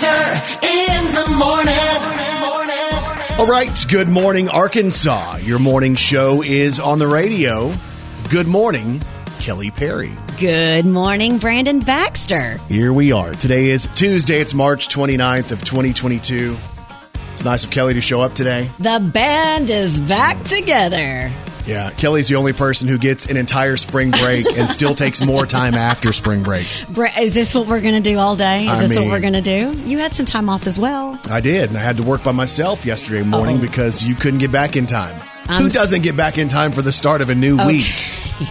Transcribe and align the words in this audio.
Baxter 0.00 0.66
in 0.66 1.04
the 1.14 1.26
morning. 1.38 1.74
All 3.38 3.46
right, 3.46 3.86
good 3.90 4.08
morning, 4.08 4.48
Arkansas. 4.48 5.36
Your 5.36 5.58
morning 5.58 5.94
show 5.94 6.42
is 6.42 6.80
on 6.80 6.98
the 6.98 7.06
radio. 7.06 7.70
Good 8.30 8.46
morning, 8.46 9.02
Kelly 9.40 9.70
Perry. 9.70 10.12
Good 10.38 10.86
morning, 10.86 11.36
Brandon 11.36 11.80
Baxter. 11.80 12.56
Here 12.68 12.94
we 12.94 13.12
are. 13.12 13.32
Today 13.32 13.68
is 13.68 13.88
Tuesday. 13.94 14.40
It's 14.40 14.54
March 14.54 14.88
29th 14.88 15.52
of 15.52 15.62
2022. 15.64 16.56
It's 17.32 17.44
nice 17.44 17.64
of 17.64 17.70
Kelly 17.70 17.92
to 17.94 18.00
show 18.00 18.22
up 18.22 18.32
today. 18.34 18.70
The 18.78 19.00
band 19.12 19.68
is 19.68 20.00
back 20.00 20.42
together. 20.44 21.30
Yeah, 21.66 21.90
Kelly's 21.90 22.28
the 22.28 22.36
only 22.36 22.52
person 22.52 22.88
who 22.88 22.98
gets 22.98 23.26
an 23.26 23.36
entire 23.36 23.76
spring 23.76 24.10
break 24.10 24.46
and 24.56 24.70
still 24.70 24.94
takes 24.94 25.24
more 25.24 25.46
time 25.46 25.74
after 25.74 26.12
spring 26.12 26.42
break. 26.42 26.66
Is 27.18 27.34
this 27.34 27.54
what 27.54 27.66
we're 27.66 27.80
going 27.80 28.00
to 28.02 28.10
do 28.10 28.18
all 28.18 28.34
day? 28.36 28.64
Is 28.64 28.68
I 28.68 28.78
this 28.80 28.90
mean- 28.96 29.04
what 29.08 29.12
we're 29.12 29.20
going 29.20 29.34
to 29.34 29.40
do? 29.40 29.78
You 29.88 29.98
had 29.98 30.12
some 30.12 30.26
time 30.26 30.48
off 30.48 30.66
as 30.66 30.78
well. 30.78 31.18
I 31.30 31.40
did, 31.40 31.68
and 31.68 31.78
I 31.78 31.82
had 31.82 31.96
to 31.98 32.02
work 32.02 32.24
by 32.24 32.32
myself 32.32 32.84
yesterday 32.84 33.22
morning 33.22 33.56
Uh-oh. 33.58 33.62
because 33.66 34.02
you 34.02 34.14
couldn't 34.14 34.40
get 34.40 34.50
back 34.52 34.76
in 34.76 34.86
time. 34.86 35.20
I'm 35.48 35.62
Who 35.62 35.68
doesn't 35.68 36.02
get 36.02 36.16
back 36.16 36.38
in 36.38 36.48
time 36.48 36.72
for 36.72 36.82
the 36.82 36.92
start 36.92 37.22
of 37.22 37.30
a 37.30 37.34
new 37.34 37.56
week? 37.66 37.86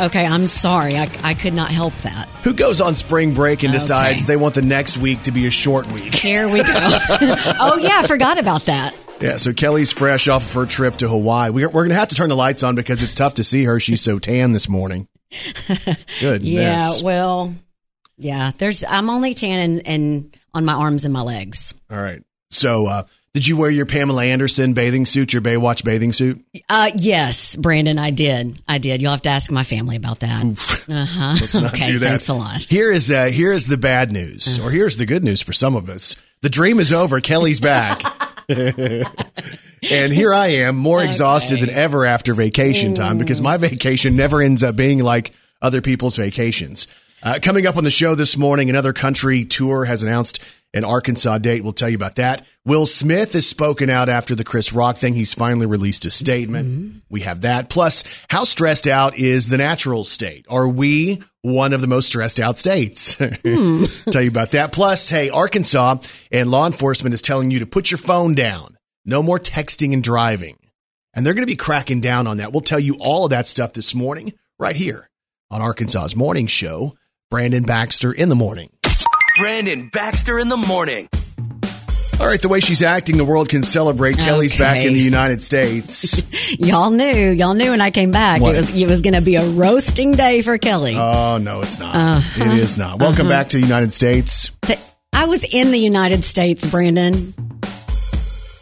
Okay, 0.00 0.26
I'm 0.26 0.48
sorry. 0.48 0.96
I, 0.98 1.08
I 1.22 1.34
could 1.34 1.54
not 1.54 1.70
help 1.70 1.94
that. 1.98 2.28
Who 2.42 2.52
goes 2.52 2.80
on 2.80 2.96
spring 2.96 3.32
break 3.32 3.62
and 3.62 3.72
decides 3.72 4.24
Okay. 4.24 4.32
they 4.32 4.36
want 4.36 4.56
the 4.56 4.62
next 4.62 4.98
week 4.98 5.22
to 5.22 5.30
be 5.30 5.46
a 5.46 5.52
short 5.52 5.86
week? 5.92 6.12
Here 6.16 6.48
we 6.48 6.64
go. 6.64 6.66
oh, 6.74 7.78
yeah, 7.80 8.00
I 8.02 8.06
forgot 8.08 8.36
about 8.38 8.64
that. 8.64 8.92
Yeah, 9.24 9.36
so 9.36 9.54
Kelly's 9.54 9.90
fresh 9.90 10.28
off 10.28 10.44
of 10.44 10.52
her 10.52 10.66
trip 10.66 10.96
to 10.96 11.08
Hawaii. 11.08 11.48
We're, 11.48 11.68
we're 11.68 11.84
going 11.84 11.88
to 11.88 11.94
have 11.94 12.10
to 12.10 12.14
turn 12.14 12.28
the 12.28 12.36
lights 12.36 12.62
on 12.62 12.74
because 12.74 13.02
it's 13.02 13.14
tough 13.14 13.34
to 13.34 13.44
see 13.44 13.64
her. 13.64 13.80
She's 13.80 14.02
so 14.02 14.18
tan 14.18 14.52
this 14.52 14.68
morning. 14.68 15.08
Good. 16.20 16.42
Yeah, 16.42 17.00
well, 17.02 17.54
yeah, 18.18 18.52
there's, 18.58 18.84
I'm 18.84 19.08
only 19.08 19.32
tan 19.32 19.58
and, 19.58 19.86
and 19.86 20.36
on 20.52 20.66
my 20.66 20.74
arms 20.74 21.06
and 21.06 21.14
my 21.14 21.22
legs. 21.22 21.72
All 21.90 21.96
right. 21.96 22.22
So, 22.50 22.84
uh, 22.86 23.04
did 23.32 23.46
you 23.46 23.56
wear 23.56 23.70
your 23.70 23.86
Pamela 23.86 24.24
Anderson 24.26 24.74
bathing 24.74 25.06
suit, 25.06 25.32
your 25.32 25.40
Baywatch 25.40 25.84
bathing 25.84 26.12
suit? 26.12 26.44
Uh, 26.68 26.90
yes, 26.94 27.56
Brandon, 27.56 27.98
I 27.98 28.10
did. 28.10 28.62
I 28.68 28.76
did. 28.76 29.00
You'll 29.00 29.12
have 29.12 29.22
to 29.22 29.30
ask 29.30 29.50
my 29.50 29.64
family 29.64 29.96
about 29.96 30.20
that. 30.20 30.44
Uh 30.86 31.06
huh. 31.06 31.66
Okay, 31.68 31.96
that. 31.96 32.08
thanks 32.08 32.28
a 32.28 32.34
lot. 32.34 32.62
Here 32.62 32.92
is 32.92 33.10
uh, 33.10 33.26
here 33.26 33.52
is 33.52 33.66
the 33.66 33.78
bad 33.78 34.12
news, 34.12 34.60
or 34.60 34.70
here's 34.70 34.98
the 34.98 35.06
good 35.06 35.24
news 35.24 35.40
for 35.40 35.54
some 35.54 35.74
of 35.74 35.88
us. 35.88 36.14
The 36.42 36.50
dream 36.50 36.78
is 36.78 36.92
over. 36.92 37.20
Kelly's 37.20 37.58
back. 37.58 38.02
and 38.48 40.12
here 40.12 40.32
I 40.34 40.48
am, 40.48 40.76
more 40.76 41.02
exhausted 41.02 41.60
than 41.60 41.70
ever 41.70 42.04
after 42.04 42.34
vacation 42.34 42.94
time 42.94 43.18
because 43.18 43.40
my 43.40 43.56
vacation 43.56 44.16
never 44.16 44.40
ends 44.40 44.62
up 44.62 44.76
being 44.76 45.00
like 45.00 45.32
other 45.62 45.80
people's 45.80 46.16
vacations. 46.16 46.86
Uh, 47.22 47.38
coming 47.40 47.66
up 47.66 47.78
on 47.78 47.84
the 47.84 47.90
show 47.90 48.14
this 48.14 48.36
morning, 48.36 48.68
another 48.68 48.92
country 48.92 49.44
tour 49.46 49.86
has 49.86 50.02
announced 50.02 50.40
an 50.74 50.84
Arkansas 50.84 51.38
date. 51.38 51.62
We'll 51.62 51.72
tell 51.72 51.88
you 51.88 51.96
about 51.96 52.16
that. 52.16 52.44
Will 52.66 52.84
Smith 52.84 53.32
has 53.32 53.46
spoken 53.46 53.88
out 53.88 54.08
after 54.10 54.34
the 54.34 54.44
Chris 54.44 54.72
Rock 54.74 54.98
thing. 54.98 55.14
He's 55.14 55.32
finally 55.32 55.66
released 55.66 56.04
a 56.04 56.10
statement. 56.10 57.02
We 57.08 57.20
have 57.20 57.42
that. 57.42 57.70
Plus, 57.70 58.04
how 58.28 58.44
stressed 58.44 58.86
out 58.86 59.16
is 59.16 59.48
the 59.48 59.56
natural 59.56 60.04
state? 60.04 60.44
Are 60.50 60.68
we 60.68 61.22
one 61.44 61.74
of 61.74 61.82
the 61.82 61.86
most 61.86 62.06
stressed 62.06 62.40
out 62.40 62.56
states? 62.56 63.16
tell 63.16 64.22
you 64.22 64.28
about 64.28 64.52
that. 64.52 64.70
Plus, 64.72 65.10
hey, 65.10 65.28
Arkansas 65.28 65.98
and 66.32 66.50
law 66.50 66.64
enforcement 66.66 67.12
is 67.12 67.20
telling 67.20 67.50
you 67.50 67.58
to 67.58 67.66
put 67.66 67.90
your 67.90 67.98
phone 67.98 68.34
down. 68.34 68.78
No 69.04 69.22
more 69.22 69.38
texting 69.38 69.92
and 69.92 70.02
driving. 70.02 70.56
And 71.12 71.24
they're 71.24 71.34
going 71.34 71.46
to 71.46 71.52
be 71.52 71.56
cracking 71.56 72.00
down 72.00 72.26
on 72.26 72.38
that. 72.38 72.52
We'll 72.52 72.62
tell 72.62 72.80
you 72.80 72.96
all 72.98 73.24
of 73.24 73.30
that 73.30 73.46
stuff 73.46 73.74
this 73.74 73.94
morning 73.94 74.32
right 74.58 74.74
here 74.74 75.10
on 75.50 75.60
Arkansas's 75.60 76.16
morning 76.16 76.46
show. 76.46 76.96
Brandon 77.30 77.64
Baxter 77.64 78.12
in 78.12 78.30
the 78.30 78.34
morning. 78.34 78.70
Brandon 79.38 79.90
Baxter 79.92 80.38
in 80.38 80.48
the 80.48 80.56
morning. 80.56 81.08
All 82.20 82.26
right, 82.30 82.40
the 82.40 82.48
way 82.48 82.60
she's 82.60 82.82
acting, 82.82 83.16
the 83.16 83.24
world 83.24 83.48
can 83.48 83.62
celebrate. 83.62 84.16
Kelly's 84.16 84.56
back 84.56 84.84
in 84.84 84.92
the 84.94 85.00
United 85.00 85.42
States. 85.42 86.22
Y'all 86.58 86.90
knew, 86.90 87.04
y'all 87.32 87.54
knew 87.54 87.70
when 87.72 87.80
I 87.80 87.90
came 87.90 88.12
back, 88.12 88.40
What? 88.40 88.54
it 88.54 88.58
was 88.58 88.76
it 88.76 88.88
was 88.88 89.02
going 89.02 89.14
to 89.14 89.20
be 89.20 89.34
a 89.34 89.44
roasting 89.50 90.12
day 90.12 90.40
for 90.40 90.56
Kelly. 90.56 90.94
oh, 90.96 91.38
no, 91.38 91.60
it's 91.60 91.78
not. 91.78 91.94
Uh-huh. 91.94 92.44
It 92.44 92.58
is 92.58 92.78
not. 92.78 92.98
Welcome 93.00 93.28
back 93.28 93.48
to 93.48 93.56
the 93.56 93.62
United 93.62 93.92
States. 93.92 94.50
I 95.12 95.26
was 95.26 95.44
in 95.44 95.70
the 95.72 95.78
United 95.78 96.24
States, 96.24 96.64
Brandon. 96.70 97.34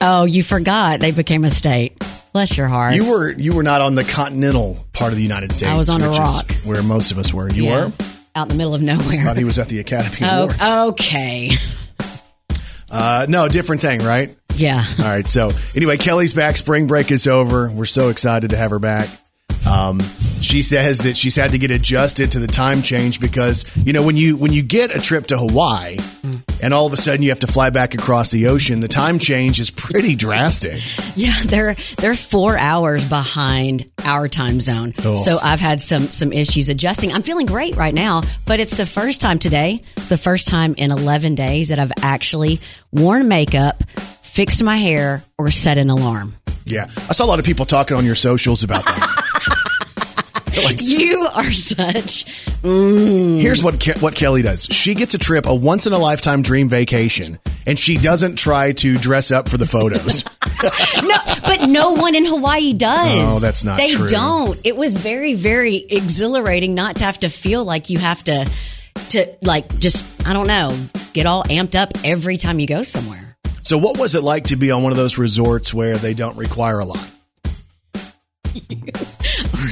Oh, 0.01 0.25
you 0.25 0.43
forgot 0.43 1.01
they 1.01 1.11
became 1.12 1.45
a 1.45 1.51
state. 1.51 2.03
Bless 2.33 2.57
your 2.57 2.67
heart. 2.69 2.95
You 2.95 3.11
were 3.11 3.31
you 3.33 3.53
were 3.55 3.62
not 3.62 3.81
on 3.83 3.95
the 3.95 4.05
continental 4.05 4.79
part 4.93 5.12
of 5.12 5.17
the 5.17 5.23
United 5.23 5.53
States. 5.53 5.71
I 5.71 5.77
was 5.77 5.91
on 5.91 6.01
a 6.03 6.09
rock. 6.09 6.51
where 6.65 6.83
most 6.83 7.12
of 7.12 7.19
us 7.19 7.33
were. 7.33 7.51
You 7.51 7.65
Yeah. 7.65 7.85
were. 7.87 7.93
out 8.35 8.45
in 8.45 8.49
the 8.49 8.55
middle 8.55 8.75
of 8.75 8.81
nowhere. 8.83 9.21
I 9.21 9.25
Thought 9.25 9.37
he 9.37 9.45
was 9.45 9.59
at 9.59 9.69
the 9.69 9.79
Academy 9.81 10.17
Awards. 10.27 10.57
Oh, 10.62 10.89
okay. 10.91 11.51
Uh, 12.93 13.27
no, 13.29 13.49
different 13.49 13.81
thing, 13.83 14.01
right? 14.01 14.37
Yeah. 14.55 14.85
All 14.99 15.05
right. 15.07 15.27
So 15.27 15.51
anyway, 15.75 15.97
Kelly's 15.97 16.35
back. 16.35 16.57
Spring 16.59 16.87
break 16.87 17.11
is 17.11 17.27
over. 17.27 17.71
We're 17.75 17.87
so 17.87 18.11
excited 18.11 18.51
to 18.51 18.57
have 18.57 18.71
her 18.71 18.79
back. 18.79 19.09
Um, 19.69 20.01
she 20.41 20.61
says 20.61 20.99
that 20.99 21.17
she's 21.17 21.37
had 21.37 21.53
to 21.53 21.59
get 21.59 21.71
adjusted 21.71 22.33
to 22.33 22.39
the 22.41 22.47
time 22.49 22.83
change 22.83 23.21
because 23.21 23.65
you 23.77 23.93
know 23.93 24.03
when 24.03 24.17
you 24.17 24.37
when 24.37 24.53
you 24.53 24.63
get 24.63 24.95
a 24.95 25.01
trip 25.01 25.29
to 25.29 25.39
Hawaii 25.39 25.97
and 26.62 26.73
all 26.73 26.87
of 26.87 26.93
a 26.93 26.97
sudden 26.97 27.23
you 27.23 27.31
have 27.31 27.41
to 27.41 27.47
fly 27.47 27.71
back 27.71 27.95
across 27.95 28.31
the 28.31 28.47
ocean, 28.47 28.81
the 28.81 28.89
time 28.89 29.19
change 29.19 29.61
is 29.61 29.71
pretty 29.71 30.15
drastic. 30.15 30.81
Yeah, 31.17 31.34
they're 31.45 31.75
they're 31.99 32.15
four 32.15 32.56
hours 32.56 33.06
behind 33.09 33.91
our 34.05 34.28
time 34.28 34.61
zone. 34.61 34.95
Oh. 35.05 35.17
So 35.17 35.39
I've 35.43 35.61
had 35.61 35.83
some 35.83 36.03
some 36.05 36.33
issues 36.33 36.69
adjusting. 36.69 37.12
I'm 37.12 37.23
feeling 37.23 37.47
great 37.47 37.77
right 37.77 37.93
now, 37.93 38.23
but 38.47 38.61
it's 38.61 38.77
the 38.77 38.87
first 38.87 39.21
time 39.21 39.39
today. 39.39 39.83
It's 39.97 40.06
the 40.06 40.17
first 40.17 40.49
time 40.49 40.75
in 40.78 40.93
11 40.93 41.34
days 41.34 41.69
that 41.69 41.78
I've 41.78 41.93
actually 42.00 42.61
worn 42.93 43.29
makeup, 43.29 43.83
fixed 44.23 44.62
my 44.62 44.77
hair, 44.77 45.23
or 45.37 45.50
set 45.50 45.79
an 45.79 45.91
alarm. 45.91 46.34
Yeah, 46.65 46.84
I 47.09 47.12
saw 47.12 47.25
a 47.25 47.27
lot 47.27 47.41
of 47.41 47.44
people 47.44 47.67
talking 47.67 47.97
on 47.97 48.05
your 48.05 48.15
socials 48.15 48.62
about 48.62 48.84
that. 48.84 49.29
You 50.83 51.29
are 51.33 51.53
such. 51.53 52.27
Mm. 52.63 53.41
Here's 53.41 53.63
what 53.63 53.81
Ke- 53.81 54.01
what 54.03 54.15
Kelly 54.15 54.43
does. 54.43 54.65
She 54.71 54.95
gets 54.95 55.15
a 55.15 55.19
trip, 55.19 55.47
a 55.47 55.55
once 55.55 55.87
in 55.87 55.93
a 55.93 55.99
lifetime 55.99 56.43
dream 56.43 56.69
vacation, 56.69 57.39
and 57.67 57.79
she 57.79 57.97
doesn't 57.97 58.37
try 58.37 58.73
to 58.73 58.97
dress 58.99 59.31
up 59.31 59.49
for 59.49 59.57
the 59.57 59.67
photos. 59.67 60.25
No, 61.03 61.17
but 61.45 61.69
no 61.69 61.95
one 61.95 62.15
in 62.15 62.25
Hawaii 62.25 62.73
does. 62.73 63.37
Oh, 63.37 63.41
that's 63.41 63.65
not 63.65 63.79
They 63.79 63.89
true. 63.89 64.07
don't. 64.07 64.57
It 64.62 64.77
was 64.77 64.97
very, 64.97 65.35
very 65.35 65.75
exhilarating 65.77 66.75
not 66.75 66.97
to 66.97 67.05
have 67.05 67.19
to 67.21 67.29
feel 67.29 67.65
like 67.65 67.91
you 67.91 67.99
have 67.99 68.23
to, 68.25 68.49
to 69.09 69.27
like 69.43 69.77
just 69.81 70.25
I 70.25 70.33
don't 70.35 70.47
know, 70.47 70.77
get 71.15 71.27
all 71.27 71.43
amped 71.45 71.75
up 71.75 71.91
every 72.05 72.37
time 72.37 72.61
you 72.61 72.69
go 72.69 72.85
somewhere. 72.85 73.37
so, 73.62 73.77
what 73.77 73.99
was 73.99 74.15
it 74.15 74.23
like 74.23 74.45
to 74.47 74.57
be 74.57 74.71
on 74.71 74.85
one 74.85 74.93
of 74.93 74.99
those 74.99 75.19
resorts 75.19 75.75
where 75.75 75.97
they 75.97 76.15
don't 76.15 76.37
require 76.37 76.79
a 76.79 76.85
lot? 76.85 77.11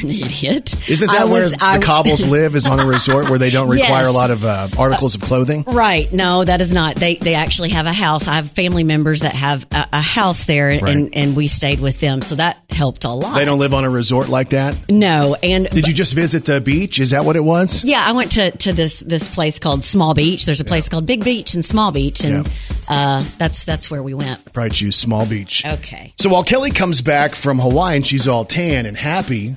An 0.02 0.10
idiot. 0.10 0.74
Isn't 0.88 1.08
that 1.10 1.22
I 1.22 1.24
where 1.26 1.42
was- 1.42 1.52
the 1.52 1.64
I- 1.64 1.78
Cobbles 1.80 2.26
live? 2.30 2.54
Is 2.56 2.66
on 2.66 2.80
a 2.80 2.86
resort 2.86 3.28
where 3.30 3.38
they 3.38 3.50
don't 3.50 3.68
require 3.68 4.02
Yes. 4.04 4.06
a 4.08 4.12
lot 4.12 4.30
of 4.30 4.44
uh, 4.44 4.68
articles 4.78 5.14
of 5.14 5.20
clothing? 5.22 5.64
Right. 5.66 6.12
No, 6.12 6.44
that 6.44 6.60
is 6.60 6.72
not. 6.72 6.96
They 6.96 7.16
they 7.16 7.34
actually 7.34 7.70
have 7.70 7.86
a 7.86 7.92
house. 7.92 8.28
I 8.28 8.34
have 8.36 8.50
family 8.50 8.84
members 8.84 9.20
that 9.20 9.34
have 9.34 9.66
a, 9.72 9.86
a 9.94 10.00
house 10.00 10.44
there, 10.44 10.68
Right. 10.68 10.82
and 10.82 11.14
and 11.16 11.36
we 11.36 11.46
stayed 11.46 11.80
with 11.80 12.00
them, 12.00 12.22
so 12.22 12.36
that 12.36 12.58
helped 12.70 13.04
a 13.04 13.10
lot. 13.10 13.34
They 13.34 13.44
don't 13.44 13.58
live 13.58 13.74
on 13.74 13.84
a 13.84 13.90
resort 13.90 14.28
like 14.28 14.50
that. 14.50 14.76
No, 14.88 15.36
and 15.42 15.68
Did 15.70 15.86
you 15.86 15.94
just 15.94 16.14
visit 16.14 16.44
the 16.44 16.60
beach? 16.60 17.00
Is 17.00 17.10
that 17.10 17.24
what 17.24 17.36
it 17.36 17.44
was? 17.44 17.84
Yeah, 17.84 18.00
I 18.04 18.12
went 18.12 18.32
to, 18.32 18.50
to 18.50 18.72
this 18.72 19.00
this 19.00 19.32
place 19.32 19.58
called 19.58 19.84
Small 19.84 20.14
Beach. 20.14 20.46
There's 20.46 20.60
a 20.60 20.64
place 20.64 20.88
called 20.88 21.06
Big 21.06 21.24
Beach 21.24 21.54
and 21.54 21.64
Small 21.64 21.92
Beach, 21.92 22.24
and 22.24 22.48
uh, 22.88 23.24
that's 23.38 23.64
that's 23.64 23.90
where 23.90 24.02
we 24.02 24.14
went. 24.14 24.52
Probably 24.52 24.70
choose 24.70 24.96
small 24.96 25.26
beach. 25.26 25.64
Okay. 25.64 26.12
So 26.18 26.28
while 26.30 26.42
Kelly 26.42 26.70
comes 26.70 27.02
back 27.02 27.34
from 27.34 27.58
Hawaii 27.58 27.96
and 27.96 28.06
she's 28.06 28.26
all 28.28 28.44
tan 28.44 28.86
and 28.86 28.96
happy, 28.96 29.56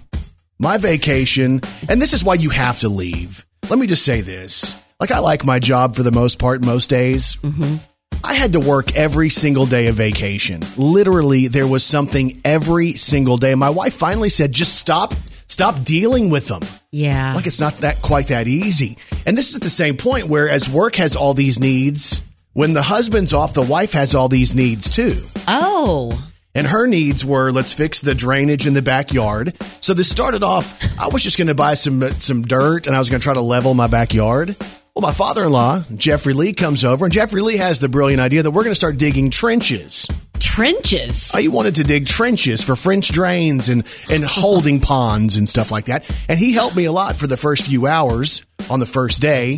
my 0.64 0.78
vacation, 0.78 1.62
and 1.90 2.02
this 2.02 2.14
is 2.14 2.24
why 2.24 2.36
you 2.36 2.50
have 2.50 2.80
to 2.80 2.90
leave. 2.90 3.46
Let 3.70 3.78
me 3.78 3.86
just 3.86 4.04
say 4.04 4.22
this. 4.22 4.82
Like, 5.00 5.12
I 5.12 5.20
like 5.20 5.46
my 5.46 5.60
job 5.60 5.96
for 5.96 6.04
the 6.04 6.12
most 6.12 6.40
part, 6.40 6.64
most 6.64 6.90
days. 6.90 7.36
Mm-hmm. 7.36 7.76
I 8.24 8.34
had 8.36 8.54
to 8.54 8.62
work 8.62 8.96
every 8.96 9.28
single 9.30 9.66
day 9.66 9.88
of 9.88 9.96
vacation. 9.96 10.62
Literally, 10.78 11.50
there 11.50 11.68
was 11.68 11.84
something 11.84 12.42
every 12.46 12.94
single 12.94 13.36
day. 13.38 13.54
My 13.56 13.70
wife 13.70 13.94
finally 13.94 14.30
said, 14.30 14.54
just 14.54 14.76
stop, 14.76 15.14
stop 15.48 15.84
dealing 15.84 16.30
with 16.30 16.48
them. 16.48 16.62
Yeah. 16.92 17.34
Like 17.34 17.48
it's 17.48 17.60
not 17.60 17.74
that 17.80 18.02
quite 18.02 18.28
that 18.28 18.48
easy. 18.48 18.98
And 19.26 19.38
this 19.38 19.50
is 19.50 19.58
at 19.58 19.62
the 19.62 19.70
same 19.70 19.98
point 19.98 20.30
where 20.30 20.48
as 20.48 20.70
work 20.70 20.96
has 20.96 21.18
all 21.18 21.34
these 21.34 21.60
needs, 21.60 22.22
when 22.54 22.72
the 22.74 22.82
husband's 22.82 23.34
off, 23.34 23.54
the 23.54 23.62
wife 23.62 23.92
has 23.92 24.16
all 24.16 24.30
these 24.30 24.56
needs 24.56 24.90
too. 24.90 25.18
oh. 25.48 26.30
And 26.56 26.68
her 26.68 26.86
needs 26.86 27.26
were 27.26 27.52
let's 27.52 27.74
fix 27.74 28.02
the 28.02 28.14
drainage 28.14 28.68
in 28.68 28.74
the 28.74 28.82
backyard. 28.82 29.58
So 29.82 29.94
this 29.94 30.10
started 30.10 30.44
off, 30.44 30.80
I 31.00 31.08
was 31.08 31.24
just 31.24 31.38
going 31.38 31.48
to 31.48 31.56
buy 31.56 31.74
some 31.74 32.08
some 32.20 32.44
dirt 32.44 32.88
and 32.88 32.96
I 32.96 33.00
was 33.00 33.10
going 33.10 33.20
to 33.20 33.24
try 33.24 33.34
to 33.34 33.42
level 33.42 33.74
my 33.74 33.88
backyard. 33.88 34.56
Well, 34.96 35.02
my 35.02 35.14
father-in-law, 35.14 35.86
Jeffrey 35.96 36.34
Lee 36.34 36.54
comes 36.54 36.86
over 36.86 37.06
and 37.06 37.14
Jeffrey 37.14 37.42
Lee 37.42 37.58
has 37.58 37.80
the 37.80 37.90
brilliant 37.90 38.22
idea 38.22 38.44
that 38.44 38.52
we're 38.52 38.64
going 38.64 38.74
to 38.74 38.76
start 38.76 38.98
digging 38.98 39.32
trenches. 39.32 40.08
Trenches. 40.40 41.34
Uh, 41.34 41.40
I 41.40 41.48
wanted 41.48 41.76
to 41.76 41.84
dig 41.84 42.06
trenches 42.06 42.62
for 42.64 42.76
French 42.76 43.12
drains 43.12 43.70
and, 43.70 43.84
and 44.12 44.24
holding 44.24 44.80
ponds 44.82 45.36
and 45.36 45.50
stuff 45.50 45.72
like 45.72 45.86
that. 45.86 46.08
And 46.30 46.38
he 46.38 46.54
helped 46.54 46.76
me 46.76 46.86
a 46.86 46.92
lot 46.92 47.16
for 47.16 47.26
the 47.26 47.38
first 47.38 47.66
few 47.66 47.88
hours 47.88 48.46
on 48.70 48.80
the 48.80 48.86
first 48.86 49.20
day. 49.20 49.58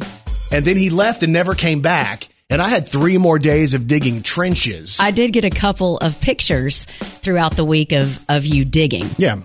And 0.53 0.63
then 0.63 0.77
he 0.77 0.89
left 0.89 1.21
and 1.21 1.33
never 1.33 1.53
came 1.53 1.81
back. 1.81 2.29
And 2.49 2.61
I 2.61 2.69
had 2.69 2.87
three 2.87 3.17
more 3.17 3.39
days 3.39 3.73
of 3.73 3.87
digging 3.87 4.21
trenches. 4.21 4.99
I 5.01 5.09
did 5.09 5.33
get 5.33 5.45
a 5.45 5.49
couple 5.49 5.97
of 5.97 6.21
pictures 6.21 6.85
throughout 6.85 7.55
the 7.55 7.65
week 7.65 7.91
of, 7.91 8.23
of 8.29 8.45
you 8.45 8.65
digging. 8.65 9.05
yeah. 9.17 9.41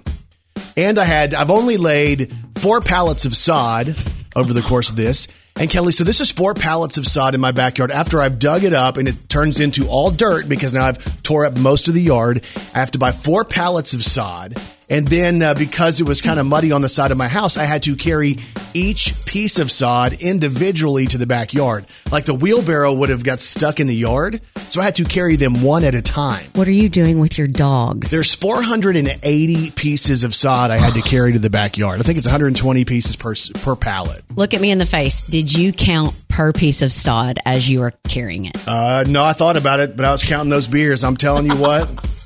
And 0.77 0.99
I 0.99 1.05
had, 1.05 1.35
I've 1.35 1.51
only 1.51 1.77
laid 1.79 2.33
four 2.59 2.81
pallets 2.81 3.25
of 3.25 3.35
sod 3.35 3.95
over 4.37 4.53
the 4.53 4.61
course 4.63 4.91
of 4.91 4.97
this. 4.97 5.29
And 5.59 5.69
Kelly, 5.69 5.93
so 5.93 6.05
this 6.05 6.21
is 6.21 6.31
four 6.31 6.55
pallets 6.55 6.97
of 6.99 7.07
sod 7.07 7.35
in 7.35 7.41
my 7.41 7.53
backyard 7.53 7.91
after 7.91 8.21
I've 8.21 8.39
dug 8.39 8.65
it 8.65 8.73
up 8.73 8.97
and 8.97 9.09
it 9.09 9.29
turns 9.29 9.61
into 9.61 9.89
all 9.89 10.11
dirt 10.11 10.49
because 10.49 10.73
now 10.73 10.87
I've 10.87 11.23
tore 11.23 11.45
up 11.47 11.59
most 11.59 11.89
of 11.89 11.95
the 11.95 12.03
yard. 12.03 12.45
I 12.75 12.79
have 12.79 12.93
to 12.93 12.99
buy 12.99 13.13
four 13.13 13.45
pallets 13.45 13.95
of 13.95 14.05
sod. 14.05 14.55
And 14.91 15.07
then 15.07 15.41
uh, 15.41 15.55
because 15.55 16.01
it 16.01 16.05
was 16.05 16.21
kind 16.21 16.41
of 16.41 16.47
muddy 16.47 16.73
on 16.73 16.83
the 16.83 16.89
side 16.89 17.13
of 17.13 17.17
my 17.17 17.29
house, 17.29 17.57
I 17.57 17.65
had 17.65 17.85
to 17.85 17.95
carry 17.95 18.39
each 18.75 19.25
piece 19.25 19.61
of 19.61 19.71
sod 19.71 20.15
individually 20.15 21.07
to 21.07 21.17
the 21.17 21.27
backyard. 21.27 21.87
Like 22.11 22.25
the 22.25 22.35
wheelbarrow 22.35 22.93
would 22.93 23.09
have 23.09 23.23
got 23.23 23.41
stuck 23.41 23.79
in 23.79 23.87
the 23.87 23.95
yard. 23.95 24.41
So 24.57 24.81
I 24.81 24.85
had 24.85 24.97
to 24.97 25.05
carry 25.05 25.37
them 25.37 25.63
one 25.63 25.85
at 25.85 25.95
a 25.95 26.03
time. 26.03 26.45
What 26.55 26.67
are 26.67 26.73
you 26.73 26.89
doing 26.89 27.21
with 27.21 27.39
your 27.39 27.47
dogs? 27.47 28.11
There's 28.11 28.35
480 28.35 29.71
pieces 29.71 30.25
of 30.25 30.35
sod 30.35 30.71
I 30.71 30.79
had 30.79 30.95
to 30.95 31.03
carry 31.03 31.33
to 31.33 31.39
the 31.39 31.51
backyard. 31.51 32.01
I 32.01 32.03
think 32.03 32.19
it's 32.19 32.27
120 32.27 32.85
pieces 32.85 33.17
per 33.17 33.35
per 33.63 33.77
pallet. 33.77 34.25
Look 34.35 34.55
at 34.55 34.61
me 34.61 34.73
in 34.73 34.79
the 34.79 34.87
face. 34.87 35.23
Did 35.23 35.57
you 35.57 35.73
count 35.73 36.15
per 36.29 36.53
piece 36.53 36.83
of 36.83 36.91
sod 36.91 37.39
as 37.47 37.69
you 37.69 37.81
were 37.81 37.93
carrying 38.09 38.47
it? 38.47 38.57
Uh, 38.67 39.05
no, 39.07 39.23
I 39.23 39.35
thought 39.35 39.57
about 39.57 39.79
it, 39.81 39.97
but 39.97 40.05
I 40.05 40.11
was 40.11 40.25
counting 40.25 40.51
those 40.51 40.67
beers. 40.67 41.05
I'm 41.05 41.17
telling 41.17 41.47
you 41.47 41.57
what. 41.57 41.89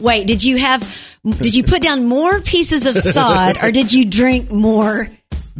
Wait, 0.00 0.26
did 0.26 0.42
you 0.44 0.56
have? 0.58 0.82
Did 1.24 1.54
you 1.54 1.64
put 1.64 1.82
down 1.82 2.04
more 2.04 2.40
pieces 2.40 2.86
of 2.86 2.96
sod, 2.96 3.62
or 3.62 3.70
did 3.70 3.92
you 3.92 4.04
drink 4.04 4.50
more 4.52 5.08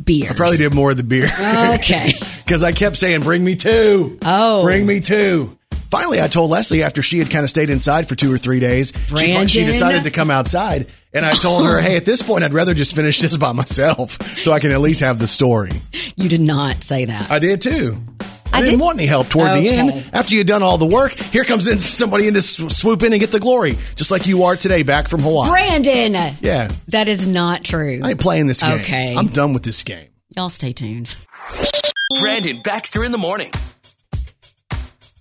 beer? 0.03 0.31
I 0.31 0.35
probably 0.35 0.57
did 0.57 0.73
more 0.75 0.93
of 0.93 0.97
the 0.97 1.03
beer 1.03 1.27
Okay. 1.75 2.15
because 2.45 2.63
I 2.63 2.73
kept 2.73 2.97
saying, 2.97 3.23
"Bring 3.23 3.45
me 3.45 3.57
two, 3.57 4.19
Oh. 4.25 4.63
bring 4.63 4.87
me 4.87 5.01
two. 5.01 5.55
Finally, 5.91 6.21
I 6.21 6.29
told 6.29 6.51
Leslie 6.51 6.83
after 6.83 7.01
she 7.01 7.19
had 7.19 7.31
kind 7.31 7.45
of 7.45 7.51
stayed 7.51 7.71
inside 7.71 8.07
for 8.09 8.15
two 8.15 8.31
or 8.33 8.37
three 8.37 8.61
days, 8.61 8.93
she, 9.17 9.47
she 9.49 9.65
decided 9.65 10.03
to 10.03 10.11
come 10.11 10.31
outside, 10.31 10.87
and 11.15 11.25
I 11.25 11.33
told 11.33 11.65
her, 11.67 11.81
"Hey, 11.81 11.97
at 11.97 12.05
this 12.05 12.23
point, 12.23 12.45
I'd 12.45 12.53
rather 12.53 12.75
just 12.75 12.95
finish 12.95 13.21
this 13.21 13.37
by 13.37 13.53
myself, 13.53 14.21
so 14.43 14.53
I 14.53 14.61
can 14.61 14.71
at 14.71 14.81
least 14.81 15.01
have 15.01 15.19
the 15.19 15.27
story." 15.27 15.73
You 16.17 16.29
did 16.29 16.41
not 16.43 16.83
say 16.83 17.07
that. 17.07 17.31
I 17.31 17.39
did 17.39 17.61
too. 17.63 17.99
I, 18.59 18.61
I 18.61 18.65
didn't 18.67 18.79
did- 18.79 18.85
want 18.85 18.99
any 18.99 19.07
help 19.07 19.29
toward 19.29 19.53
the 19.53 19.69
end. 19.69 20.11
After 20.13 20.35
you'd 20.35 20.47
done 20.47 20.63
all 20.63 20.79
the 20.79 20.87
work, 20.87 21.13
here 21.15 21.45
comes 21.45 21.67
in 21.67 21.81
somebody 21.81 22.29
in 22.29 22.35
to 22.35 22.43
swoop 22.43 23.03
in 23.03 23.13
and 23.13 23.21
get 23.21 23.31
the 23.31 23.41
glory, 23.41 23.77
just 23.97 24.11
like 24.11 24.27
you 24.27 24.45
are 24.45 24.57
today, 24.57 24.83
back 24.83 25.09
from 25.09 25.21
Hawaii. 25.23 25.49
Brandon. 25.51 26.35
Yeah, 26.41 26.71
That 26.89 27.09
is 27.09 27.27
not 27.27 27.65
true. 27.65 28.01
I 28.03 28.11
ain't 28.11 28.21
playing 28.21 28.47
this 28.47 28.63
game. 28.63 28.81
Okay. 28.81 29.15
I'm 29.17 29.29
done 29.29 29.53
with 29.55 29.63
this 29.63 29.83
game. 29.83 30.09
Y'all 30.37 30.49
stay 30.49 30.73
tuned. 30.73 31.15
Brandon 32.21 32.61
Baxter 32.63 33.05
in 33.05 33.13
the 33.13 33.19
morning. 33.19 33.51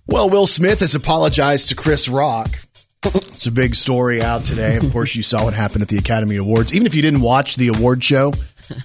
Well, 0.06 0.30
Will 0.30 0.46
Smith 0.46 0.80
has 0.80 0.94
apologized 0.94 1.68
to 1.70 1.74
Chris 1.74 2.08
Rock. 2.08 2.48
It's 3.04 3.46
a 3.46 3.52
big 3.52 3.76
story 3.76 4.20
out 4.20 4.44
today. 4.44 4.76
Of 4.76 4.90
course, 4.92 5.14
you 5.14 5.22
saw 5.22 5.44
what 5.44 5.54
happened 5.54 5.82
at 5.82 5.88
the 5.88 5.98
Academy 5.98 6.34
Awards. 6.34 6.74
Even 6.74 6.84
if 6.84 6.96
you 6.96 7.02
didn't 7.02 7.20
watch 7.20 7.54
the 7.54 7.68
award 7.68 8.02
show, 8.02 8.32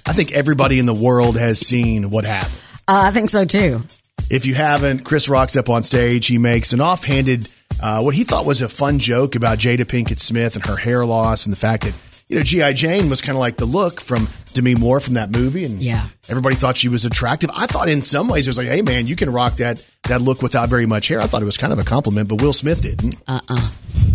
I 0.05 0.13
think 0.13 0.31
everybody 0.33 0.77
in 0.77 0.85
the 0.85 0.93
world 0.93 1.35
has 1.35 1.59
seen 1.59 2.11
what 2.11 2.23
happened. 2.23 2.53
Uh, 2.87 3.05
I 3.07 3.11
think 3.11 3.31
so 3.31 3.43
too. 3.43 3.81
If 4.29 4.45
you 4.45 4.53
haven't, 4.55 5.03
Chris 5.05 5.29
Rock's 5.29 5.55
up 5.55 5.69
on 5.69 5.83
stage. 5.83 6.27
He 6.27 6.37
makes 6.37 6.73
an 6.73 6.81
offhanded, 6.81 7.49
uh, 7.81 8.01
what 8.01 8.15
he 8.15 8.23
thought 8.23 8.45
was 8.45 8.61
a 8.61 8.69
fun 8.69 8.99
joke 8.99 9.35
about 9.35 9.59
Jada 9.59 9.85
Pinkett 9.85 10.19
Smith 10.19 10.55
and 10.55 10.65
her 10.65 10.75
hair 10.75 11.05
loss 11.05 11.45
and 11.45 11.53
the 11.53 11.57
fact 11.57 11.83
that, 11.83 11.93
you 12.29 12.37
know, 12.37 12.43
G.I. 12.43 12.73
Jane 12.73 13.09
was 13.09 13.21
kind 13.21 13.35
of 13.35 13.39
like 13.39 13.57
the 13.57 13.65
look 13.65 14.01
from 14.01 14.27
Demi 14.53 14.75
Moore 14.75 14.99
from 14.99 15.15
that 15.15 15.29
movie. 15.29 15.65
And 15.65 15.81
Yeah. 15.81 16.07
everybody 16.29 16.55
thought 16.55 16.77
she 16.77 16.87
was 16.89 17.05
attractive. 17.05 17.51
I 17.53 17.67
thought 17.67 17.89
in 17.89 18.01
some 18.01 18.27
ways 18.27 18.47
it 18.47 18.49
was 18.51 18.57
like, 18.57 18.67
hey, 18.67 18.81
man, 18.81 19.05
you 19.07 19.15
can 19.15 19.31
rock 19.31 19.57
that, 19.57 19.85
that 20.07 20.21
look 20.21 20.41
without 20.41 20.69
very 20.69 20.85
much 20.87 21.07
hair. 21.09 21.19
I 21.21 21.27
thought 21.27 21.41
it 21.41 21.45
was 21.45 21.57
kind 21.57 21.73
of 21.73 21.79
a 21.79 21.83
compliment, 21.83 22.29
but 22.29 22.41
Will 22.41 22.53
Smith 22.53 22.81
didn't. 22.81 23.15
Uh 23.27 23.39
uh 23.49 23.69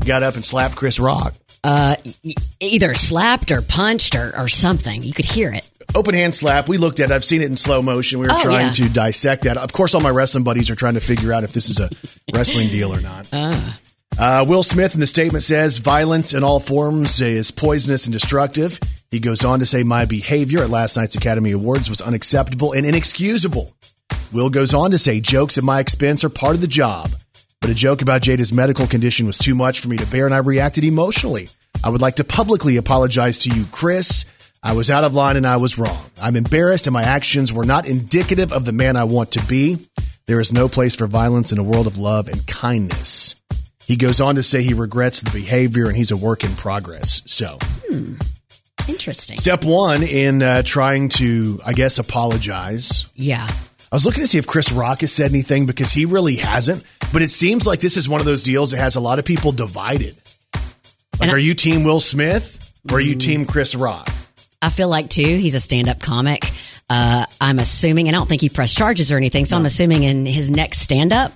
Got 0.05 0.23
up 0.23 0.35
and 0.37 0.45
slapped 0.45 0.75
Chris 0.75 0.99
Rock. 0.99 1.35
Uh, 1.63 1.97
either 2.61 2.95
slapped 2.95 3.51
or 3.53 3.61
punched 3.63 4.15
or, 4.15 4.33
or 4.39 4.49
something. 4.49 5.03
You 5.03 5.13
could 5.13 5.25
hear 5.27 5.53
it. 5.53 5.69
Open 5.95 6.15
hand 6.15 6.35
slap. 6.35 6.69
We 6.69 6.77
looked 6.79 7.01
at 7.01 7.11
it. 7.11 7.15
I've 7.15 7.25
seen 7.25 7.43
it 7.43 7.47
in 7.47 7.57
slow 7.57 7.83
motion. 7.83 8.19
We 8.21 8.27
were 8.27 8.35
Oh, 8.35 8.43
trying 8.43 8.67
yeah. 8.67 8.73
to 8.73 8.89
dissect 8.91 9.45
that. 9.45 9.57
Of 9.57 9.73
course, 9.73 9.95
all 9.95 10.01
my 10.01 10.11
wrestling 10.11 10.45
buddies 10.45 10.71
are 10.71 10.75
trying 10.77 10.95
to 10.95 11.01
figure 11.01 11.33
out 11.33 11.45
if 11.45 11.53
this 11.53 11.69
is 11.71 11.81
a 11.81 11.89
wrestling 12.35 12.69
deal 12.69 12.95
or 12.95 13.01
not. 13.01 13.29
Uh, 14.19 14.45
Will 14.47 14.63
Smith 14.63 14.95
in 14.95 15.01
the 15.01 15.07
statement 15.07 15.45
says 15.45 15.79
violence 15.79 16.35
in 16.35 16.43
all 16.45 16.61
forms 16.61 17.21
is 17.21 17.51
poisonous 17.51 18.07
and 18.07 18.13
destructive. 18.13 18.79
He 19.11 19.21
goes 19.21 19.45
on 19.45 19.61
to 19.61 19.67
say, 19.67 19.83
My 19.83 20.05
behavior 20.05 20.61
at 20.63 20.71
last 20.71 20.97
night's 20.97 21.15
Academy 21.15 21.53
Awards 21.53 21.89
was 21.89 22.01
unacceptable 22.03 22.73
and 22.73 22.85
inexcusable. 22.85 23.73
Will 24.33 24.51
goes 24.51 24.75
on 24.75 24.91
to 24.91 24.99
say, 24.99 25.21
Jokes 25.21 25.57
at 25.57 25.65
my 25.65 25.81
expense 25.81 26.23
are 26.25 26.29
part 26.29 26.55
of 26.55 26.61
the 26.61 26.67
job, 26.67 27.11
but 27.61 27.71
a 27.71 27.75
joke 27.75 28.03
about 28.03 28.23
Jada's 28.23 28.53
medical 28.53 28.87
condition 28.87 29.27
was 29.27 29.39
too 29.39 29.55
much 29.55 29.81
for 29.81 29.89
me 29.89 29.97
to 29.97 30.07
bear, 30.07 30.27
and 30.27 30.35
I 30.35 30.39
reacted 30.39 30.85
emotionally. 30.85 31.49
I 31.83 31.89
would 31.89 32.03
like 32.03 32.17
to 32.17 32.25
publicly 32.25 32.77
apologize 32.77 33.39
to 33.41 33.51
you, 33.51 33.65
Chris. 33.71 34.25
I 34.63 34.73
was 34.73 34.91
out 34.91 35.05
of 35.05 35.15
line 35.15 35.37
and 35.37 35.47
I 35.47 35.57
was 35.57 35.79
wrong. 35.79 35.99
I'm 36.21 36.37
embarrassed, 36.37 36.87
and 36.87 36.95
my 36.95 37.03
actions 37.03 37.53
were 37.53 37.65
not 37.65 37.87
indicative 37.89 38.53
of 38.53 38.65
the 38.65 38.73
man 38.73 38.97
I 38.97 39.05
want 39.05 39.33
to 39.33 39.47
be. 39.47 39.79
There 40.27 40.41
is 40.41 40.53
no 40.53 40.69
place 40.69 40.95
for 40.97 41.07
violence 41.07 41.53
in 41.53 41.59
a 41.59 41.63
world 41.63 41.87
of 41.87 41.97
love 41.97 42.29
and 42.29 42.47
kindness. 42.47 43.35
He 43.87 43.97
goes 43.97 44.21
on 44.21 44.35
to 44.35 44.43
say 44.43 44.63
he 44.63 44.75
regrets 44.75 45.23
the 45.23 45.31
behavior 45.31 45.87
and 45.87 45.97
he's 45.97 46.11
a 46.11 46.17
work 46.17 46.45
in 46.45 46.55
progress. 46.57 47.23
So, 47.25 47.59
Interesting. 48.89 49.39
step 49.39 49.65
one 49.65 50.03
in 50.03 50.43
uh, 50.43 50.63
trying 50.63 51.09
to, 51.11 51.61
I 51.65 51.73
guess, 51.73 51.99
apologize. 51.99 53.07
Yeah. 53.15 53.47
I 53.49 53.95
was 53.97 54.05
looking 54.05 54.21
to 54.23 54.27
see 54.27 54.37
if 54.39 54.47
Chris 54.47 54.71
Rock 54.73 55.01
has 55.01 55.13
said 55.13 55.31
anything 55.31 55.65
because 55.67 55.91
he 55.93 56.05
really 56.05 56.37
hasn't. 56.37 56.85
But 57.13 57.23
it 57.23 57.31
seems 57.31 57.67
like 57.67 57.81
this 57.81 57.97
is 57.97 58.09
one 58.09 58.21
of 58.21 58.27
those 58.27 58.43
deals 58.43 58.73
that 58.73 58.79
has 58.81 58.97
a 58.97 59.01
lot 59.01 59.19
of 59.19 59.25
people 59.25 59.53
divided. 59.53 60.17
Like, 61.19 61.31
I- 61.31 61.33
are 61.33 61.39
you 61.39 61.55
team 61.55 61.85
Will 61.85 62.01
Smith 62.01 62.75
or 62.91 62.99
are 62.99 63.01
you 63.01 63.15
team 63.15 63.47
Chris 63.47 63.75
Rock? 63.75 64.09
I 64.61 64.71
feel 64.71 64.89
like 64.89 65.09
too, 65.09 65.23
he's 65.23 65.55
a 65.55 65.61
stand 65.61 65.89
up 65.89 66.01
comic. 66.01 66.51
Uh, 66.91 67.27
I'm 67.41 67.59
assuming, 67.59 68.09
and 68.09 68.17
I 68.17 68.19
don't 68.19 68.29
think 68.29 68.41
he 68.41 68.49
pressed 68.49 68.77
charges 68.77 69.13
or 69.13 69.17
anything. 69.17 69.45
So 69.45 69.57
I'm 69.57 69.67
assuming 69.67 70.03
in 70.03 70.27
his 70.27 70.51
next 70.51 70.79
stand 70.79 71.13
up, 71.13 71.33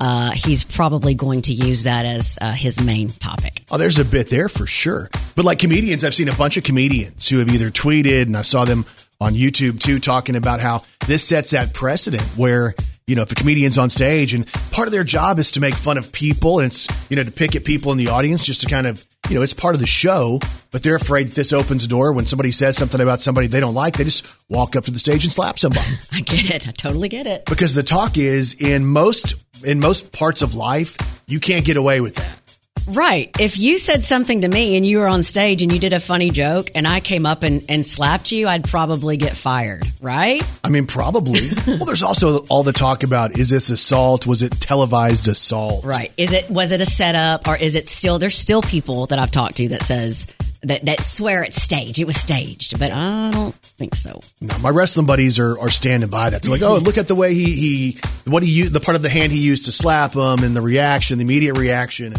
uh, 0.00 0.30
he's 0.30 0.64
probably 0.64 1.14
going 1.14 1.42
to 1.42 1.52
use 1.52 1.82
that 1.82 2.06
as 2.06 2.38
uh, 2.40 2.52
his 2.52 2.80
main 2.80 3.08
topic. 3.08 3.64
Oh, 3.70 3.78
there's 3.78 3.98
a 3.98 4.04
bit 4.04 4.30
there 4.30 4.48
for 4.48 4.66
sure. 4.66 5.10
But 5.36 5.44
like 5.44 5.58
comedians, 5.58 6.04
I've 6.04 6.14
seen 6.14 6.28
a 6.28 6.34
bunch 6.34 6.56
of 6.56 6.64
comedians 6.64 7.28
who 7.28 7.38
have 7.38 7.48
either 7.50 7.70
tweeted 7.70 8.22
and 8.22 8.36
I 8.36 8.42
saw 8.42 8.64
them 8.64 8.86
on 9.20 9.34
YouTube 9.34 9.80
too 9.80 9.98
talking 9.98 10.34
about 10.36 10.60
how 10.60 10.84
this 11.06 11.22
sets 11.24 11.50
that 11.50 11.74
precedent 11.74 12.22
where, 12.36 12.74
you 13.06 13.16
know, 13.16 13.22
if 13.22 13.32
a 13.32 13.34
comedian's 13.34 13.76
on 13.76 13.90
stage 13.90 14.34
and 14.34 14.50
part 14.70 14.88
of 14.88 14.92
their 14.92 15.04
job 15.04 15.38
is 15.38 15.50
to 15.52 15.60
make 15.60 15.74
fun 15.74 15.98
of 15.98 16.10
people 16.10 16.60
and 16.60 16.68
it's, 16.68 16.88
you 17.10 17.16
know, 17.16 17.22
to 17.22 17.30
pick 17.30 17.54
at 17.54 17.64
people 17.64 17.92
in 17.92 17.98
the 17.98 18.08
audience 18.08 18.44
just 18.44 18.62
to 18.62 18.66
kind 18.68 18.86
of, 18.86 19.04
you 19.28 19.36
know, 19.36 19.42
it's 19.42 19.54
part 19.54 19.74
of 19.74 19.80
the 19.80 19.86
show, 19.86 20.40
but 20.70 20.82
they're 20.82 20.96
afraid 20.96 21.28
this 21.28 21.52
opens 21.52 21.84
a 21.84 21.88
door 21.88 22.12
when 22.12 22.26
somebody 22.26 22.50
says 22.50 22.76
something 22.76 23.00
about 23.00 23.20
somebody 23.20 23.46
they 23.46 23.60
don't 23.60 23.74
like, 23.74 23.96
they 23.96 24.04
just 24.04 24.26
walk 24.48 24.76
up 24.76 24.84
to 24.84 24.90
the 24.90 24.98
stage 24.98 25.24
and 25.24 25.32
slap 25.32 25.58
somebody 25.58 25.86
I 26.12 26.20
get 26.20 26.50
it. 26.50 26.68
I 26.68 26.72
totally 26.72 27.08
get 27.08 27.26
it. 27.26 27.44
because 27.46 27.74
the 27.74 27.82
talk 27.82 28.18
is 28.18 28.54
in 28.54 28.84
most 28.84 29.34
in 29.64 29.78
most 29.78 30.12
parts 30.12 30.42
of 30.42 30.54
life, 30.54 30.96
you 31.26 31.38
can't 31.38 31.64
get 31.64 31.76
away 31.76 32.00
with 32.00 32.16
that. 32.16 32.41
Right. 32.86 33.30
If 33.38 33.58
you 33.58 33.78
said 33.78 34.04
something 34.04 34.42
to 34.42 34.48
me 34.48 34.76
and 34.76 34.84
you 34.84 34.98
were 34.98 35.08
on 35.08 35.22
stage 35.22 35.62
and 35.62 35.72
you 35.72 35.78
did 35.78 35.92
a 35.92 36.00
funny 36.00 36.30
joke 36.30 36.70
and 36.74 36.86
I 36.86 37.00
came 37.00 37.26
up 37.26 37.42
and, 37.42 37.64
and 37.68 37.86
slapped 37.86 38.32
you, 38.32 38.48
I'd 38.48 38.64
probably 38.64 39.16
get 39.16 39.36
fired, 39.36 39.84
right? 40.00 40.42
I 40.64 40.68
mean, 40.68 40.86
probably. 40.86 41.48
well, 41.66 41.84
there's 41.84 42.02
also 42.02 42.38
all 42.46 42.62
the 42.62 42.72
talk 42.72 43.02
about 43.02 43.38
is 43.38 43.50
this 43.50 43.70
assault? 43.70 44.26
Was 44.26 44.42
it 44.42 44.52
televised 44.52 45.28
assault? 45.28 45.84
Right. 45.84 46.12
Is 46.16 46.32
it 46.32 46.50
was 46.50 46.72
it 46.72 46.80
a 46.80 46.86
setup 46.86 47.48
or 47.48 47.56
is 47.56 47.74
it 47.74 47.88
still 47.88 48.18
there's 48.18 48.36
still 48.36 48.62
people 48.62 49.06
that 49.06 49.18
I've 49.18 49.30
talked 49.30 49.56
to 49.56 49.68
that 49.68 49.82
says 49.82 50.26
that, 50.62 50.84
that 50.84 51.02
swear 51.04 51.42
it's 51.42 51.60
staged. 51.60 51.98
It 51.98 52.06
was 52.06 52.16
staged, 52.16 52.78
but 52.78 52.92
I 52.92 53.30
don't 53.32 53.54
think 53.54 53.96
so. 53.96 54.20
No, 54.40 54.56
my 54.58 54.70
wrestling 54.70 55.06
buddies 55.06 55.38
are, 55.38 55.58
are 55.58 55.70
standing 55.70 56.08
by 56.08 56.30
that. 56.30 56.42
They're 56.42 56.52
like, 56.52 56.62
oh, 56.62 56.76
look 56.76 56.98
at 56.98 57.08
the 57.08 57.16
way 57.16 57.34
he, 57.34 57.52
he 57.52 57.98
what 58.26 58.42
he 58.44 58.50
used, 58.50 58.72
the 58.72 58.80
part 58.80 58.94
of 58.94 59.02
the 59.02 59.08
hand 59.08 59.32
he 59.32 59.42
used 59.42 59.64
to 59.64 59.72
slap 59.72 60.12
him 60.12 60.44
and 60.44 60.54
the 60.54 60.62
reaction, 60.62 61.18
the 61.18 61.24
immediate 61.24 61.58
reaction 61.58 62.14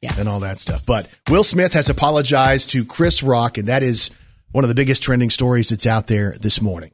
Yeah. 0.00 0.14
and 0.18 0.28
all 0.28 0.40
that 0.40 0.60
stuff. 0.60 0.84
But 0.86 1.08
Will 1.28 1.44
Smith 1.44 1.72
has 1.74 1.90
apologized 1.90 2.70
to 2.70 2.84
Chris 2.84 3.22
Rock, 3.22 3.58
and 3.58 3.68
that 3.68 3.82
is 3.82 4.10
one 4.52 4.64
of 4.64 4.68
the 4.68 4.74
biggest 4.74 5.02
trending 5.02 5.30
stories 5.30 5.68
that's 5.70 5.86
out 5.86 6.06
there 6.06 6.34
this 6.40 6.62
morning. 6.62 6.92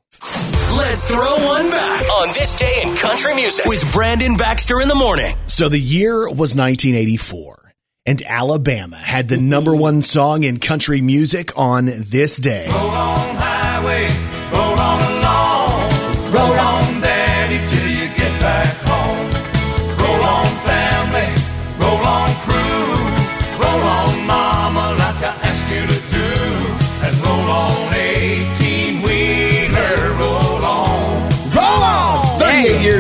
Let's 0.77 1.09
throw 1.11 1.21
one 1.47 1.71
back 1.71 2.03
on 2.21 2.29
this 2.29 2.55
day 2.59 2.83
in 2.85 2.97
country 2.97 3.35
music 3.35 3.67
with 3.67 3.93
Brandon 3.93 4.37
Baxter 4.37 4.81
in 4.81 4.89
the 4.89 4.95
morning. 4.95 5.37
So 5.47 5.69
the 5.69 5.79
year 5.79 6.21
was 6.29 6.57
1984, 6.57 7.73
and 8.07 8.23
Alabama 8.23 8.97
had 8.97 9.29
the 9.29 9.37
number 9.39 9.75
one 9.77 10.03
song 10.03 10.43
in 10.45 10.59
country 10.59 11.01
music 11.01 11.51
on 11.57 11.87
this 11.87 12.39
day. 12.39 12.67
Roll 12.71 12.77
on 12.89 13.37
highway, 13.37 14.09
roll 14.53 14.81
on 14.81 15.03
along, 15.13 16.33
roll 16.33 16.59
on 16.59 16.84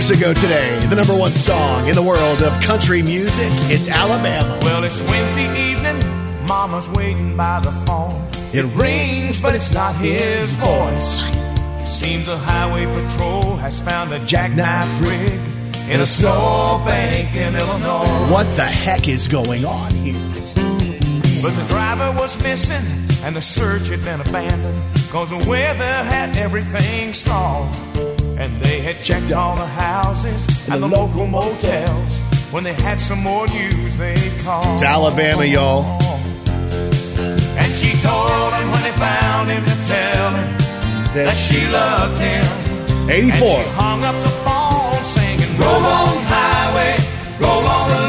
years 0.09 0.21
ago 0.21 0.35
today, 0.35 0.79
the 0.89 0.97
number 0.97 1.17
one 1.17 1.31
song 1.31 1.89
in 1.89 1.95
the 1.95 2.03
world 2.03 2.43
of 2.43 2.53
country 2.61 3.01
music. 3.01 3.49
It's 3.71 3.89
Alabama. 3.89 4.59
Well, 4.63 4.85
it's 4.85 5.01
Wednesday 5.09 5.49
evening. 5.71 5.99
Mama's 6.47 6.91
waiting 6.91 7.37
by 7.37 7.61
the 7.61 7.73
phone. 7.87 8.29
It 8.53 8.65
rings, 8.75 9.41
but 9.41 9.55
it's 9.55 9.73
not 9.73 9.95
his 9.97 10.57
voice. 10.57 11.23
Seems 11.87 12.27
the 12.27 12.37
highway 12.37 12.85
patrol 12.87 13.57
has 13.57 13.81
found 13.81 14.13
a 14.13 14.19
jackknife 14.27 15.01
rig 15.01 15.41
in 15.89 16.01
a 16.01 16.07
snowbank 16.07 17.35
in 17.35 17.55
Illinois. 17.55 18.31
What 18.31 18.47
the 18.57 18.65
heck 18.65 19.09
is 19.09 19.27
going 19.27 19.65
on 19.65 19.91
here? 19.93 20.21
But 21.41 21.53
the 21.55 21.65
driver 21.69 22.19
was 22.19 22.43
missing 22.43 22.85
and 23.25 23.35
the 23.35 23.43
search 23.43 23.89
had 23.89 24.05
been 24.05 24.21
abandoned 24.21 24.83
cause 25.11 25.31
the 25.31 25.49
weather 25.49 25.85
had 25.85 26.37
everything 26.37 27.15
stalled. 27.15 27.75
And 28.37 28.61
they 28.61 28.81
had 28.81 29.01
checked 29.01 29.33
all 29.33 29.57
the 29.57 29.67
houses 29.67 30.69
and 30.69 30.83
the 30.83 30.89
local 30.89 31.27
motels. 31.27 32.21
When 32.53 32.65
they 32.65 32.75
had 32.75 33.01
some 33.01 33.23
more 33.23 33.47
news, 33.49 33.99
they 33.99 34.17
called. 34.43 34.75
It's 34.75 34.83
Alabama, 34.83 35.45
y'all. 35.45 35.85
And 37.57 37.73
she 37.73 37.91
told 38.03 38.53
him 38.53 38.71
when 38.71 38.83
they 38.83 38.93
found 38.99 39.51
him 39.51 39.65
to 39.65 39.77
tell 39.85 40.31
him 40.35 40.59
that 41.15 41.37
she 41.37 41.67
loved 41.69 42.19
him. 42.19 42.45
84. 43.09 43.31
And 43.31 43.35
she 43.35 43.71
hung 43.75 44.03
up 44.05 44.17
the 44.23 44.31
phone 44.43 45.05
singing, 45.05 45.59
Roll 45.59 45.85
on 45.85 46.17
highway, 46.27 46.97
roll 47.39 47.67
on 47.67 48.04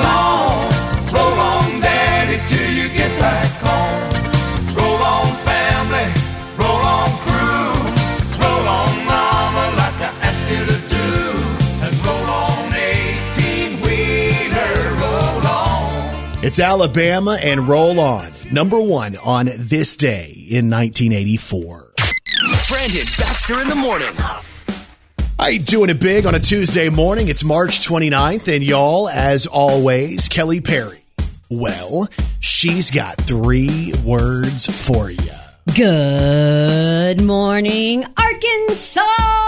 It's 16.56 16.62
Alabama 16.62 17.38
and 17.44 17.68
Roll 17.68 18.00
On, 18.00 18.32
number 18.50 18.80
one 18.80 19.18
on 19.18 19.50
this 19.58 19.98
day 19.98 20.28
in 20.50 20.70
1984. 20.70 21.92
Brandon 22.70 23.06
Baxter 23.18 23.62
in 23.62 23.68
the 23.68 23.76
morning. 23.76 24.16
How 25.38 25.50
you 25.50 25.60
doing 25.60 25.90
it 25.90 26.00
big 26.00 26.26
on 26.26 26.34
a 26.34 26.40
Tuesday 26.40 26.88
morning? 26.88 27.28
It's 27.28 27.44
March 27.44 27.86
29th, 27.86 28.56
and 28.56 28.64
y'all, 28.64 29.10
as 29.10 29.46
always, 29.48 30.30
Kelly 30.30 30.62
Perry. 30.62 31.04
Well, 31.50 32.08
she's 32.40 32.90
got 32.90 33.18
three 33.18 33.94
words 34.06 34.66
for 34.66 35.12
you. 35.12 35.32
Good 35.76 37.22
morning, 37.22 38.06
Arkansas. 38.16 39.45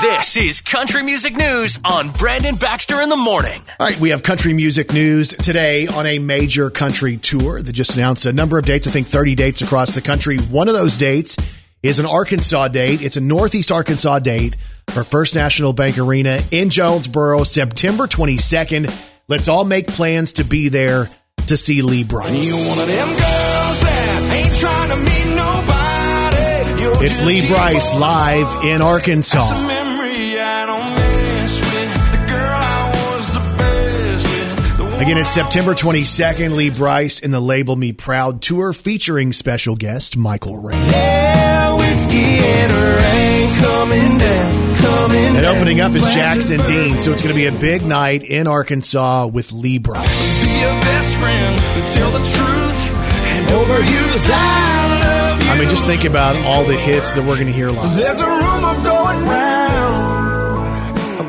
This 0.00 0.36
is 0.36 0.60
Country 0.60 1.02
Music 1.02 1.36
News 1.36 1.78
on 1.84 2.10
Brandon 2.10 2.54
Baxter 2.56 3.00
in 3.00 3.08
the 3.08 3.16
morning. 3.16 3.62
All 3.80 3.86
right, 3.86 3.98
we 3.98 4.10
have 4.10 4.22
country 4.22 4.52
music 4.52 4.92
news 4.92 5.30
today 5.30 5.86
on 5.86 6.06
a 6.06 6.18
major 6.18 6.70
country 6.70 7.16
tour 7.16 7.62
that 7.62 7.72
just 7.72 7.96
announced 7.96 8.26
a 8.26 8.32
number 8.32 8.58
of 8.58 8.66
dates, 8.66 8.86
I 8.86 8.90
think 8.90 9.06
30 9.06 9.34
dates 9.34 9.62
across 9.62 9.94
the 9.94 10.02
country. 10.02 10.38
One 10.38 10.68
of 10.68 10.74
those 10.74 10.96
dates 10.98 11.36
is 11.82 11.98
an 11.98 12.06
Arkansas 12.06 12.68
date. 12.68 13.02
It's 13.02 13.16
a 13.16 13.20
Northeast 13.20 13.72
Arkansas 13.72 14.18
date 14.20 14.56
for 14.88 15.02
First 15.02 15.34
National 15.34 15.72
Bank 15.72 15.98
Arena 15.98 16.40
in 16.50 16.68
Jonesboro, 16.70 17.44
September 17.44 18.06
22nd. 18.06 19.20
Let's 19.28 19.48
all 19.48 19.64
make 19.64 19.86
plans 19.86 20.34
to 20.34 20.44
be 20.44 20.68
there 20.68 21.08
to 21.46 21.56
see 21.56 21.80
Lee 21.82 21.98
You 22.00 22.04
Brice. 22.04 22.76
one 22.76 22.88
of 22.88 22.94
them 22.94 23.08
girls 23.08 23.80
that 23.80 24.44
ain't 24.44 24.56
trying 24.58 24.90
to 24.90 24.96
meet 24.96 25.36
nobody. 25.36 26.82
You're 26.82 27.04
It's 27.04 27.22
Lee 27.24 27.46
Brice 27.48 27.98
live 27.98 28.64
in 28.64 28.82
Arkansas. 28.82 29.75
Again, 34.98 35.18
it's 35.18 35.30
September 35.30 35.74
22nd. 35.74 36.56
Lee 36.56 36.70
Brice 36.70 37.20
in 37.20 37.30
the 37.30 37.38
Label 37.40 37.76
Me 37.76 37.92
Proud 37.92 38.40
tour 38.40 38.72
featuring 38.72 39.32
special 39.34 39.76
guest 39.76 40.16
Michael 40.16 40.56
Ray. 40.56 40.74
Yeah, 40.74 41.76
rain 41.76 43.54
coming 43.62 44.16
down, 44.18 44.74
coming 44.76 45.36
And 45.36 45.44
opening 45.46 45.80
up 45.80 45.92
is 45.92 46.02
Jackson. 46.14 46.60
Dean. 46.66 47.02
So 47.02 47.12
it's 47.12 47.20
going 47.22 47.34
to 47.34 47.38
be 47.38 47.44
a 47.46 47.52
big 47.52 47.84
night 47.84 48.24
in 48.24 48.46
Arkansas 48.46 49.26
with 49.26 49.52
Lee 49.52 49.78
Brice. 49.78 50.44
Be 50.46 50.60
your 50.62 50.72
best 50.80 51.16
friend, 51.16 51.60
tell 51.92 52.10
the 52.12 52.18
truth, 52.18 52.78
and 53.36 53.50
over 53.50 53.78
you 53.78 54.06
'cause 54.12 54.30
I 54.32 55.00
love 55.02 55.42
you. 55.42 55.50
I 55.50 55.58
mean, 55.58 55.68
just 55.68 55.84
think 55.84 56.04
about 56.04 56.36
all 56.46 56.64
the 56.64 56.74
hits 56.76 57.12
that 57.14 57.22
we're 57.22 57.34
going 57.34 57.48
to 57.48 57.52
hear 57.52 57.68
live. 57.70 57.96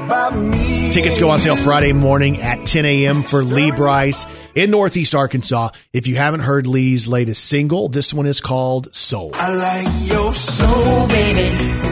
Tickets 0.07 1.19
go 1.19 1.29
on 1.29 1.39
sale 1.39 1.55
Friday 1.55 1.93
morning 1.93 2.41
at 2.41 2.65
10 2.65 2.85
a.m. 2.85 3.21
for 3.21 3.43
Lee 3.43 3.71
Brice 3.71 4.25
in 4.55 4.71
Northeast 4.71 5.13
Arkansas. 5.13 5.69
If 5.93 6.07
you 6.07 6.15
haven't 6.15 6.39
heard 6.39 6.65
Lee's 6.65 7.07
latest 7.07 7.45
single, 7.45 7.87
this 7.89 8.13
one 8.13 8.25
is 8.25 8.41
called 8.41 8.95
Soul. 8.95 9.31
I 9.33 9.53
like 9.53 10.09
your 10.09 10.33
soul, 10.33 11.07
baby. 11.07 11.49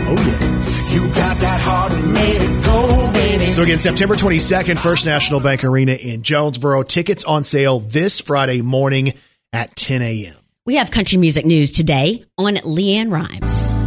Oh, 0.07 0.15
yeah. 0.15 0.93
You 0.93 1.07
got 1.13 1.39
that 1.39 1.61
heart 1.61 1.93
made 2.05 2.41
it 2.41 2.65
go, 2.65 3.11
baby. 3.13 3.51
So 3.51 3.63
again, 3.63 3.79
September 3.79 4.15
22nd, 4.15 4.79
First 4.79 5.05
National 5.05 5.39
Bank 5.39 5.63
Arena 5.63 5.91
in 5.91 6.23
Jonesboro. 6.23 6.83
Tickets 6.83 7.25
on 7.25 7.43
sale 7.43 7.81
this 7.81 8.21
Friday 8.21 8.61
morning 8.61 9.13
at 9.51 9.75
10 9.75 10.01
a.m. 10.01 10.35
We 10.65 10.75
have 10.75 10.89
country 10.89 11.17
music 11.17 11.45
news 11.45 11.71
today 11.71 12.23
on 12.37 12.55
LeAnn 12.55 13.11
Rimes. 13.11 13.84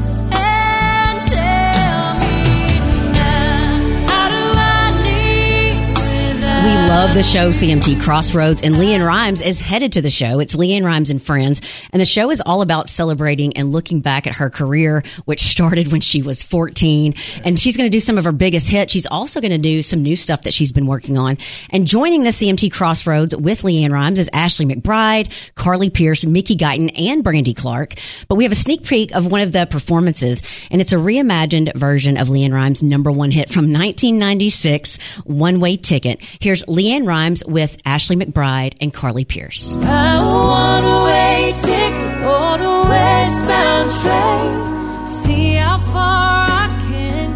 We 6.69 6.75
love 6.75 7.15
the 7.15 7.23
show 7.23 7.49
CMT 7.49 8.03
Crossroads, 8.03 8.61
and 8.61 8.75
LeAnn 8.75 9.03
Rimes 9.03 9.41
is 9.41 9.59
headed 9.59 9.93
to 9.93 10.03
the 10.03 10.11
show. 10.11 10.39
It's 10.39 10.55
LeAnn 10.55 10.85
Rimes 10.85 11.11
and 11.11 11.23
Friends, 11.23 11.63
and 11.95 12.01
the 12.01 12.05
show 12.05 12.31
is 12.31 12.43
all 12.43 12.61
about 12.61 12.91
celebrating 12.91 13.57
and 13.57 13.73
looking 13.73 14.03
back 14.03 14.27
at 14.27 14.35
her 14.35 14.51
career, 14.51 15.03
which 15.25 15.41
started 15.41 15.91
when 15.91 16.03
she 16.03 16.21
was 16.21 16.43
14. 16.43 17.15
And 17.43 17.59
she's 17.59 17.79
going 17.79 17.87
to 17.87 17.91
do 17.91 18.01
some 18.01 18.19
of 18.19 18.27
her 18.27 18.33
biggest 18.33 18.69
hits. 18.69 18.93
She's 18.93 19.07
also 19.07 19.41
going 19.41 19.53
to 19.53 19.57
do 19.57 19.81
some 19.81 20.03
new 20.03 20.15
stuff 20.15 20.43
that 20.43 20.53
she's 20.53 20.71
been 20.71 20.87
working 20.87 21.17
on. 21.17 21.39
And 21.71 21.87
joining 21.87 22.25
the 22.25 22.31
CMT 22.31 22.71
Crossroads 22.71 23.35
with 23.35 23.63
LeAnn 23.63 23.91
Rimes 23.91 24.19
is 24.19 24.29
Ashley 24.35 24.67
McBryde, 24.67 25.31
Carly 25.55 25.89
Pearce, 25.89 26.27
Mickey 26.27 26.55
Guyton, 26.55 27.01
and 27.01 27.25
Brandy 27.25 27.55
Clark. 27.55 27.95
But 28.29 28.35
we 28.35 28.45
have 28.45 28.53
a 28.53 28.57
sneak 28.57 28.83
peek 28.83 29.15
of 29.15 29.27
one 29.27 29.41
of 29.41 29.53
the 29.53 29.65
performances, 29.65 30.43
and 30.71 30.83
it's 30.83 30.93
a 30.93 30.97
reimagined 30.97 31.75
version 31.77 32.19
of 32.19 32.29
LeAnn 32.29 32.53
Rimes' 32.53 32.83
number 32.83 33.11
one 33.11 33.31
hit 33.31 33.49
from 33.49 33.73
1996, 33.73 34.99
One 35.25 35.61
Way 35.61 35.77
Ticket. 35.77 36.21
Here's 36.41 36.58
LeAnn 36.65 37.07
Rimes 37.07 37.43
with 37.47 37.77
Ashley 37.85 38.17
McBryde 38.17 38.75
and 38.81 38.93
Carly 38.93 39.25
Pearce. 39.25 39.77
I 39.77 40.21
want 40.21 40.87
a 40.87 41.05
way 41.05 41.53
ticket 41.61 42.25
on 42.25 42.61
a 42.61 42.89
westbound 42.89 43.91
train. 44.03 45.09
See 45.25 45.55
how 45.55 45.79
far 45.79 46.47
I 46.51 46.69
can 46.89 47.31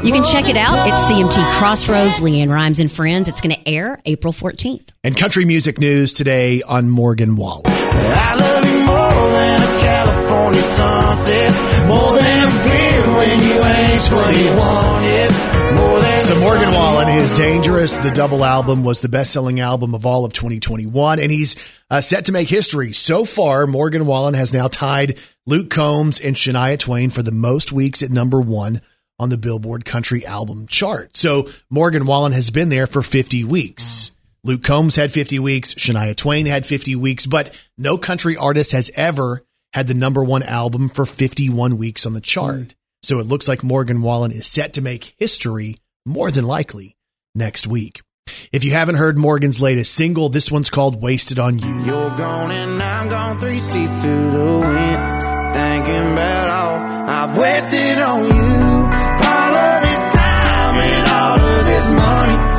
go. 0.00 0.06
You 0.06 0.12
can 0.12 0.24
check 0.24 0.48
it 0.48 0.56
out. 0.56 0.88
It's 0.88 1.02
CMT 1.10 1.52
Crossroads, 1.58 2.20
LeAnn 2.20 2.50
Rimes 2.50 2.80
and 2.80 2.90
Friends. 2.90 3.28
It's 3.28 3.40
going 3.40 3.54
to 3.54 3.68
air 3.68 3.98
April 4.04 4.32
14th. 4.32 4.90
And 5.04 5.16
country 5.16 5.44
music 5.44 5.78
news 5.78 6.12
today 6.12 6.62
on 6.62 6.88
Morgan 6.90 7.36
Wallen. 7.36 7.64
I 7.66 8.34
love 8.34 8.64
you 8.64 8.78
more 8.84 9.30
than 9.30 9.62
a 9.62 9.80
California 9.82 10.62
sunset, 10.76 11.52
more 11.86 12.12
than 12.18 12.48
a 12.48 12.50
beer 12.64 13.06
when 13.16 13.40
you 13.42 13.60
ask 13.62 14.12
what 14.12 14.36
you 14.36 14.56
wanted, 14.56 15.30
more 15.32 15.42
than 15.52 15.61
So 16.22 16.38
Morgan 16.38 16.70
Wallen, 16.70 17.08
his 17.08 17.32
Dangerous, 17.32 17.96
the 17.96 18.12
double 18.12 18.44
album 18.44 18.84
was 18.84 19.00
the 19.00 19.08
best-selling 19.08 19.58
album 19.58 19.92
of 19.92 20.06
all 20.06 20.24
of 20.24 20.32
2021, 20.32 21.18
and 21.18 21.32
he's 21.32 21.56
uh, 21.90 22.00
set 22.00 22.26
to 22.26 22.32
make 22.32 22.48
history. 22.48 22.92
So 22.92 23.24
far, 23.24 23.66
Morgan 23.66 24.06
Wallen 24.06 24.34
has 24.34 24.54
now 24.54 24.68
tied 24.68 25.18
Luke 25.46 25.68
Combs 25.68 26.20
and 26.20 26.36
Shania 26.36 26.78
Twain 26.78 27.10
for 27.10 27.24
the 27.24 27.32
most 27.32 27.72
weeks 27.72 28.04
at 28.04 28.10
number 28.10 28.40
one 28.40 28.82
on 29.18 29.30
the 29.30 29.36
Billboard 29.36 29.84
Country 29.84 30.24
Album 30.24 30.68
chart. 30.68 31.16
So 31.16 31.48
Morgan 31.68 32.06
Wallen 32.06 32.30
has 32.32 32.50
been 32.50 32.68
there 32.68 32.86
for 32.86 33.02
50 33.02 33.42
weeks. 33.42 34.12
Luke 34.44 34.62
Combs 34.62 34.94
had 34.94 35.10
50 35.10 35.40
weeks, 35.40 35.74
Shania 35.74 36.14
Twain 36.14 36.46
had 36.46 36.64
50 36.64 36.94
weeks, 36.94 37.26
but 37.26 37.52
no 37.76 37.98
country 37.98 38.36
artist 38.36 38.70
has 38.70 38.92
ever 38.94 39.44
had 39.72 39.88
the 39.88 39.94
number 39.94 40.22
one 40.22 40.44
album 40.44 40.88
for 40.88 41.04
51 41.04 41.76
weeks 41.78 42.06
on 42.06 42.14
the 42.14 42.20
chart. 42.20 42.76
So 43.02 43.18
it 43.18 43.26
looks 43.26 43.48
like 43.48 43.64
Morgan 43.64 44.02
Wallen 44.02 44.30
is 44.30 44.46
set 44.46 44.74
to 44.74 44.80
make 44.80 45.16
history 45.18 45.78
more 46.04 46.30
than 46.30 46.44
likely 46.44 46.96
next 47.34 47.66
week. 47.66 48.00
If 48.52 48.64
you 48.64 48.72
haven't 48.72 48.96
heard 48.96 49.18
Morgan's 49.18 49.60
latest 49.60 49.94
single, 49.94 50.28
this 50.28 50.50
one's 50.50 50.70
called 50.70 51.02
Wasted 51.02 51.38
on 51.38 51.58
You. 51.58 51.84
You're 51.84 52.16
gone 52.16 52.50
and 52.50 52.82
I'm 52.82 53.08
gone 53.08 53.38
three 53.38 53.58
seats 53.58 53.92
through 54.02 54.30
the 54.30 54.58
wind. 54.60 55.22
Thinking 55.52 56.12
about 56.12 56.48
all 56.48 56.78
I've 57.08 57.38
wasted 57.38 57.98
on 57.98 58.24
you. 58.24 58.32
All 58.32 59.54
of 59.54 59.82
this 59.82 60.14
time 60.14 60.76
and 60.76 61.08
all 61.08 61.40
of 61.40 61.64
this 61.66 61.92
money. 61.92 62.51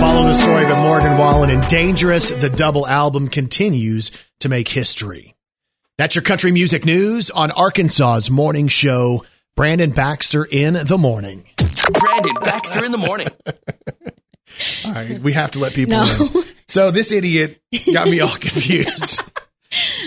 Follow 0.00 0.22
the 0.24 0.34
story 0.34 0.64
of 0.64 0.78
Morgan 0.78 1.18
Wallen 1.18 1.50
and 1.50 1.66
Dangerous, 1.68 2.30
the 2.30 2.48
double 2.50 2.86
album 2.86 3.28
continues 3.28 4.10
to 4.40 4.48
make 4.48 4.68
history. 4.68 5.34
That's 5.98 6.14
your 6.14 6.22
country 6.22 6.52
music 6.52 6.84
news 6.84 7.30
on 7.30 7.50
Arkansas's 7.50 8.30
morning 8.30 8.68
show. 8.68 9.24
Brandon 9.56 9.90
Baxter 9.90 10.46
in 10.50 10.74
the 10.74 10.96
morning. 10.98 11.44
Brandon 11.92 12.34
Baxter 12.40 12.84
in 12.84 12.92
the 12.92 12.98
morning. 12.98 13.28
All 14.86 14.92
right, 14.92 15.18
we 15.20 15.32
have 15.32 15.50
to 15.52 15.58
let 15.58 15.74
people 15.74 15.92
No. 15.96 16.28
in. 16.34 16.44
So 16.68 16.90
this 16.90 17.12
idiot 17.12 17.60
got 17.92 18.08
me 18.08 18.20
all 18.20 18.28
confused. 18.36 19.22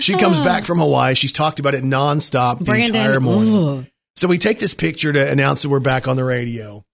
She 0.00 0.16
comes 0.16 0.38
back 0.40 0.64
from 0.64 0.78
Hawaii. 0.78 1.14
She's 1.14 1.32
talked 1.32 1.60
about 1.60 1.74
it 1.74 1.84
nonstop 1.84 2.58
the 2.58 2.64
Brandon, 2.64 2.96
entire 2.96 3.20
morning. 3.20 3.54
ooh. 3.54 3.86
So 4.16 4.28
we 4.28 4.38
take 4.38 4.58
this 4.58 4.74
picture 4.74 5.12
to 5.12 5.30
announce 5.30 5.62
that 5.62 5.68
we're 5.68 5.80
back 5.80 6.08
on 6.08 6.16
the 6.16 6.24
radio. 6.24 6.84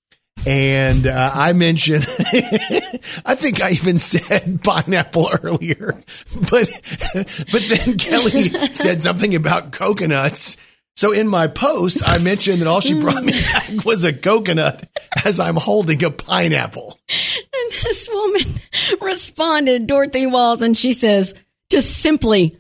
And 0.47 1.07
uh, 1.07 1.31
I 1.35 1.53
mentioned, 1.53 2.07
I 3.25 3.35
think 3.35 3.63
I 3.63 3.71
even 3.71 3.99
said 3.99 4.63
pineapple 4.63 5.29
earlier, 5.43 6.03
but 6.35 6.71
but 7.53 7.63
then 7.69 7.99
Kelly 7.99 8.49
said 8.73 9.03
something 9.03 9.35
about 9.35 9.73
coconuts. 9.73 10.57
So 10.97 11.13
in 11.13 11.29
my 11.29 11.47
post, 11.47 12.07
I 12.07 12.19
mentioned 12.19 12.61
that 12.61 12.69
all 12.69 12.81
she 12.81 12.99
brought 12.99 13.25
me 13.25 13.33
back 13.33 13.85
was 13.87 14.05
a 14.05 14.13
coconut 14.13 14.87
as 15.25 15.41
I'm 15.41 15.57
holding 15.57 16.05
a 16.05 16.11
pineapple. 16.11 16.99
And 17.09 17.73
this 17.73 18.09
woman 18.13 18.43
responded, 19.01 19.87
Dorothy 19.87 20.27
Walls, 20.27 20.61
and 20.61 20.77
she 20.77 20.93
says, 20.93 21.35
just 21.71 21.99
simply 21.99 22.59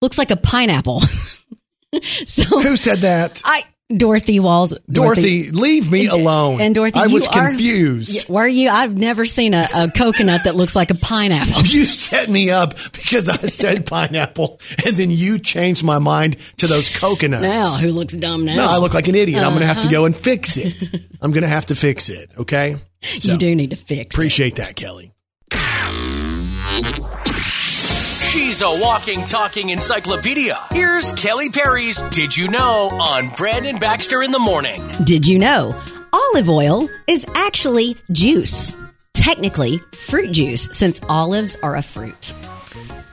looks 0.00 0.18
like 0.18 0.30
a 0.30 0.36
pineapple. 0.36 1.00
so 2.26 2.60
Who 2.60 2.76
said 2.76 2.98
that? 2.98 3.42
I, 3.44 3.64
Dorothy 3.94 4.38
Walls, 4.38 4.72
Dorothy, 4.90 5.50
leave 5.50 5.90
me 5.90 6.06
alone. 6.06 6.60
and 6.60 6.74
Dorothy, 6.74 6.98
I 7.00 7.08
was 7.08 7.26
are- 7.26 7.48
confused. 7.48 8.28
Were 8.28 8.46
you? 8.46 8.68
I've 8.70 8.96
never 8.96 9.26
seen 9.26 9.52
a, 9.52 9.66
a 9.74 9.90
coconut 9.90 10.44
that 10.44 10.54
looks 10.54 10.76
like 10.76 10.90
a 10.90 10.94
pineapple. 10.94 11.62
You 11.70 11.84
set 11.86 12.28
me 12.28 12.50
up 12.50 12.74
because 12.92 13.28
I 13.28 13.36
said 13.36 13.86
pineapple, 13.86 14.60
and 14.86 14.96
then 14.96 15.10
you 15.10 15.38
changed 15.38 15.82
my 15.84 15.98
mind 15.98 16.36
to 16.58 16.66
those 16.66 16.88
coconuts. 16.88 17.42
Now, 17.42 17.68
who 17.78 17.92
looks 17.92 18.12
dumb 18.12 18.44
now? 18.44 18.54
No, 18.56 18.70
I 18.70 18.76
look 18.78 18.94
like 18.94 19.08
an 19.08 19.14
idiot. 19.14 19.42
I'm 19.42 19.50
going 19.50 19.60
to 19.60 19.66
have 19.66 19.76
to 19.78 19.82
Uh-huh. 19.82 19.90
go 19.90 20.04
and 20.04 20.16
fix 20.16 20.56
it. 20.56 20.88
I'm 21.20 21.30
going 21.32 21.42
to 21.42 21.48
have 21.48 21.66
to 21.66 21.74
fix 21.74 22.08
it. 22.10 22.30
Okay. 22.38 22.76
So, 23.18 23.32
you 23.32 23.38
do 23.38 23.54
need 23.56 23.70
to 23.70 23.76
fix. 23.76 24.00
it. 24.00 24.14
Appreciate 24.14 24.56
that, 24.56 24.76
Kelly. 24.76 25.12
She's 28.30 28.62
a 28.62 28.70
walking, 28.80 29.24
talking 29.24 29.70
encyclopedia. 29.70 30.56
Here's 30.70 31.12
Kelly 31.14 31.50
Perry's 31.50 32.00
Did 32.00 32.36
You 32.36 32.46
Know 32.46 32.88
on 32.92 33.30
Brandon 33.30 33.76
Baxter 33.78 34.22
in 34.22 34.30
the 34.30 34.38
morning. 34.38 34.88
Did 35.02 35.26
you 35.26 35.36
know 35.36 35.74
olive 36.12 36.48
oil 36.48 36.88
is 37.08 37.26
actually 37.34 37.96
juice? 38.12 38.70
Technically, 39.14 39.78
fruit 39.94 40.30
juice, 40.30 40.68
since 40.70 41.00
olives 41.08 41.56
are 41.64 41.74
a 41.74 41.82
fruit. 41.82 42.32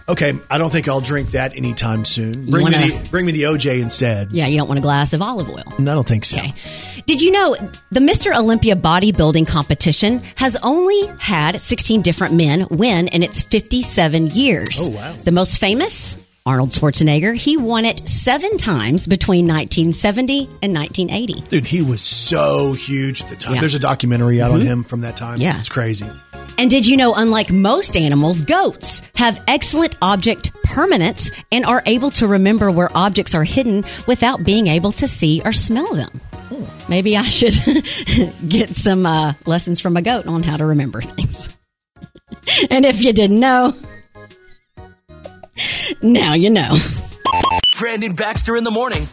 Okay, 0.10 0.34
I 0.50 0.58
don't 0.58 0.72
think 0.72 0.88
I'll 0.88 1.02
drink 1.02 1.32
that 1.32 1.56
anytime 1.58 2.06
soon. 2.06 2.50
Bring 2.50 2.64
wanna- 2.64 2.80
me 2.80 2.92
the 2.92 3.10
bring 3.10 3.26
me 3.26 3.34
the 3.34 3.44
OJ 3.44 3.82
instead. 3.82 4.32
Yeah, 4.32 4.48
you 4.48 4.58
don't 4.58 4.68
want 4.68 4.80
a 4.80 4.82
glass 4.82 5.12
of 5.12 5.22
olive 5.22 5.50
oil. 5.50 5.64
I 5.78 5.84
don't 5.84 6.08
think 6.08 6.24
so. 6.24 6.38
Okay. 6.38 6.54
Did 7.06 7.22
you 7.22 7.32
know 7.32 7.56
the 7.92 8.00
Mr. 8.00 8.34
Olympia 8.36 8.76
bodybuilding 8.78 9.48
competition 9.48 10.22
has 10.36 10.56
only 10.64 10.98
had 11.20 11.60
16 11.60 12.02
different 12.02 12.34
men 12.36 12.68
win 12.70 13.08
in 13.10 13.22
its 13.22 13.42
57 13.42 14.28
years? 14.28 14.78
Oh, 14.80 14.90
wow. 14.92 15.14
The 15.24 15.32
most 15.32 15.60
famous, 15.60 16.16
Arnold 16.46 16.70
Schwarzenegger, 16.70 17.36
he 17.36 17.58
won 17.58 17.84
it 17.84 18.08
seven 18.08 18.58
times 18.58 19.08
between 19.08 19.46
1970 19.46 20.50
and 20.62 20.74
1980. 20.74 21.42
Dude, 21.50 21.66
he 21.66 21.82
was 21.82 22.02
so 22.02 22.72
huge 22.74 23.22
at 23.22 23.28
the 23.30 23.36
time. 23.36 23.54
Yeah. 23.54 23.58
Mm-hmm. 23.58 23.62
There's 23.62 23.76
a 23.76 23.80
documentary 23.80 24.42
out 24.42 24.52
on 24.52 24.62
him 24.62 24.84
from 24.84 25.02
that 25.02 25.18
time. 25.18 25.40
Yeah. 25.42 25.60
It's 25.60 25.70
crazy. 25.70 26.10
And 26.58 26.70
did 26.70 26.88
you 26.88 26.98
know, 26.98 27.14
unlike 27.14 27.52
most 27.52 27.96
animals, 27.96 28.42
goats 28.42 29.02
have 29.16 29.42
excellent 29.48 29.98
object 30.02 30.52
permanence 30.64 31.32
and 31.52 31.66
are 31.66 31.84
able 31.86 32.12
to 32.12 32.28
remember 32.28 32.72
where 32.72 32.90
objects 32.96 33.36
are 33.36 33.44
hidden 33.44 33.86
without 34.08 34.44
being 34.44 34.68
able 34.68 34.92
to 34.94 35.08
see 35.08 35.42
or 35.46 35.52
smell 35.54 35.94
them? 35.94 36.22
Maybe 36.90 37.18
I 37.18 37.24
should 37.24 37.54
get 38.48 38.70
some 38.70 39.06
uh, 39.06 39.34
lessons 39.46 39.80
from 39.80 39.98
a 39.98 40.02
goat 40.02 40.28
on 40.28 40.44
how 40.44 40.58
to 40.58 40.66
remember 40.66 41.02
things. 41.02 41.50
and 42.70 42.86
if 42.86 43.04
you 43.04 43.14
didn't 43.14 43.40
know, 43.40 43.74
now 46.02 46.34
you 46.34 46.50
know. 46.50 46.78
Brandon 47.78 48.14
Baxter 48.14 48.56
in 48.56 48.64
the 48.64 48.72
morning. 48.72 49.08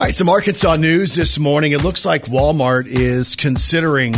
All 0.00 0.06
right, 0.06 0.14
some 0.14 0.28
Arkansas 0.28 0.76
news 0.76 1.14
this 1.14 1.38
morning. 1.38 1.72
It 1.72 1.82
looks 1.82 2.06
like 2.06 2.24
Walmart 2.24 2.86
is 2.86 3.36
considering 3.36 4.14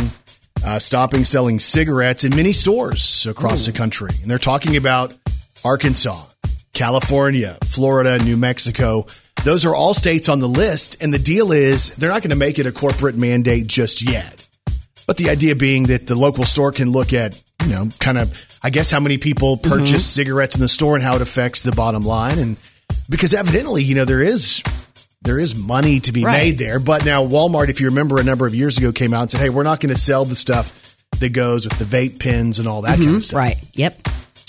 uh, 0.63 0.79
stopping 0.79 1.25
selling 1.25 1.59
cigarettes 1.59 2.23
in 2.23 2.35
many 2.35 2.53
stores 2.53 3.25
across 3.25 3.65
the 3.65 3.71
country. 3.71 4.11
And 4.21 4.29
they're 4.29 4.37
talking 4.37 4.77
about 4.77 5.13
Arkansas, 5.63 6.25
California, 6.73 7.57
Florida, 7.63 8.23
New 8.23 8.37
Mexico. 8.37 9.05
Those 9.43 9.65
are 9.65 9.75
all 9.75 9.93
states 9.93 10.29
on 10.29 10.39
the 10.39 10.47
list. 10.47 11.01
And 11.01 11.13
the 11.13 11.19
deal 11.19 11.51
is 11.51 11.89
they're 11.95 12.09
not 12.09 12.21
going 12.21 12.29
to 12.29 12.35
make 12.35 12.59
it 12.59 12.65
a 12.65 12.71
corporate 12.71 13.15
mandate 13.15 13.67
just 13.67 14.07
yet. 14.07 14.47
But 15.05 15.17
the 15.17 15.29
idea 15.29 15.55
being 15.55 15.83
that 15.87 16.07
the 16.07 16.15
local 16.15 16.45
store 16.45 16.71
can 16.71 16.91
look 16.91 17.11
at, 17.11 17.41
you 17.63 17.69
know, 17.69 17.89
kind 17.99 18.17
of, 18.17 18.59
I 18.63 18.69
guess, 18.69 18.89
how 18.89 19.01
many 19.01 19.17
people 19.17 19.57
purchase 19.57 20.05
cigarettes 20.05 20.55
in 20.55 20.61
the 20.61 20.69
store 20.69 20.95
and 20.95 21.03
how 21.03 21.15
it 21.15 21.21
affects 21.21 21.61
the 21.61 21.73
bottom 21.73 22.03
line. 22.03 22.39
And 22.39 22.57
because 23.09 23.33
evidently, 23.33 23.83
you 23.83 23.95
know, 23.95 24.05
there 24.05 24.21
is 24.21 24.63
there 25.23 25.39
is 25.39 25.55
money 25.55 25.99
to 26.01 26.11
be 26.11 26.23
Right. 26.23 26.43
made 26.43 26.57
there. 26.57 26.79
But 26.79 27.05
now 27.05 27.25
Walmart, 27.25 27.69
if 27.69 27.79
you 27.81 27.87
remember, 27.87 28.19
a 28.19 28.23
number 28.23 28.45
of 28.45 28.53
years 28.53 28.77
ago 28.77 28.91
came 28.91 29.13
out 29.13 29.21
and 29.23 29.31
said, 29.31 29.41
"Hey, 29.41 29.49
we're 29.49 29.63
not 29.63 29.79
going 29.79 29.93
to 29.93 29.99
sell 29.99 30.25
the 30.25 30.35
stuff 30.35 30.95
that 31.19 31.29
goes 31.29 31.65
with 31.65 31.77
the 31.79 31.85
vape 31.85 32.19
pens 32.19 32.59
and 32.59 32.67
all 32.67 32.81
that 32.83 32.97
kind 32.99 33.15
of 33.15 33.23
stuff." 33.23 33.37
Right. 33.37 33.57
Yep. 33.73 34.07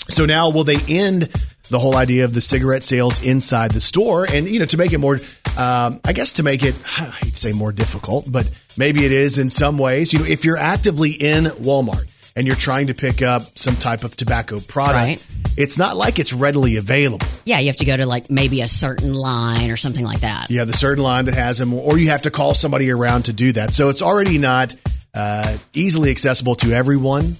So 0.09 0.25
now, 0.25 0.49
will 0.49 0.63
they 0.65 0.77
end 0.87 1.29
the 1.69 1.79
whole 1.79 1.95
idea 1.95 2.25
of 2.25 2.33
the 2.33 2.41
cigarette 2.41 2.83
sales 2.83 3.21
inside 3.23 3.71
the 3.71 3.81
store? 3.81 4.27
And 4.31 4.47
you 4.47 4.59
know, 4.59 4.65
to 4.65 4.77
make 4.77 4.93
it 4.93 4.99
more, 4.99 5.15
um, 5.57 5.99
I 6.05 6.13
guess, 6.13 6.33
to 6.33 6.43
make 6.43 6.63
it, 6.63 6.75
i'd 6.99 7.37
say 7.37 7.51
more 7.53 7.71
difficult, 7.71 8.31
but 8.31 8.49
maybe 8.77 9.05
it 9.05 9.11
is 9.11 9.39
in 9.39 9.49
some 9.49 9.77
ways. 9.77 10.13
You 10.13 10.19
know, 10.19 10.25
if 10.25 10.45
you're 10.45 10.57
actively 10.57 11.11
in 11.11 11.45
Walmart 11.45 12.05
and 12.35 12.45
you're 12.45 12.55
trying 12.55 12.87
to 12.87 12.93
pick 12.93 13.21
up 13.21 13.57
some 13.57 13.75
type 13.75 14.03
of 14.03 14.15
tobacco 14.17 14.59
product, 14.59 14.95
Right. 14.95 15.25
it's 15.57 15.77
not 15.77 15.95
like 15.95 16.19
it's 16.19 16.33
readily 16.33 16.75
available. 16.75 17.25
Yeah, 17.45 17.59
you 17.59 17.67
have 17.67 17.77
to 17.77 17.85
go 17.85 17.95
to 17.95 18.05
like 18.05 18.29
maybe 18.29 18.61
a 18.61 18.67
certain 18.67 19.13
line 19.13 19.71
or 19.71 19.77
something 19.77 20.03
like 20.03 20.19
that. 20.21 20.49
Have 20.51 20.67
the 20.67 20.73
certain 20.73 21.03
line 21.03 21.25
that 21.25 21.35
has 21.35 21.57
them, 21.57 21.73
or 21.73 21.97
you 21.97 22.09
have 22.09 22.23
to 22.23 22.31
call 22.31 22.53
somebody 22.53 22.91
around 22.91 23.23
to 23.25 23.33
do 23.33 23.53
that. 23.53 23.73
So 23.73 23.89
it's 23.89 24.01
already 24.01 24.37
not 24.37 24.75
uh, 25.13 25.57
easily 25.73 26.11
accessible 26.11 26.55
to 26.55 26.73
everyone. 26.73 27.37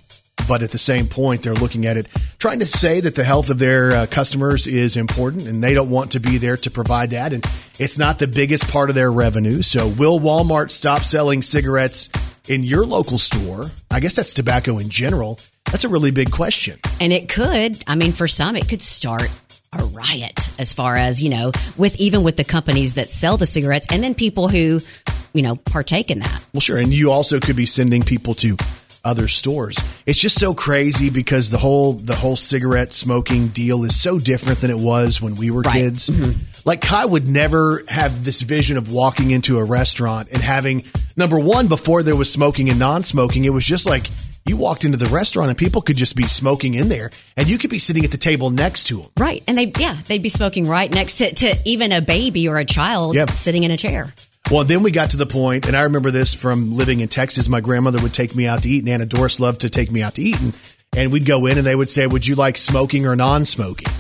But 0.48 0.62
at 0.62 0.70
the 0.70 0.78
same 0.78 1.08
point, 1.08 1.42
they're 1.42 1.56
looking 1.56 1.88
at 1.88 1.98
it, 1.98 2.08
trying 2.38 2.60
to 2.60 2.68
say 2.68 3.00
that 3.00 3.16
the 3.16 3.24
health 3.24 3.50
of 3.50 3.58
their 3.58 3.92
uh, 3.94 4.06
customers 4.06 4.68
is 4.68 4.96
important, 4.96 5.48
and 5.48 5.64
they 5.64 5.74
don't 5.74 5.90
want 5.90 6.12
to 6.12 6.20
be 6.20 6.38
there 6.38 6.56
to 6.58 6.70
provide 6.70 7.12
that. 7.12 7.34
And 7.34 7.44
it's 7.80 7.98
not 7.98 8.20
the 8.20 8.28
biggest 8.28 8.68
part 8.70 8.90
of 8.90 8.96
their 8.96 9.12
revenue. 9.12 9.64
So, 9.64 9.88
will 9.88 10.20
Walmart 10.20 10.70
stop 10.70 11.02
selling 11.04 11.42
cigarettes 11.42 12.10
in 12.48 12.64
your 12.64 12.86
local 12.86 13.18
store? 13.18 13.72
I 13.92 14.00
guess 14.00 14.16
that's 14.16 14.34
tobacco 14.34 14.78
in 14.78 14.90
general. 14.90 15.40
That's 15.72 15.84
a 15.84 15.90
really 15.90 16.12
big 16.12 16.32
question. 16.32 16.80
And 17.00 17.12
it 17.12 17.30
could, 17.30 17.84
I 17.88 17.96
mean, 17.96 18.12
for 18.12 18.28
some, 18.28 18.56
it 18.56 18.70
could 18.70 18.82
start 18.82 19.30
a 19.74 19.84
riot 19.86 20.50
as 20.60 20.74
far 20.74 20.96
as, 20.96 21.22
you 21.22 21.30
know, 21.30 21.52
with 21.78 21.96
even 21.98 22.24
with 22.24 22.38
the 22.38 22.44
companies 22.44 22.94
that 22.94 23.10
sell 23.12 23.38
the 23.38 23.46
cigarettes 23.46 23.88
and 23.92 24.02
then 24.04 24.16
people 24.16 24.48
who, 24.48 24.80
you 25.34 25.42
know, 25.42 25.56
partake 25.56 26.12
in 26.12 26.20
that. 26.20 26.46
Well, 26.54 26.62
sure. 26.62 26.78
And 26.78 26.94
you 26.94 27.12
also 27.12 27.40
could 27.40 27.56
be 27.56 27.66
sending 27.66 28.04
people 28.04 28.36
to 28.36 28.56
other 29.06 29.28
stores. 29.28 29.78
It's 30.06 30.20
just 30.20 30.40
so 30.40 30.54
crazy 30.54 31.10
because 31.10 31.50
the 31.50 31.58
whole 31.58 31.94
the 31.94 32.16
whole 32.16 32.36
cigarette 32.36 32.92
smoking 32.92 33.48
deal 33.48 33.84
is 33.86 33.96
so 34.00 34.20
different 34.20 34.60
than 34.60 34.72
it 34.72 34.78
was 34.80 35.22
when 35.22 35.36
we 35.36 35.52
were 35.52 35.62
Right. 35.62 35.74
kids. 35.74 36.10
Mm-hmm. 36.10 36.40
Like 36.66 36.82
Kai 36.82 37.06
would 37.06 37.28
never 37.28 37.84
have 37.88 38.26
this 38.26 38.42
vision 38.42 38.78
of 38.78 38.92
walking 38.92 39.32
into 39.32 39.58
a 39.60 39.64
restaurant 39.64 40.30
and 40.32 40.42
having 40.42 40.84
number 41.16 41.40
one 41.40 41.68
before 41.68 42.04
there 42.04 42.16
was 42.16 42.32
smoking 42.32 42.70
and 42.70 42.80
non-smoking. 42.80 43.46
It 43.46 43.54
was 43.54 43.66
just 43.66 43.86
like 43.86 44.08
you 44.48 44.58
walked 44.58 44.86
into 44.86 44.98
the 44.98 45.08
restaurant 45.08 45.50
and 45.50 45.58
people 45.58 45.82
could 45.82 45.98
just 45.98 46.16
be 46.16 46.28
smoking 46.28 46.76
in 46.76 46.88
there, 46.88 47.10
and 47.36 47.48
you 47.48 47.58
could 47.58 47.72
be 47.72 47.80
sitting 47.80 48.04
at 48.06 48.12
the 48.12 48.18
table 48.18 48.52
next 48.52 48.84
to 48.86 48.98
them. 49.02 49.12
Right. 49.18 49.44
And 49.48 49.58
they, 49.58 49.72
yeah, 49.80 49.98
they'd 50.06 50.22
be 50.22 50.30
smoking 50.30 50.68
right 50.68 50.92
next 50.94 51.18
to, 51.18 51.34
to 51.34 51.56
even 51.66 51.92
a 51.92 52.00
baby 52.02 52.48
or 52.48 52.58
a 52.58 52.66
child 52.66 53.16
Yep. 53.16 53.32
sitting 53.32 53.64
in 53.64 53.72
a 53.72 53.78
chair. 53.78 54.14
Well, 54.52 54.64
then 54.64 54.84
we 54.84 54.92
got 54.92 55.10
to 55.12 55.18
the 55.18 55.26
point, 55.26 55.66
and 55.66 55.76
I 55.76 55.82
remember 55.82 56.12
this 56.12 56.36
from 56.36 56.76
living 56.78 57.00
in 57.00 57.08
Texas. 57.08 57.50
My 57.50 57.62
grandmother 57.62 58.00
would 58.02 58.14
take 58.14 58.36
me 58.36 58.46
out 58.46 58.62
to 58.64 58.70
eat, 58.70 58.80
and 58.80 58.90
Anna 58.90 59.08
Doris 59.08 59.40
loved 59.40 59.62
to 59.62 59.70
take 59.72 59.92
me 59.92 60.04
out 60.04 60.16
to 60.16 60.22
eat. 60.22 60.40
And, 60.40 60.54
and 60.96 61.12
we'd 61.12 61.26
go 61.26 61.48
in, 61.48 61.58
and 61.58 61.66
they 61.66 61.76
would 61.76 61.90
say, 61.90 62.06
Would 62.06 62.28
you 62.28 62.36
like 62.36 62.56
smoking 62.56 63.08
or 63.08 63.16
non 63.16 63.46
smoking? 63.46 63.92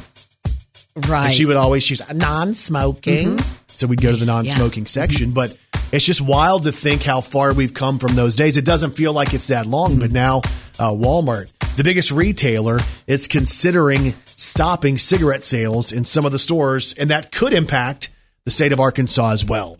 Right. 0.95 1.25
And 1.25 1.33
she 1.33 1.45
would 1.45 1.57
always 1.57 1.83
choose 1.83 2.01
non 2.13 2.53
smoking. 2.53 3.37
Mm-hmm. 3.37 3.65
So 3.69 3.87
we'd 3.87 4.01
go 4.01 4.11
to 4.11 4.17
the 4.17 4.27
non 4.27 4.47
smoking 4.47 4.83
mm-hmm. 4.83 4.87
section. 4.87 5.31
But 5.31 5.57
it's 5.91 6.05
just 6.05 6.21
wild 6.21 6.63
to 6.63 6.71
think 6.71 7.03
how 7.03 7.21
far 7.21 7.53
we've 7.53 7.73
come 7.73 7.97
from 7.97 8.15
those 8.15 8.35
days. 8.35 8.55
It 8.55 8.65
doesn't 8.65 8.91
feel 8.91 9.13
like 9.13 9.33
it's 9.33 9.47
that 9.47 9.65
long, 9.65 9.97
but 9.97 10.11
mm-hmm. 10.11 10.13
now 10.13 10.37
uh, 10.79 10.91
Walmart, 10.91 11.51
the 11.75 11.83
biggest 11.83 12.11
retailer, 12.11 12.79
is 13.07 13.27
considering 13.27 14.13
stopping 14.35 14.99
cigarette 14.99 15.43
sales 15.43 15.91
in 15.91 16.05
some 16.05 16.23
of 16.23 16.31
the 16.31 16.39
stores, 16.39 16.93
and 16.93 17.09
that 17.09 17.31
could 17.31 17.51
impact 17.51 18.09
the 18.45 18.51
state 18.51 18.71
of 18.71 18.79
Arkansas 18.79 19.31
as 19.31 19.43
well. 19.43 19.77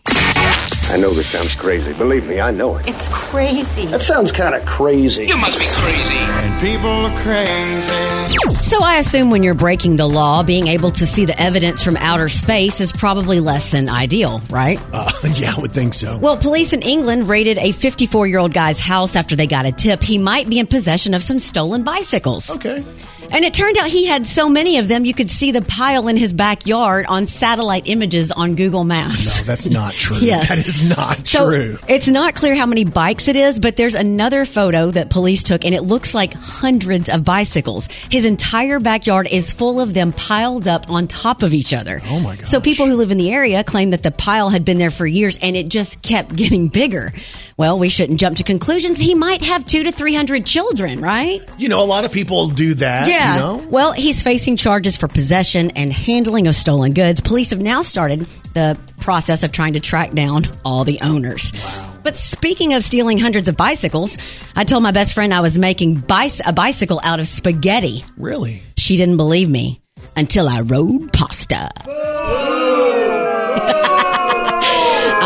I 0.88 0.98
know 0.98 1.14
this 1.14 1.28
sounds 1.28 1.56
crazy. 1.56 1.94
Believe 1.94 2.28
me, 2.28 2.40
I 2.40 2.52
know 2.52 2.78
it. 2.78 2.88
It's 2.88 3.10
crazy. 3.10 3.88
That 3.88 4.02
sounds 4.04 4.32
kind 4.32 4.54
of 4.54 4.66
crazy. 4.66 5.26
You 5.26 5.36
must 5.38 5.60
be 5.60 5.66
crazy. 5.68 6.18
And 6.26 6.62
people 6.62 6.90
are 6.90 7.18
crazy. 7.22 8.54
So 8.62 8.84
I 8.84 8.98
assume 8.98 9.30
when 9.30 9.42
you're 9.44 9.56
breaking 9.56 9.96
the 9.98 10.08
law, 10.08 10.44
being 10.44 10.68
able 10.68 10.92
to 10.92 11.06
see 11.06 11.26
the 11.26 11.40
evidence 11.42 11.84
from 11.84 11.98
outer 11.98 12.30
space 12.30 12.82
is 12.82 12.92
probably 12.92 13.40
less 13.40 13.72
than 13.72 13.90
ideal, 13.90 14.42
right? 14.50 14.80
Uh, 14.94 15.12
yeah, 15.36 15.56
I 15.56 15.60
would 15.60 15.74
think 15.74 15.94
so. 15.96 16.18
Well, 16.18 16.38
police 16.38 16.72
in 16.72 16.82
England 16.82 17.28
raided 17.30 17.58
a 17.58 17.72
54 17.72 18.28
year 18.28 18.40
old 18.40 18.54
guy's 18.54 18.80
house 18.80 19.16
after 19.16 19.36
they 19.36 19.48
got 19.48 19.66
a 19.66 19.72
tip 19.72 20.02
he 20.04 20.18
might 20.18 20.48
be 20.48 20.60
in 20.60 20.68
possession 20.68 21.14
of 21.14 21.24
some 21.24 21.40
stolen 21.40 21.84
bicycles. 21.84 22.50
okay. 22.56 22.84
And 23.32 23.44
it 23.44 23.54
turned 23.54 23.78
out 23.78 23.88
he 23.88 24.06
had 24.06 24.26
so 24.26 24.48
many 24.50 24.78
of 24.78 24.88
them, 24.88 25.04
you 25.06 25.14
could 25.14 25.30
see 25.30 25.52
the 25.52 25.62
pile 25.62 26.08
in 26.08 26.16
his 26.18 26.32
backyard 26.34 27.06
on 27.08 27.28
satellite 27.28 27.88
images 27.88 28.32
on 28.32 28.56
Google 28.56 28.84
Maps. 28.84 29.38
No, 29.40 29.44
that's 29.44 29.70
not 29.70 29.94
true. 30.06 30.18
Yes. 30.18 30.50
That 30.50 30.60
is 30.66 30.82
not 30.82 31.28
So 31.28 31.46
true. 31.50 31.78
it's 31.90 32.08
not 32.08 32.36
clear 32.36 32.56
how 32.56 32.66
many 32.66 32.86
bikes 32.86 33.28
it 33.28 33.36
is, 33.36 33.60
but 33.60 33.76
there's 33.78 33.96
another 33.96 34.46
photo 34.46 34.90
that 34.92 35.10
police 35.10 35.44
took, 35.44 35.66
and 35.66 35.74
it 35.76 35.82
looks 35.82 36.14
like 36.14 36.34
hundreds 36.34 37.10
of 37.10 37.24
bicycles. 37.24 37.88
His 38.10 38.26
entire 38.26 38.80
backyard 38.80 39.28
is 39.30 39.52
full 39.52 39.82
of 39.82 39.94
them 39.94 40.14
piled 40.14 40.68
up 40.68 40.90
on 40.90 41.08
top 41.08 41.44
of 41.44 41.54
each 41.54 41.74
other. 41.74 42.02
Oh, 42.06 42.20
my 42.20 42.36
God. 42.36 42.48
So 42.48 42.62
people 42.62 42.86
who 42.86 42.96
live 42.96 43.12
in 43.12 43.18
the 43.18 43.32
area 43.34 43.64
claim 43.64 43.90
that 43.90 44.04
the 44.04 44.12
pile 44.12 44.50
had 44.50 44.64
been 44.64 44.78
there 44.78 44.92
for 44.92 45.06
years, 45.06 45.38
and 45.42 45.56
it 45.56 45.68
just 45.70 46.02
kept 46.02 46.36
getting 46.36 46.68
bigger. 46.70 47.12
Well, 47.58 47.80
we 47.80 47.88
shouldn't 47.88 48.20
jump 48.20 48.36
to 48.38 48.44
conclusions. 48.44 49.00
He 49.00 49.16
might 49.16 49.42
have 49.42 49.66
two 49.66 49.84
to 49.84 49.92
three 49.94 50.14
hundred 50.14 50.46
children, 50.46 51.00
right? 51.00 51.40
You 51.58 51.70
know, 51.70 51.82
a 51.82 51.86
lot 51.86 52.04
of 52.04 52.12
people 52.12 52.50
do 52.50 52.74
that. 52.76 53.08
Yeah. 53.08 53.36
You 53.36 53.40
know? 53.40 53.68
Well, 53.70 53.94
he's 53.94 54.22
facing 54.22 54.58
charges 54.58 54.98
for 54.98 55.08
possession 55.08 55.72
and 55.72 55.92
handling 55.94 56.48
of 56.48 56.56
stolen 56.56 56.94
goods. 56.94 57.22
Police 57.22 57.52
have 57.52 57.62
now 57.62 57.82
started 57.82 58.22
the 58.54 58.78
process 59.00 59.44
of 59.44 59.54
trying 59.54 59.74
to 59.74 59.80
track 59.80 60.12
down 60.12 60.44
all 60.66 60.84
the 60.84 61.00
owners. 61.02 61.54
Wow. 61.64 61.94
But 62.04 62.18
speaking 62.18 62.74
of 62.74 62.84
stealing 62.84 63.18
hundreds 63.18 63.48
of 63.48 63.56
bicycles, 63.56 64.18
I 64.56 64.64
told 64.66 64.84
my 64.84 64.92
best 64.92 65.14
friend 65.14 65.34
I 65.34 65.40
was 65.40 65.58
making 65.58 65.96
bice- 65.96 66.42
a 66.46 66.52
bicycle 66.54 67.00
out 67.04 67.20
of 67.22 67.28
spaghetti. 67.28 68.04
Really? 68.18 68.62
She 68.78 68.98
didn't 68.98 69.18
believe 69.18 69.50
me 69.50 69.82
until 70.18 70.48
I 70.50 70.60
rode 70.62 71.14
pasta. 71.14 71.70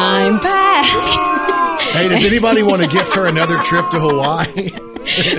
I'm 0.02 0.40
back. 0.40 1.29
Hey, 1.92 2.08
does 2.08 2.24
anybody 2.24 2.64
want 2.64 2.82
to 2.82 2.88
gift 2.88 3.16
her 3.16 3.26
another 3.26 3.58
trip 3.58 3.90
to 3.90 4.00
Hawaii? 4.00 4.70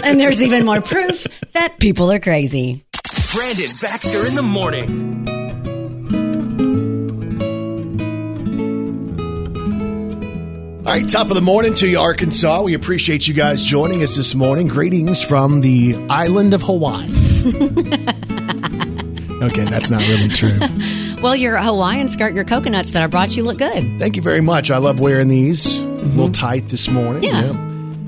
and 0.05 0.21
there's 0.21 0.43
even 0.43 0.65
more 0.65 0.81
proof 0.81 1.27
that 1.53 1.79
people 1.79 2.11
are 2.13 2.19
crazy. 2.19 2.85
Brandon 3.33 3.69
Baxter 3.81 4.27
in 4.27 4.35
the 4.35 4.43
morning. 4.43 5.21
All 10.81 10.97
right, 10.97 11.09
top 11.09 11.29
of 11.29 11.35
the 11.37 11.41
morning 11.41 11.73
to 11.75 11.87
you, 11.87 12.01
Arkansas. 12.01 12.63
We 12.63 12.75
appreciate 12.75 13.29
you 13.29 13.35
guys 13.35 13.63
joining 13.63 14.03
us 14.03 14.17
this 14.17 14.35
morning. 14.35 14.67
Greetings 14.67 15.23
from 15.23 15.61
the 15.61 15.95
island 16.11 16.53
of 16.53 16.63
Hawaii. 16.63 17.05
okay, 19.45 19.65
that's 19.67 19.89
not 19.91 20.01
really 20.09 20.29
true. 20.29 20.59
Well, 21.23 21.37
your 21.37 21.59
Hawaiian 21.59 22.09
skirt, 22.09 22.35
your 22.35 22.43
coconuts 22.45 22.93
that 22.95 23.05
I 23.05 23.07
brought 23.07 23.37
you 23.37 23.45
look 23.45 23.59
good. 23.59 24.01
Thank 24.01 24.17
you 24.17 24.23
very 24.23 24.41
much. 24.41 24.73
I 24.73 24.79
love 24.79 24.99
wearing 24.99 25.29
these. 25.29 25.81
A 26.01 26.05
little 26.05 26.31
tight 26.31 26.69
this 26.69 26.89
morning. 26.89 27.23
Yeah. 27.23 27.53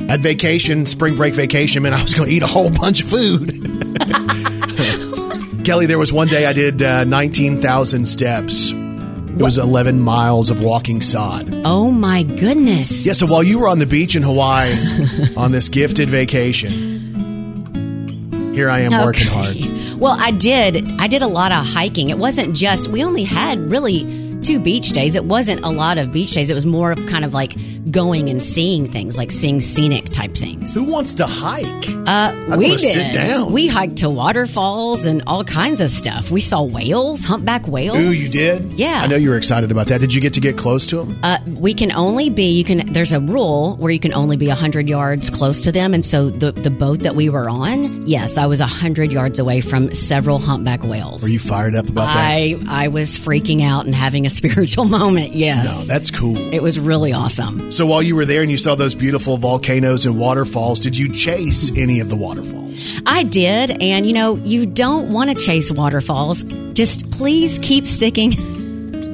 At 0.09 0.21
vacation, 0.21 0.87
spring 0.87 1.17
break 1.17 1.35
vacation, 1.35 1.83
man, 1.83 1.95
I 1.95 2.03
was 2.03 2.15
going 2.15 2.29
to 2.29 2.35
eat 2.35 2.43
a 2.43 2.47
whole 2.47 2.71
bunch 2.71 3.03
of 3.03 3.09
food. 3.09 3.53
Kelly, 5.65 5.87
there 5.87 5.99
was 5.99 6.13
one 6.13 6.29
day 6.29 6.47
I 6.47 6.53
did 6.53 6.83
uh, 6.83 7.05
19,000 7.05 8.07
steps. 8.07 8.73
It 8.73 9.37
was 9.37 9.59
11 9.59 10.01
miles 10.01 10.51
of 10.51 10.61
walking 10.61 11.01
sod. 11.01 11.49
Oh 11.65 11.91
my 11.91 12.25
goodness. 12.25 13.07
Yeah, 13.07 13.13
so 13.13 13.27
while 13.27 13.43
you 13.43 13.61
were 13.61 13.69
on 13.69 13.79
the 13.79 13.87
beach 13.87 14.17
in 14.17 14.23
Hawaii 14.23 14.73
on 15.37 15.53
this 15.53 15.69
gifted 15.69 16.11
vacation, 16.11 16.91
here 18.55 18.69
I 18.69 18.81
am 18.81 18.93
working 19.05 19.29
hard. 19.29 19.57
Well, 19.99 20.17
I 20.19 20.33
did. 20.33 21.01
I 21.01 21.07
did 21.07 21.23
a 21.23 21.29
lot 21.29 21.53
of 21.53 21.65
hiking. 21.65 22.11
It 22.11 22.19
wasn't 22.19 22.57
just, 22.57 22.89
we 22.89 23.05
only 23.05 23.25
had 23.25 23.59
really 23.71 24.05
two 24.43 24.61
beach 24.61 24.91
days. 24.91 25.17
It 25.17 25.25
wasn't 25.25 25.65
a 25.65 25.71
lot 25.71 25.99
of 25.99 26.13
beach 26.13 26.33
days. 26.33 26.51
It 26.51 26.55
was 26.55 26.67
more 26.67 26.91
of 26.93 27.05
kind 27.07 27.25
of 27.25 27.33
like 27.35 27.55
going 27.91 28.29
and 28.31 28.43
seeing 28.43 28.91
things, 28.91 29.17
like 29.19 29.31
seeing 29.33 29.61
scenic 29.61 30.07
type 30.11 30.35
things. 30.35 30.75
Who 30.75 30.85
wants 30.85 31.15
to 31.17 31.27
hike? 31.27 31.67
Uh, 32.07 32.57
we 32.57 32.69
did. 32.69 32.81
sit 32.81 33.15
down. 33.15 33.53
We 33.53 33.67
hiked 33.67 33.97
to 33.99 34.11
waterfalls 34.11 35.05
and 35.07 35.23
all 35.27 35.45
kinds 35.45 35.81
of 35.81 35.89
stuff. 35.91 36.31
We 36.31 36.41
saw 36.41 36.63
whales, 36.63 37.25
humpback 37.25 37.67
whales. 37.69 37.99
Ooh, 37.99 38.11
you 38.13 38.29
did? 38.31 38.65
Yeah. 38.75 39.03
I 39.03 39.07
know 39.07 39.17
you 39.17 39.31
were 39.31 39.37
excited 39.37 39.71
about 39.71 39.89
that. 39.89 40.01
Did 40.01 40.15
you 40.15 40.21
get 40.21 40.33
to 40.35 40.41
get 40.41 40.57
close 40.57 40.87
to 40.89 41.05
them? 41.05 41.17
Uh, 41.23 41.39
we 41.47 41.75
can 41.75 41.93
only 41.93 42.31
be 42.31 42.45
you 42.45 42.65
can 42.65 42.93
there's 42.93 43.13
a 43.13 43.21
rule 43.21 43.77
where 43.77 43.91
you 43.93 44.01
can 44.01 44.13
only 44.13 44.37
be 44.37 44.49
100 44.49 44.89
yards 44.89 45.31
close 45.31 45.63
to 45.63 45.73
them 45.73 45.95
and 45.95 46.05
so 46.05 46.29
the 46.31 46.53
the 46.53 46.71
boat 46.71 47.01
that 47.01 47.15
we 47.15 47.29
were 47.29 47.49
on 47.49 48.07
yes 48.07 48.37
i 48.39 48.47
was 48.47 48.61
100 48.61 49.13
yards 49.13 49.39
away 49.39 49.61
from 49.61 49.93
several 49.95 50.39
humpback 50.39 50.83
whales 50.83 51.23
Were 51.23 51.29
you 51.29 51.39
fired 51.39 51.75
up 51.75 51.89
about 51.89 52.13
that? 52.15 52.17
i 52.17 52.57
i 52.69 52.89
was 52.89 53.19
freaking 53.19 53.63
out 53.63 53.85
and 53.87 53.95
having 53.95 54.27
a 54.27 54.31
spiritual 54.33 54.85
moment 55.01 55.35
yes 55.35 55.87
No, 55.87 55.95
that's 55.95 56.11
cool. 56.11 56.37
it 56.53 56.63
was 56.63 56.79
really 56.81 57.13
awesome 57.13 57.71
So 57.71 57.87
while 57.87 58.03
you 58.03 58.17
were 58.17 58.25
there 58.25 58.43
and 58.43 58.51
you 58.51 58.57
saw 58.57 58.75
those 58.75 58.95
beautiful 58.95 59.37
volcanoes 59.37 60.07
and 60.07 60.19
waterfalls, 60.19 60.81
did 60.81 60.97
you 60.97 61.11
chase 61.13 61.71
any 61.77 62.01
of 62.01 62.09
the 62.09 62.17
waterfalls? 62.17 62.93
i 63.07 63.23
did 63.23 63.71
and 63.83 64.07
you 64.07 64.13
know 64.13 64.37
you 64.37 64.67
don't 64.67 65.13
want 65.13 65.31
to 65.31 65.37
chase 65.37 65.71
waterfalls 65.71 66.45
just 66.73 67.11
please 67.11 67.59
keep 67.61 67.87
sticking 67.87 68.33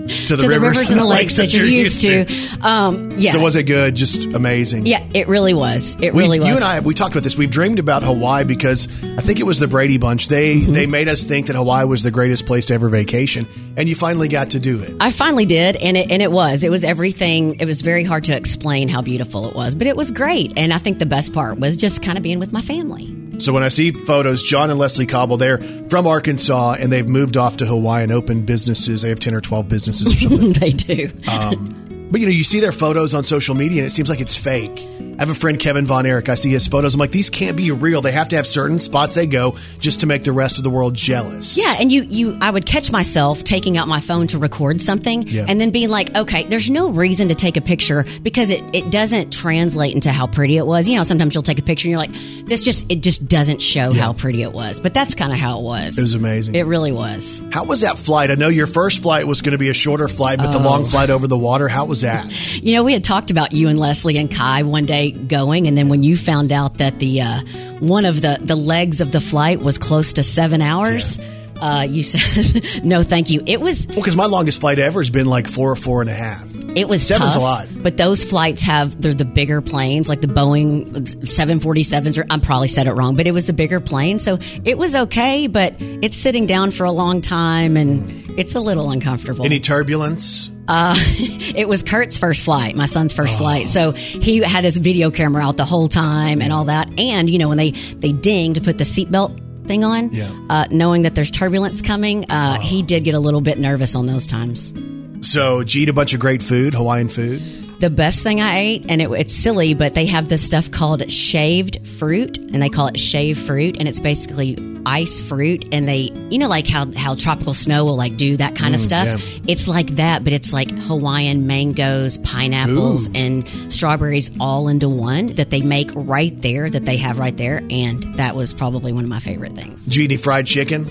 To 0.08 0.36
the, 0.36 0.42
to 0.42 0.48
the 0.48 0.48
rivers 0.48 0.90
and 0.90 0.98
the 1.00 1.04
lakes 1.04 1.36
that 1.36 1.52
you're 1.54 1.66
used 1.66 2.00
to, 2.02 2.24
um 2.66 3.12
yeah 3.18 3.32
So 3.32 3.40
was 3.40 3.56
it 3.56 3.64
good? 3.64 3.94
Just 3.94 4.24
amazing. 4.24 4.86
yeah 4.86 5.06
it 5.14 5.28
really 5.28 5.54
was 5.54 5.96
it 6.00 6.14
We, 6.14 6.22
really 6.22 6.40
was 6.40 6.48
You 6.48 6.54
and 6.56 6.64
I, 6.64 6.80
we 6.80 6.94
talked 6.94 7.14
about 7.14 7.24
this. 7.24 7.36
We've 7.36 7.50
dreamed 7.50 7.78
about 7.78 8.02
Hawaii 8.02 8.44
because 8.44 8.88
I 9.02 9.20
think 9.20 9.38
it 9.40 9.44
was 9.44 9.58
the 9.58 9.68
Brady 9.68 9.98
Bunch. 9.98 10.28
They 10.28 10.48
Mm-hmm. 10.58 10.72
they 10.72 10.86
made 10.86 11.08
us 11.08 11.24
think 11.24 11.46
that 11.48 11.56
Hawaii 11.56 11.84
was 11.84 12.02
the 12.02 12.10
greatest 12.10 12.46
place 12.46 12.66
to 12.66 12.74
ever 12.74 12.88
vacation, 12.88 13.46
and 13.76 13.88
you 13.88 13.94
finally 13.94 14.28
got 14.28 14.50
to 14.50 14.58
do 14.60 14.82
it. 14.82 14.96
I 15.00 15.10
finally 15.10 15.44
did, 15.46 15.76
and 15.76 15.96
it 15.96 16.10
and 16.10 16.22
it 16.22 16.32
was. 16.32 16.64
It 16.64 16.70
was 16.70 16.84
everything. 16.84 17.60
It 17.60 17.66
was 17.66 17.82
very 17.82 18.02
hard 18.04 18.24
to 18.24 18.34
explain 18.36 18.88
how 18.88 19.02
beautiful 19.02 19.46
it 19.48 19.54
was, 19.54 19.74
but 19.74 19.86
it 19.86 19.96
was 19.96 20.10
great. 20.10 20.54
And 20.56 20.72
I 20.72 20.78
think 20.78 20.98
the 20.98 21.06
best 21.06 21.32
part 21.34 21.58
was 21.60 21.76
just 21.76 22.02
kind 22.02 22.16
of 22.16 22.22
being 22.22 22.38
with 22.38 22.52
my 22.52 22.62
family. 22.62 23.14
So 23.38 23.52
when 23.52 23.62
I 23.62 23.68
see 23.68 23.92
photos, 23.92 24.42
John 24.42 24.70
and 24.70 24.78
Leslie 24.78 25.06
Cobble, 25.06 25.36
they're 25.36 25.58
from 25.58 26.06
Arkansas, 26.06 26.76
and 26.78 26.92
they've 26.92 27.08
moved 27.08 27.36
off 27.36 27.58
to 27.58 27.66
Hawaii 27.66 28.02
and 28.02 28.12
opened 28.12 28.46
businesses. 28.46 29.02
They 29.02 29.08
have 29.10 29.20
ten 29.20 29.34
or 29.34 29.40
twelve 29.40 29.68
businesses 29.68 30.14
or 30.14 30.18
something. 30.28 30.52
they 30.54 30.70
do. 30.72 31.10
Um, 31.30 31.87
But 32.10 32.20
you 32.20 32.26
know, 32.26 32.32
you 32.32 32.44
see 32.44 32.60
their 32.60 32.72
photos 32.72 33.12
on 33.14 33.24
social 33.24 33.54
media 33.54 33.82
and 33.82 33.86
it 33.86 33.90
seems 33.90 34.08
like 34.08 34.20
it's 34.20 34.36
fake. 34.36 34.86
I 35.18 35.22
have 35.22 35.30
a 35.30 35.34
friend, 35.34 35.58
Kevin 35.58 35.84
Von 35.84 36.06
Erich. 36.06 36.28
I 36.28 36.34
see 36.36 36.48
his 36.50 36.68
photos. 36.68 36.94
I'm 36.94 37.00
like, 37.00 37.10
these 37.10 37.28
can't 37.28 37.56
be 37.56 37.72
real. 37.72 38.00
They 38.00 38.12
have 38.12 38.28
to 38.28 38.36
have 38.36 38.46
certain 38.46 38.78
spots 38.78 39.16
they 39.16 39.26
go 39.26 39.56
just 39.80 40.00
to 40.00 40.06
make 40.06 40.22
the 40.22 40.30
rest 40.30 40.58
of 40.58 40.64
the 40.64 40.70
world 40.70 40.94
jealous. 40.94 41.58
yeah, 41.58 41.76
and 41.80 41.90
you 41.90 42.02
you 42.08 42.38
I 42.40 42.50
would 42.50 42.64
catch 42.66 42.92
myself 42.92 43.42
taking 43.42 43.76
out 43.76 43.88
my 43.88 43.98
phone 43.98 44.28
to 44.28 44.38
record 44.38 44.80
something 44.80 45.26
Yeah. 45.26 45.44
and 45.48 45.60
then 45.60 45.70
being 45.70 45.88
like, 45.90 46.14
okay, 46.14 46.44
there's 46.44 46.70
no 46.70 46.90
reason 46.90 47.28
to 47.28 47.34
take 47.34 47.56
a 47.56 47.60
picture 47.60 48.04
because 48.22 48.50
it, 48.50 48.62
it 48.72 48.90
doesn't 48.92 49.32
translate 49.32 49.92
into 49.94 50.12
how 50.12 50.28
pretty 50.28 50.56
it 50.56 50.66
was. 50.66 50.88
You 50.88 50.96
know, 50.96 51.02
sometimes 51.02 51.34
you'll 51.34 51.42
take 51.42 51.58
a 51.58 51.62
picture 51.62 51.88
and 51.88 51.90
you're 51.90 51.98
like, 51.98 52.46
this 52.46 52.64
just 52.64 52.90
it 52.90 53.02
just 53.02 53.26
doesn't 53.28 53.60
show 53.60 53.92
how 53.92 54.12
pretty 54.12 54.42
it 54.42 54.52
was. 54.52 54.78
But 54.80 54.94
that's 54.94 55.16
kind 55.16 55.32
of 55.32 55.38
how 55.38 55.58
it 55.58 55.62
was. 55.64 55.98
It 55.98 56.02
was 56.02 56.14
amazing. 56.14 56.54
It 56.54 56.62
really 56.66 56.92
was. 56.92 57.42
How 57.52 57.64
was 57.64 57.80
that 57.80 57.98
flight? 57.98 58.30
I 58.30 58.36
know 58.36 58.48
your 58.48 58.68
first 58.68 59.02
flight 59.02 59.26
was 59.26 59.42
going 59.42 59.52
to 59.52 59.58
be 59.58 59.68
a 59.68 59.74
shorter 59.74 60.06
flight, 60.06 60.38
but 60.38 60.52
the 60.52 60.58
Oh. 60.60 60.62
long 60.62 60.84
flight 60.84 61.10
over 61.10 61.26
the 61.26 61.36
water, 61.36 61.66
how 61.66 61.86
was 61.86 61.97
that? 62.02 62.62
You 62.62 62.74
know, 62.74 62.84
we 62.84 62.92
had 62.92 63.04
talked 63.04 63.30
about 63.30 63.52
you 63.52 63.68
and 63.68 63.78
Leslie 63.78 64.18
and 64.18 64.30
Kai 64.30 64.62
one 64.62 64.86
day 64.86 65.10
going, 65.10 65.66
and 65.66 65.76
then 65.76 65.88
when 65.88 66.02
you 66.02 66.16
found 66.16 66.52
out 66.52 66.78
that 66.78 66.98
the 66.98 67.20
uh, 67.22 67.40
one 67.80 68.04
of 68.04 68.20
the 68.20 68.38
the 68.40 68.56
legs 68.56 69.00
of 69.00 69.12
the 69.12 69.20
flight 69.20 69.60
was 69.60 69.78
close 69.78 70.12
to 70.14 70.22
seven 70.22 70.62
hours, 70.62 71.18
uh, 71.60 71.86
you 71.88 72.02
said 72.02 72.82
no, 72.84 73.02
thank 73.02 73.30
you. 73.30 73.42
It 73.46 73.60
was 73.60 73.86
Well, 73.88 73.96
because 73.96 74.16
my 74.16 74.26
longest 74.26 74.60
flight 74.60 74.78
ever 74.78 75.00
has 75.00 75.10
been 75.10 75.26
like 75.26 75.46
four 75.48 75.70
or 75.70 75.76
four 75.76 76.00
and 76.00 76.10
a 76.10 76.14
half. 76.14 76.48
it 76.76 76.88
was 76.88 77.06
Seven's 77.06 77.34
tough, 77.34 77.42
a 77.42 77.44
lot. 77.44 77.68
but 77.82 77.96
those 77.96 78.24
flights 78.24 78.62
have 78.62 79.00
they're 79.00 79.14
the 79.14 79.24
bigger 79.24 79.60
planes, 79.60 80.08
like 80.08 80.20
the 80.20 80.26
Boeing 80.28 81.26
seven 81.28 81.60
forty 81.60 81.82
sevens. 81.82 82.18
Or 82.18 82.26
I 82.30 82.38
probably 82.38 82.68
said 82.68 82.86
it 82.86 82.92
wrong, 82.92 83.14
but 83.16 83.26
it 83.26 83.32
was 83.32 83.46
the 83.46 83.52
bigger 83.52 83.80
plane, 83.80 84.18
so 84.18 84.38
it 84.64 84.78
was 84.78 84.94
okay. 84.94 85.46
But 85.46 85.74
it's 85.78 86.16
sitting 86.16 86.46
down 86.46 86.70
for 86.70 86.84
a 86.84 86.92
long 86.92 87.20
time, 87.20 87.76
and 87.76 88.04
it's 88.38 88.54
a 88.54 88.60
little 88.60 88.90
uncomfortable. 88.90 89.44
Any 89.44 89.60
turbulence? 89.60 90.50
Uh, 90.68 90.94
it 91.56 91.66
was 91.66 91.82
Kurt's 91.82 92.18
first 92.18 92.44
flight, 92.44 92.76
my 92.76 92.84
son's 92.86 93.12
first 93.14 93.36
Oh. 93.36 93.38
flight. 93.38 93.68
So 93.70 93.92
he 93.92 94.38
had 94.38 94.64
his 94.64 94.76
video 94.76 95.10
camera 95.10 95.42
out 95.46 95.56
the 95.56 95.64
whole 95.64 95.88
time 95.88 96.42
and 96.42 96.52
all 96.52 96.64
that. 96.64 96.88
And 97.00 97.28
you 97.30 97.38
know 97.38 97.48
when 97.48 97.56
they 97.58 97.70
they 97.70 98.12
ding 98.12 98.54
to 98.54 98.60
put 98.60 98.76
the 98.78 98.84
seatbelt 98.84 99.47
thing 99.68 99.84
on, 99.84 100.10
Yeah. 100.12 100.28
uh, 100.50 100.66
knowing 100.70 101.02
that 101.02 101.14
there's 101.14 101.30
turbulence 101.30 101.80
coming, 101.82 102.28
uh, 102.30 102.58
he 102.58 102.82
did 102.82 103.04
get 103.04 103.14
a 103.14 103.20
little 103.20 103.40
bit 103.40 103.58
nervous 103.58 103.94
on 103.94 104.06
those 104.06 104.26
times. 104.26 104.72
So, 105.20 105.60
did 105.60 105.74
you 105.74 105.82
eat 105.82 105.88
a 105.88 105.92
bunch 105.92 106.14
of 106.14 106.20
great 106.20 106.42
food, 106.42 106.74
Hawaiian 106.74 107.08
food? 107.08 107.42
The 107.80 107.90
best 107.90 108.24
thing 108.24 108.40
I 108.40 108.58
ate, 108.58 108.86
and 108.88 109.00
it, 109.00 109.08
it's 109.12 109.32
silly, 109.34 109.74
but 109.74 109.94
they 109.94 110.06
have 110.06 110.28
this 110.28 110.42
stuff 110.42 110.68
called 110.70 111.08
shaved 111.12 111.86
fruit, 111.86 112.36
and 112.38 112.60
they 112.60 112.68
call 112.68 112.88
it 112.88 112.98
shaved 112.98 113.38
fruit, 113.40 113.76
and 113.78 113.86
it's 113.88 114.00
basically 114.00 114.56
ice 114.86 115.20
fruit 115.22 115.66
and 115.72 115.86
they, 115.88 116.10
you 116.30 116.38
know, 116.38 116.48
like 116.48 116.66
how, 116.66 116.90
how 116.92 117.14
tropical 117.14 117.54
snow 117.54 117.84
will 117.84 117.96
like 117.96 118.16
do 118.16 118.36
that 118.36 118.56
kind 118.56 118.74
of 118.74 118.80
stuff. 118.80 119.06
yeah. 119.06 119.40
It's 119.46 119.68
like 119.68 119.88
that, 119.96 120.24
but 120.24 120.32
it's 120.32 120.52
like 120.52 120.70
Hawaiian 120.70 121.46
mangoes, 121.46 122.18
pineapples, 122.18 123.08
and 123.14 123.48
strawberries 123.72 124.30
all 124.40 124.68
into 124.68 124.88
one 124.88 125.28
that 125.34 125.50
they 125.50 125.60
make 125.62 125.90
right 125.94 126.38
there, 126.42 126.68
that 126.68 126.84
they 126.84 126.96
have 126.98 127.18
right 127.18 127.36
there. 127.36 127.62
And 127.70 128.02
that 128.14 128.34
was 128.36 128.52
probably 128.54 128.92
one 128.92 129.04
of 129.04 129.10
my 129.10 129.20
favorite 129.20 129.54
things. 129.54 129.84
Did 129.84 129.96
you 129.96 130.04
eat 130.04 130.10
any 130.12 130.16
fried 130.16 130.46
chicken? 130.46 130.86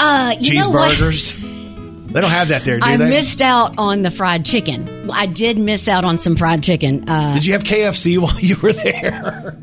Uh, 0.00 0.34
you 0.40 0.54
know 0.60 0.70
what? 0.70 0.92
Cheeseburgers? 0.92 1.52
They 2.14 2.20
don't 2.20 2.30
have 2.30 2.48
that 2.48 2.62
there, 2.64 2.78
do 2.78 2.86
I 2.86 2.96
they? 2.96 3.10
missed 3.10 3.42
out 3.42 3.76
on 3.76 4.02
the 4.02 4.10
fried 4.10 4.44
chicken. 4.44 5.10
I 5.10 5.26
did 5.26 5.58
miss 5.58 5.88
out 5.88 6.04
on 6.04 6.16
some 6.18 6.36
fried 6.36 6.62
chicken. 6.62 7.08
Uh, 7.08 7.34
Did 7.34 7.44
you 7.44 7.54
have 7.54 7.64
KFC 7.64 8.18
while 8.22 8.38
you 8.38 8.56
were 8.56 8.72
there? 8.72 9.58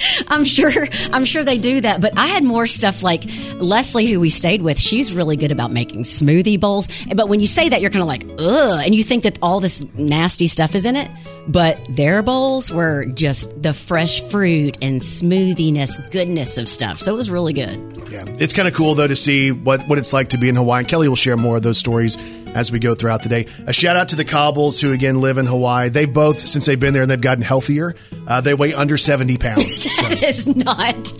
I'm 0.28 0.44
sure. 0.44 0.72
I'm 1.12 1.24
sure 1.24 1.44
they 1.44 1.58
do 1.58 1.80
that. 1.80 2.00
But 2.00 2.16
I 2.16 2.26
had 2.26 2.44
more 2.44 2.66
stuff 2.66 3.02
like 3.02 3.24
Leslie, 3.54 4.06
who 4.06 4.20
we 4.20 4.28
stayed 4.28 4.62
with. 4.62 4.78
She's 4.78 5.12
really 5.12 5.36
good 5.36 5.52
about 5.52 5.70
making 5.70 6.02
smoothie 6.02 6.58
bowls. 6.58 6.88
But 7.14 7.28
when 7.28 7.40
you 7.40 7.46
say 7.46 7.68
that, 7.68 7.80
you're 7.80 7.90
kind 7.90 8.02
of 8.02 8.08
like, 8.08 8.24
ugh, 8.38 8.82
and 8.84 8.94
you 8.94 9.02
think 9.02 9.24
that 9.24 9.38
all 9.42 9.60
this 9.60 9.84
nasty 9.94 10.46
stuff 10.46 10.74
is 10.74 10.86
in 10.86 10.96
it. 10.96 11.10
But 11.48 11.78
their 11.88 12.22
bowls 12.22 12.72
were 12.72 13.06
just 13.06 13.62
the 13.62 13.72
fresh 13.72 14.20
fruit 14.22 14.78
and 14.82 15.00
smoothiness, 15.00 16.10
goodness 16.10 16.58
of 16.58 16.68
stuff. 16.68 16.98
So 16.98 17.12
it 17.12 17.16
was 17.16 17.30
really 17.30 17.52
good. 17.52 17.78
Yeah, 18.10 18.24
it's 18.38 18.52
kind 18.52 18.66
of 18.66 18.74
cool 18.74 18.94
though 18.94 19.06
to 19.06 19.16
see 19.16 19.52
what 19.52 19.86
what 19.86 19.98
it's 19.98 20.12
like 20.12 20.30
to 20.30 20.38
be 20.38 20.48
in 20.48 20.56
Hawaii. 20.56 20.84
Kelly 20.84 21.08
will 21.08 21.16
share 21.16 21.36
more 21.36 21.56
of 21.56 21.62
those 21.62 21.78
stories 21.78 22.16
as 22.54 22.70
we 22.72 22.78
go 22.78 22.94
throughout 22.94 23.22
the 23.22 23.28
day. 23.28 23.46
A 23.66 23.72
shout 23.72 23.96
out 23.96 24.08
to 24.08 24.16
the 24.16 24.24
Cobbles 24.24 24.80
who 24.80 24.92
again 24.92 25.20
live 25.20 25.38
in 25.38 25.46
Hawaii. 25.46 25.88
They 25.88 26.04
both 26.04 26.38
since 26.40 26.66
they've 26.66 26.78
been 26.80 26.92
there 26.94 27.02
and 27.02 27.10
they've 27.10 27.20
gotten 27.20 27.42
healthier. 27.44 27.94
Uh, 28.26 28.40
they 28.40 28.54
weigh 28.54 28.72
under 28.74 28.96
seventy 28.96 29.36
pounds. 29.38 29.82
So 29.82 30.06
It's 30.10 30.46
not. 30.46 31.12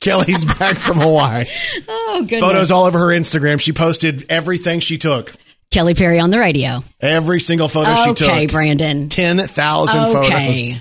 Kelly's 0.00 0.44
back 0.44 0.76
from 0.76 0.98
Hawaii. 0.98 1.46
Oh 1.88 2.20
goodness. 2.22 2.40
Photos 2.42 2.70
all 2.70 2.84
over 2.84 2.98
her 2.98 3.06
Instagram. 3.06 3.58
She 3.60 3.72
posted 3.72 4.26
everything 4.30 4.80
she 4.80 4.98
took. 4.98 5.32
Kelly 5.70 5.94
Perry 5.94 6.20
on 6.20 6.28
the 6.30 6.38
radio. 6.38 6.82
Every 7.00 7.40
single 7.40 7.68
photo 7.68 7.94
she 7.94 8.12
took. 8.14 8.28
Okay. 8.28 8.46
Brandon. 8.46 9.08
Ten 9.08 9.38
thousand 9.38 10.04
Okay. 10.14 10.72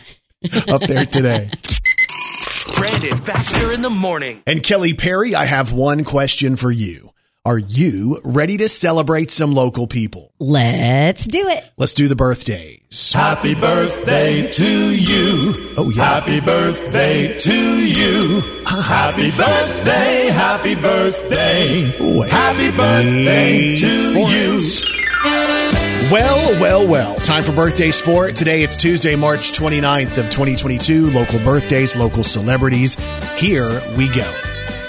photos 0.44 0.68
up 0.68 0.82
there 0.82 1.06
today. 1.06 1.50
Brandon 2.76 3.20
Baxter 3.24 3.72
in 3.74 3.82
the 3.82 3.90
morning. 3.90 4.44
And 4.46 4.62
Kelly 4.62 4.94
Perry, 4.94 5.34
I 5.36 5.46
have 5.46 5.72
one 5.72 6.04
question 6.04 6.56
for 6.58 6.70
you. 6.72 7.11
Are 7.44 7.58
you 7.58 8.22
ready 8.24 8.58
to 8.58 8.68
celebrate 8.68 9.32
some 9.32 9.56
local 9.56 9.88
people? 9.88 10.32
Let's 10.38 11.26
do 11.26 11.40
it. 11.48 11.72
Let's 11.76 11.96
do 11.96 12.08
the 12.08 12.16
birthdays. 12.16 13.14
Happy 13.14 13.56
birthday 13.56 14.46
to 14.48 14.96
you. 14.96 15.74
Oh, 15.76 15.90
yeah. 15.90 16.20
Happy 16.20 16.40
birthday 16.40 17.40
to 17.40 17.84
you. 17.84 18.42
Happy 18.64 19.32
birthday, 19.32 20.28
happy 20.32 20.76
birthday. 20.76 22.16
Wait 22.16 22.30
Happy 22.30 22.70
birthday 22.78 23.76
to 23.76 23.88
you. 23.88 24.60
it. 24.60 26.12
Well, 26.12 26.62
well, 26.62 26.86
well. 26.88 27.16
Time 27.16 27.42
for 27.42 27.54
birthday 27.54 27.90
sport. 27.90 28.36
Today 28.36 28.62
it's 28.62 28.78
Tuesday, 28.78 29.16
March 29.16 29.52
29th 29.54 30.20
of 30.20 30.26
2022. 30.30 31.10
Local 31.10 31.40
birthdays, 31.40 31.98
local 31.98 32.24
celebrities. 32.24 32.98
Here 33.38 33.82
we 33.98 34.10
go. 34.10 34.32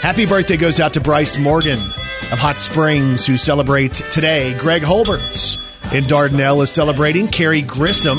Happy 0.03 0.27
birthday 0.27 0.59
goes 0.59 0.81
out 0.81 0.93
to 0.93 1.01
Bryce 1.01 1.39
Morgan 1.39 1.79
of 2.31 2.39
Hot 2.39 2.61
Springs, 2.61 3.27
who 3.27 3.37
celebrates 3.37 4.03
today. 4.13 4.57
Greg 4.59 4.83
Holbert 4.83 5.57
in 5.93 6.05
Dardanelle 6.05 6.63
is 6.63 6.71
celebrating. 6.71 7.29
Carrie 7.29 7.63
Grissom 7.63 8.19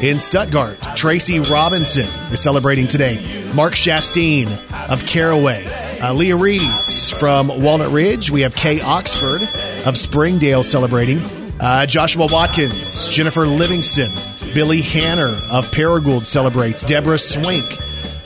in 0.00 0.18
Stuttgart. 0.18 0.78
Tracy 0.96 1.40
Robinson 1.40 2.06
is 2.32 2.42
celebrating 2.42 2.86
today. 2.86 3.16
Mark 3.54 3.74
Shastine 3.74 4.48
of 4.90 5.06
Caraway. 5.06 5.64
Uh, 6.02 6.12
Leah 6.12 6.36
Rees 6.36 7.10
from 7.10 7.48
Walnut 7.62 7.90
Ridge. 7.92 8.30
We 8.30 8.40
have 8.42 8.54
Kay 8.54 8.80
Oxford 8.80 9.40
of 9.86 9.96
Springdale 9.96 10.62
celebrating. 10.62 11.18
Uh, 11.60 11.86
Joshua 11.86 12.26
Watkins, 12.30 13.06
Jennifer 13.08 13.46
Livingston, 13.46 14.10
Billy 14.52 14.80
Hanner 14.80 15.38
of 15.50 15.70
Paragould 15.70 16.26
celebrates. 16.26 16.84
Deborah 16.84 17.18
Swink 17.18 17.64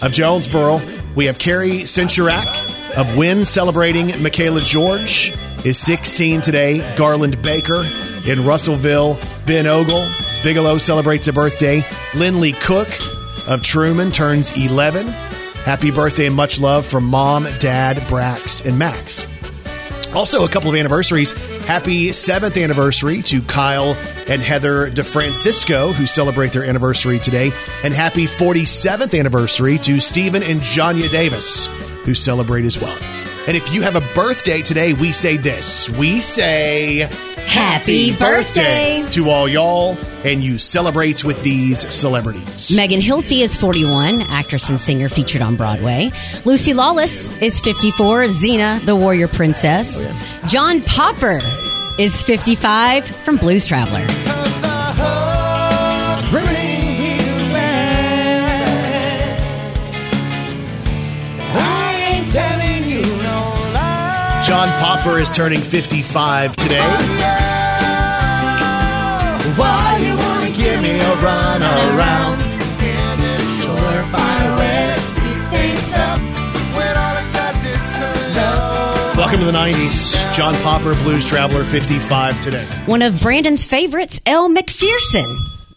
of 0.03 0.13
Jonesboro. 0.13 0.81
We 1.15 1.27
have 1.27 1.39
Carrie 1.39 1.81
Centurak 1.81 2.76
of 2.97 3.17
Wynne 3.17 3.45
celebrating. 3.45 4.23
Michaela 4.23 4.61
George 4.61 5.33
is 5.65 5.79
16 5.79 6.41
today. 6.41 6.97
Garland 6.97 7.41
Baker 7.43 7.85
in 8.27 8.45
Russellville. 8.45 9.19
Ben 9.47 9.67
Ogle, 9.67 10.05
Bigelow 10.43 10.79
celebrates 10.79 11.29
a 11.29 11.33
birthday. 11.33 11.85
Lindley 12.15 12.53
Cook 12.53 12.89
of 13.49 13.63
Trumann 13.63 14.13
turns 14.13 14.51
11. 14.57 15.07
Happy 15.07 15.91
birthday 15.91 16.27
and 16.27 16.35
much 16.35 16.61
love 16.61 16.87
from 16.87 17.05
mom, 17.05 17.47
dad, 17.59 17.97
Brax, 18.09 18.65
and 18.67 18.79
Max. 18.79 19.27
Also, 20.15 20.45
a 20.45 20.49
couple 20.49 20.71
of 20.71 20.77
anniversaries. 20.77 21.33
Happy 21.67 22.13
seventh 22.13 22.57
anniversary 22.57 23.23
to 23.23 23.43
Kyle 23.43 23.97
and 24.29 24.41
Heather 24.41 24.89
DeFrancisco, 24.89 25.93
who 25.93 26.07
celebrate 26.07 26.53
their 26.53 26.65
anniversary 26.65 27.19
today. 27.19 27.51
And 27.85 27.93
happy 27.93 28.27
47th 28.27 29.19
anniversary 29.19 29.79
to 29.79 30.01
Stephen 30.01 30.43
and 30.43 30.61
Janya 30.61 31.11
Davis, 31.11 31.67
who 32.07 32.15
celebrate 32.15 32.65
as 32.65 32.81
well. 32.81 32.97
And 33.47 33.57
if 33.57 33.73
you 33.73 33.83
have 33.83 33.95
a 33.95 34.15
birthday 34.15 34.63
today, 34.63 34.93
we 34.93 35.13
say 35.13 35.37
this. 35.37 35.89
We 35.91 36.19
say 36.21 37.07
Happy 37.47 38.17
birthday. 38.17 39.07
to 39.13 39.31
all 39.31 39.49
y'all, 39.49 39.97
and 40.25 40.43
you 40.43 40.59
celebrate 40.59 41.25
with 41.25 41.41
these 41.45 41.93
celebrities. 41.95 42.75
Megan 42.75 43.01
Hilty 43.01 43.43
is 43.43 43.57
41, 43.57 44.23
actress 44.23 44.69
and 44.69 44.81
singer 44.81 45.09
featured 45.09 45.43
on 45.43 45.55
Broadway. 45.55 46.11
Lucy 46.45 46.75
Lawless 46.75 47.41
is 47.41 47.61
54, 47.61 48.25
Xena, 48.25 48.85
the 48.85 48.97
warrior 48.97 49.29
princess. 49.29 50.07
Oh, 50.09 50.43
John 50.49 50.81
Popper 50.83 51.39
is 52.01 52.23
55 52.23 53.07
from 53.07 53.37
Blues 53.37 53.67
Traveler. 53.67 54.46
John 64.47 64.69
Popper 64.79 65.19
is 65.19 65.33
turning 65.33 65.61
55 65.61 66.55
today. 66.55 66.79
Why 69.57 69.99
you 70.01 70.17
wanna 70.17 70.57
give 70.57 70.81
me 70.81 71.01
a 71.01 71.15
run 71.17 71.63
around? 71.63 72.47
Welcome 79.17 79.41
to 79.41 79.47
the 79.47 79.53
90s. 79.53 80.15
John 80.33 80.55
Popper, 80.63 80.95
Blues 81.03 81.29
Traveler, 81.29 81.65
55 81.65 82.41
today. 82.41 82.67
One 82.85 83.03
of 83.03 83.21
Brandon's 83.21 83.65
favorites, 83.65 84.21
Elle 84.27 84.49
Macpherson, 84.51 85.25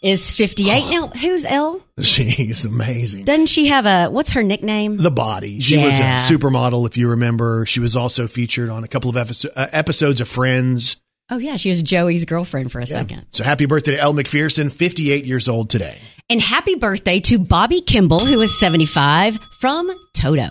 is 0.01 0.31
58. 0.31 0.89
Now, 0.91 1.07
who's 1.07 1.45
Elle? 1.45 1.81
She's 1.99 2.65
amazing. 2.65 3.25
Doesn't 3.25 3.47
she 3.47 3.67
have 3.67 3.85
a, 3.85 4.07
what's 4.09 4.31
her 4.31 4.43
nickname? 4.43 4.97
The 4.97 5.11
body. 5.11 5.59
She 5.59 5.77
was 5.77 5.97
a 5.99 6.01
Yeah. 6.03 6.17
supermodel, 6.17 6.85
if 6.87 6.95
you 6.97 7.09
remember. 7.09 7.65
She 7.65 7.79
was 7.79 7.95
also 7.95 8.27
featured 8.27 8.69
on 8.69 8.83
a 8.83 8.87
couple 8.87 9.09
of 9.09 9.15
episo- 9.15 9.49
uh, 9.55 9.67
episodes 9.71 10.21
of 10.21 10.27
Friends. 10.27 10.95
oh, 11.31 11.37
yeah, 11.37 11.55
she 11.57 11.69
was 11.69 11.81
Joey's 11.81 12.25
girlfriend 12.25 12.71
for 12.71 12.79
a 12.79 12.85
second. 12.87 13.25
So 13.31 13.43
happy 13.43 13.65
birthday 13.65 13.91
to 13.97 13.99
Elle 13.99 14.13
Macpherson, 14.13 14.69
58 14.69 15.25
years 15.25 15.47
old 15.49 15.69
today. 15.69 15.97
And 16.29 16.39
happy 16.41 16.75
birthday 16.75 17.19
to 17.21 17.37
Bobby 17.39 17.81
Kimball, 17.81 18.19
who 18.25 18.39
is 18.41 18.57
75 18.59 19.37
from 19.59 19.89
Toto. 20.13 20.49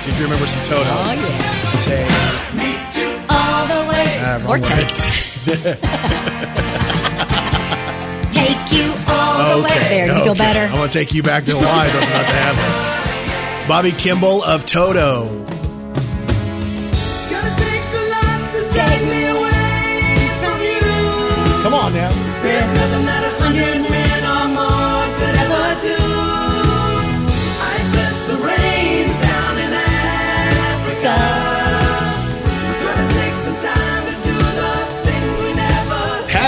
See 0.00 0.10
if 0.12 0.18
you 0.18 0.24
remember 0.24 0.46
some 0.46 0.62
Toto. 0.64 0.88
Oh, 0.88 1.12
yeah. 1.12 1.72
Take. 1.80 3.30
All 3.30 3.66
the 3.66 3.90
way. 3.90 4.20
Wrong 4.44 4.46
or 4.46 4.58
take. 4.64 4.76
words. 4.78 5.32
take 8.32 8.72
you 8.72 8.92
all 9.08 9.56
the 9.56 9.62
way. 9.64 9.70
There, 9.88 10.06
you 10.16 10.24
feel 10.24 10.34
better? 10.34 10.66
I 10.74 10.78
want 10.78 10.92
to 10.92 10.98
take 10.98 11.14
you 11.14 11.22
back 11.22 11.44
to 11.44 11.52
the 11.52 11.56
wise. 11.58 11.94
I 11.94 11.98
was 12.00 12.08
about 12.08 12.26
to 12.26 12.32
have 12.32 13.68
Bobby 13.68 13.92
Kimball 13.92 14.42
of 14.42 14.66
Toto. 14.66 15.44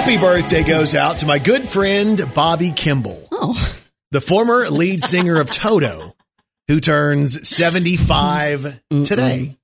Happy 0.09 0.23
birthday 0.23 0.65
goes 0.65 0.95
out 0.95 1.19
to 1.19 1.27
my 1.27 1.39
good 1.39 1.69
friend 1.69 2.19
Bobby 2.35 2.73
Kimball, 2.73 3.29
Oh, 3.31 3.75
the 4.11 4.23
former 4.23 4.67
lead 4.69 5.05
singer 5.05 5.39
of 5.39 5.51
Toto, 5.51 6.17
who 6.67 6.81
turns 6.81 7.47
75 7.47 8.81
today. 9.05 9.59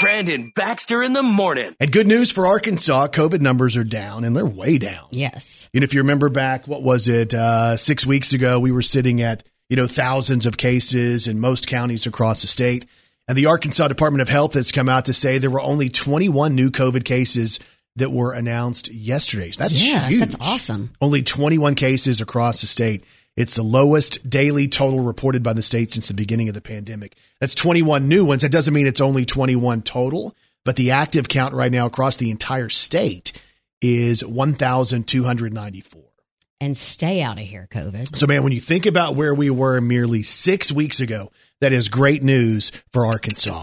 Brandon 0.00 0.52
Baxter 0.54 1.02
in 1.02 1.12
the 1.12 1.24
morning. 1.24 1.74
And 1.80 1.90
good 1.90 2.06
news 2.06 2.30
for 2.30 2.46
Arkansas, 2.46 3.08
COVID 3.08 3.40
numbers 3.40 3.76
are 3.76 3.82
down 3.82 4.22
and 4.22 4.36
they're 4.36 4.46
way 4.46 4.78
down. 4.78 5.08
yes. 5.10 5.68
And 5.74 5.82
if 5.82 5.92
you 5.92 6.02
remember 6.02 6.28
back, 6.28 6.68
what 6.68 6.84
was 6.84 7.08
it, 7.08 7.34
uh, 7.34 7.76
six 7.76 8.06
weeks 8.06 8.32
ago, 8.32 8.60
we 8.60 8.70
were 8.70 8.80
sitting 8.80 9.22
at 9.22 9.42
you 9.68 9.74
know, 9.74 9.88
thousands 9.88 10.46
of 10.46 10.56
cases 10.56 11.26
in 11.26 11.40
most 11.40 11.66
counties 11.66 12.06
across 12.06 12.42
the 12.42 12.46
state. 12.46 12.86
And 13.26 13.36
the 13.36 13.46
Arkansas 13.46 13.88
Department 13.88 14.22
of 14.22 14.28
Health 14.28 14.54
has 14.54 14.70
come 14.70 14.88
out 14.88 15.06
to 15.06 15.12
say 15.12 15.38
there 15.38 15.50
were 15.50 15.60
only 15.60 15.88
21 15.88 16.54
new 16.54 16.70
COVID 16.70 17.04
cases 17.04 17.58
that 17.96 18.12
were 18.12 18.32
announced 18.32 18.92
yesterday. 18.92 19.50
So 19.50 19.64
that's 19.64 19.82
Yes, 19.82 20.10
huge. 20.10 20.20
that's 20.20 20.36
awesome. 20.40 20.90
Only 21.00 21.22
21 21.22 21.74
cases 21.74 22.20
across 22.20 22.60
the 22.60 22.66
state. 22.66 23.04
It's 23.36 23.56
the 23.56 23.62
lowest 23.62 24.28
daily 24.30 24.66
total 24.68 25.00
reported 25.00 25.42
by 25.42 25.52
the 25.52 25.62
state 25.62 25.92
since 25.92 26.08
the 26.08 26.14
beginning 26.14 26.48
of 26.48 26.54
the 26.54 26.60
pandemic. 26.62 27.16
That's 27.40 27.54
21 27.54 28.08
new 28.08 28.24
ones. 28.24 28.42
That 28.42 28.52
doesn't 28.52 28.72
mean 28.72 28.86
it's 28.86 29.00
only 29.00 29.24
21 29.26 29.82
total, 29.82 30.34
but 30.64 30.76
the 30.76 30.92
active 30.92 31.28
count 31.28 31.52
right 31.52 31.70
now 31.72 31.84
across 31.86 32.16
the 32.16 32.30
entire 32.30 32.70
state 32.70 33.32
is 33.82 34.24
1,294. 34.24 36.02
And 36.60 36.74
stay 36.76 37.20
out 37.20 37.38
of 37.38 37.44
here, 37.46 37.68
COVID. 37.70 38.16
So, 38.16 38.26
man, 38.26 38.42
when 38.42 38.52
you 38.52 38.60
think 38.60 38.86
about 38.86 39.14
where 39.14 39.34
we 39.34 39.50
were 39.50 39.80
merely 39.82 40.22
six 40.22 40.72
weeks 40.72 41.00
ago, 41.00 41.30
that 41.60 41.72
is 41.72 41.90
great 41.90 42.22
news 42.22 42.72
for 42.92 43.04
Arkansas. 43.04 43.62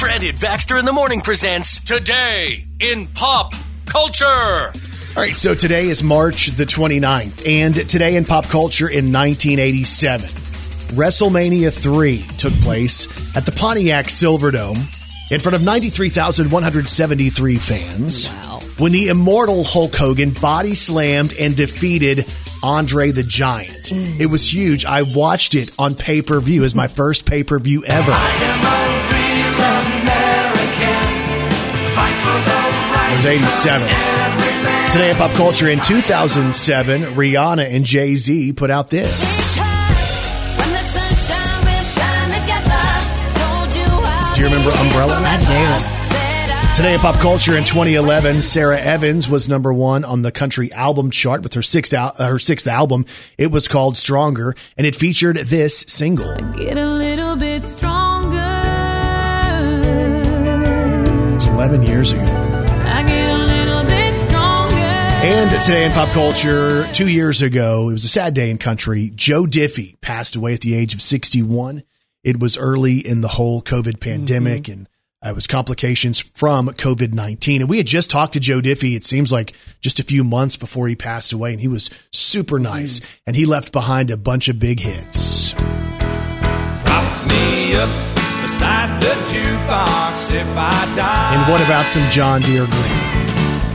Brandon 0.00 0.34
Baxter 0.40 0.78
in 0.78 0.86
the 0.86 0.94
morning 0.94 1.20
presents 1.20 1.78
Today 1.84 2.64
in 2.80 3.06
Pop 3.08 3.52
Culture. 3.84 4.24
All 4.24 4.72
right, 5.14 5.36
so 5.36 5.54
today 5.54 5.88
is 5.88 6.02
March 6.02 6.46
the 6.46 6.64
29th, 6.64 7.46
and 7.46 7.74
today 7.86 8.16
in 8.16 8.24
pop 8.24 8.46
culture 8.46 8.88
in 8.88 9.12
1987, 9.12 10.26
WrestleMania 10.96 11.70
3 11.70 12.24
took 12.38 12.54
place 12.62 13.06
at 13.36 13.44
the 13.44 13.52
Pontiac 13.52 14.06
Silverdome 14.06 14.78
in 15.30 15.38
front 15.38 15.54
of 15.54 15.62
93,173 15.62 17.56
fans. 17.56 18.30
Wow. 18.30 18.60
When 18.78 18.92
the 18.92 19.08
immortal 19.08 19.64
Hulk 19.64 19.94
Hogan 19.94 20.30
body 20.30 20.72
slammed 20.72 21.34
and 21.38 21.54
defeated 21.54 22.24
Andre 22.62 23.10
the 23.10 23.22
Giant. 23.22 23.92
It 23.92 24.30
was 24.30 24.50
huge. 24.50 24.86
I 24.86 25.02
watched 25.02 25.54
it 25.54 25.74
on 25.78 25.94
pay 25.94 26.22
per 26.22 26.40
view 26.40 26.64
as 26.64 26.74
my 26.74 26.86
first 26.88 27.26
pay 27.26 27.44
per 27.44 27.58
view 27.58 27.84
ever. 27.86 28.12
It 33.20 33.26
87. 33.26 33.86
Today 34.90 35.10
in 35.10 35.16
pop 35.16 35.32
culture 35.32 35.68
in 35.68 35.78
2007, 35.80 37.02
Rihanna 37.02 37.66
and 37.70 37.84
Jay 37.84 38.16
Z 38.16 38.54
put 38.54 38.70
out 38.70 38.88
this. 38.88 39.56
Do 44.34 44.40
you 44.40 44.46
remember 44.46 44.70
Umbrella? 44.70 45.20
I 45.22 45.36
do. 45.36 46.74
Today 46.74 46.94
in 46.94 47.00
pop 47.00 47.16
culture 47.16 47.58
in 47.58 47.64
2011, 47.64 48.40
Sara 48.40 48.78
Evans 48.80 49.28
was 49.28 49.50
number 49.50 49.74
one 49.74 50.02
on 50.06 50.22
the 50.22 50.32
country 50.32 50.72
album 50.72 51.10
chart 51.10 51.42
with 51.42 51.52
her 51.52 51.62
sixth 51.62 51.92
al- 51.92 52.14
uh, 52.18 52.26
her 52.26 52.38
sixth 52.38 52.66
album. 52.66 53.04
It 53.36 53.50
was 53.50 53.68
called 53.68 53.98
Stronger, 53.98 54.54
and 54.78 54.86
it 54.86 54.96
featured 54.96 55.36
this 55.36 55.80
single. 55.88 56.34
Get 56.56 56.78
a 56.78 56.86
little 56.86 57.36
bit 57.36 57.64
stronger. 57.64 58.62
It's 61.34 61.44
11 61.44 61.82
years 61.82 62.12
ago. 62.12 62.39
Today 65.62 65.84
in 65.84 65.92
pop 65.92 66.08
culture, 66.10 66.90
two 66.92 67.08
years 67.08 67.42
ago, 67.42 67.90
it 67.90 67.92
was 67.92 68.04
a 68.04 68.08
sad 68.08 68.32
day 68.32 68.50
in 68.50 68.56
country. 68.56 69.12
Joe 69.14 69.44
Diffie 69.44 70.00
passed 70.00 70.34
away 70.34 70.54
at 70.54 70.60
the 70.60 70.74
age 70.74 70.94
of 70.94 71.02
61. 71.02 71.82
It 72.24 72.40
was 72.40 72.56
early 72.56 72.98
in 72.98 73.20
the 73.20 73.28
whole 73.28 73.60
COVID 73.60 74.00
pandemic 74.00 74.68
and 74.68 74.88
uh, 75.24 75.30
it 75.30 75.34
was 75.34 75.46
complications 75.46 76.18
from 76.18 76.68
COVID 76.68 77.12
19. 77.12 77.60
And 77.60 77.68
we 77.68 77.76
had 77.76 77.86
just 77.86 78.10
talked 78.10 78.32
to 78.34 78.40
Joe 78.40 78.60
Diffie, 78.60 78.96
it 78.96 79.04
seems 79.04 79.30
like 79.30 79.54
just 79.82 80.00
a 80.00 80.02
few 80.02 80.24
months 80.24 80.56
before 80.56 80.88
he 80.88 80.96
passed 80.96 81.32
away. 81.32 81.52
And 81.52 81.60
he 81.60 81.68
was 81.68 81.90
super 82.10 82.58
nice. 82.58 83.02
And 83.26 83.36
he 83.36 83.44
left 83.44 83.70
behind 83.70 84.10
a 84.10 84.16
bunch 84.16 84.48
of 84.48 84.58
big 84.58 84.80
hits. 84.80 85.52
Prop 85.52 87.26
me 87.28 87.74
up 87.76 87.90
beside 88.40 89.02
the 89.02 89.14
jukebox 89.28 90.32
if 90.32 90.48
I 90.56 90.92
die. 90.96 91.34
And 91.34 91.52
what 91.52 91.60
about 91.60 91.90
some 91.90 92.08
John 92.10 92.40
Deere 92.40 92.66
Green? 92.66 93.10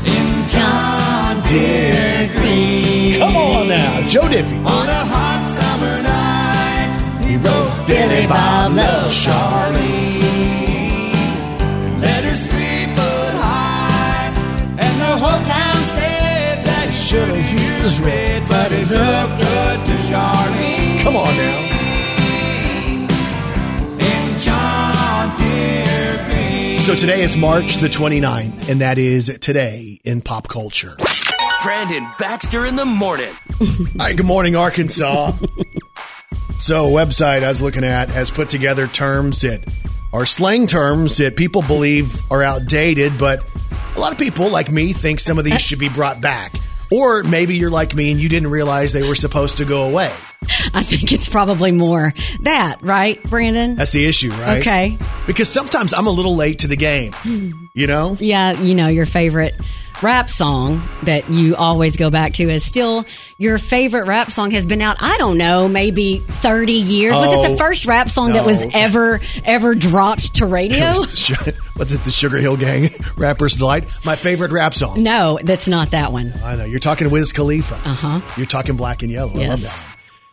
in 0.05 0.47
John 0.47 1.14
Green? 1.47 3.19
Come 3.19 3.35
on 3.35 3.67
now, 3.67 4.07
Joe 4.09 4.21
Diffie. 4.21 4.57
On 4.57 4.89
a 4.89 5.05
hot 5.05 5.45
summer 5.57 6.01
night, 6.01 7.25
he 7.25 7.37
wrote 7.37 7.87
Billy 7.87 8.27
Bob 8.27 8.73
Love. 8.75 9.13
Charlie. 9.13 10.21
And 11.85 12.01
letters 12.01 12.41
three 12.49 12.85
foot 12.95 13.35
high, 13.37 14.33
and 14.79 15.01
the 15.01 15.17
whole 15.21 15.43
town 15.45 15.75
said 15.95 16.65
that 16.65 16.89
he 16.89 16.97
should 17.05 17.29
have 17.29 17.81
used 17.83 17.99
red, 17.99 18.47
but 18.47 18.71
it 18.71 18.89
looked 18.89 19.37
good 19.41 19.85
to 19.87 19.95
Charlie. 20.09 20.99
Come 21.03 21.15
on 21.15 21.35
now. 21.37 21.61
In 23.99 24.37
John 24.39 25.37
Deere 25.37 26.17
Green. 26.27 26.79
So 26.79 26.95
today 26.95 27.21
is 27.21 27.37
March 27.37 27.75
the 27.77 27.87
29th, 27.87 28.67
and 28.69 28.81
that 28.81 28.97
is 28.97 29.31
today 29.41 29.99
in 30.03 30.21
pop 30.21 30.47
culture. 30.47 30.97
Brandon 31.65 32.07
Baxter 32.19 32.63
in 32.67 32.75
the 32.75 32.85
morning. 32.85 33.33
Hi, 33.99 34.13
good 34.13 34.27
morning, 34.27 34.55
Arkansas. 34.55 35.31
so, 36.59 36.85
a 36.85 36.91
website 36.91 37.41
I 37.41 37.47
was 37.47 37.59
looking 37.59 37.83
at 37.83 38.09
has 38.09 38.29
put 38.29 38.49
together 38.49 38.85
terms 38.85 39.41
that 39.41 39.67
are 40.13 40.27
slang 40.27 40.67
terms 40.67 41.17
that 41.17 41.35
people 41.35 41.63
believe 41.63 42.21
are 42.31 42.43
outdated, 42.43 43.13
but 43.17 43.43
a 43.95 43.99
lot 43.99 44.11
of 44.11 44.19
people, 44.19 44.47
like 44.49 44.71
me, 44.71 44.93
think 44.93 45.19
some 45.19 45.39
of 45.39 45.43
these 45.43 45.59
should 45.59 45.79
be 45.79 45.89
brought 45.89 46.21
back. 46.21 46.53
Or 46.91 47.23
maybe 47.23 47.55
you're 47.55 47.71
like 47.71 47.95
me 47.95 48.11
and 48.11 48.21
you 48.21 48.29
didn't 48.29 48.51
realize 48.51 48.93
they 48.93 49.07
were 49.07 49.15
supposed 49.15 49.57
to 49.57 49.65
go 49.65 49.89
away. 49.89 50.13
I 50.71 50.83
think 50.83 51.11
it's 51.11 51.27
probably 51.27 51.71
more 51.71 52.13
that, 52.41 52.77
right, 52.83 53.21
Brandon? 53.23 53.73
That's 53.73 53.91
the 53.91 54.05
issue, 54.05 54.29
right? 54.29 54.59
Okay. 54.59 54.99
Because 55.25 55.51
sometimes 55.51 55.95
I'm 55.95 56.05
a 56.05 56.11
little 56.11 56.35
late 56.35 56.59
to 56.59 56.67
the 56.67 56.75
game, 56.75 57.15
you 57.73 57.87
know? 57.87 58.17
Yeah, 58.19 58.51
you 58.51 58.75
know, 58.75 58.87
your 58.87 59.07
favorite 59.07 59.55
rap 60.01 60.29
song 60.29 60.87
that 61.03 61.31
you 61.31 61.55
always 61.55 61.97
go 61.97 62.09
back 62.09 62.33
to 62.33 62.49
is 62.49 62.63
still 62.65 63.05
your 63.37 63.57
favorite 63.57 64.05
rap 64.07 64.29
song 64.31 64.51
has 64.51 64.65
been 64.65 64.81
out, 64.81 64.97
I 65.01 65.17
don't 65.17 65.37
know, 65.37 65.67
maybe 65.67 66.19
30 66.19 66.73
years. 66.73 67.15
was 67.15 67.31
it 67.33 67.39
Oh, 67.39 67.51
the 67.51 67.57
first 67.57 67.85
rap 67.85 68.09
song 68.09 68.33
that 68.33 68.45
was 68.45 68.63
ever, 68.73 69.19
ever 69.43 69.75
dropped 69.75 70.35
to 70.35 70.45
radio? 70.45 70.87
What's 70.93 71.29
it, 71.91 72.01
the 72.03 72.11
Sugar 72.11 72.37
Hill 72.37 72.57
Gang, 72.57 72.89
Rapper's 73.17 73.55
Delight? 73.55 73.85
My 74.05 74.15
favorite 74.15 74.51
rap 74.51 74.73
song. 74.73 75.01
no, 75.03 75.39
that's 75.43 75.67
not 75.67 75.91
that 75.91 76.11
one. 76.11 76.33
I 76.43 76.55
know. 76.55 76.65
You're 76.65 76.79
talking 76.79 77.09
Wiz 77.09 77.31
Khalifa. 77.33 77.75
Uh 77.75 77.89
Uh-huh. 77.95 78.21
You're 78.37 78.45
talking 78.45 78.75
Black 78.75 79.01
and 79.03 79.11
Yellow. 79.11 79.31
I 79.31 79.47
love 79.47 79.59
Yes. 79.61 79.63
that. 79.85 79.91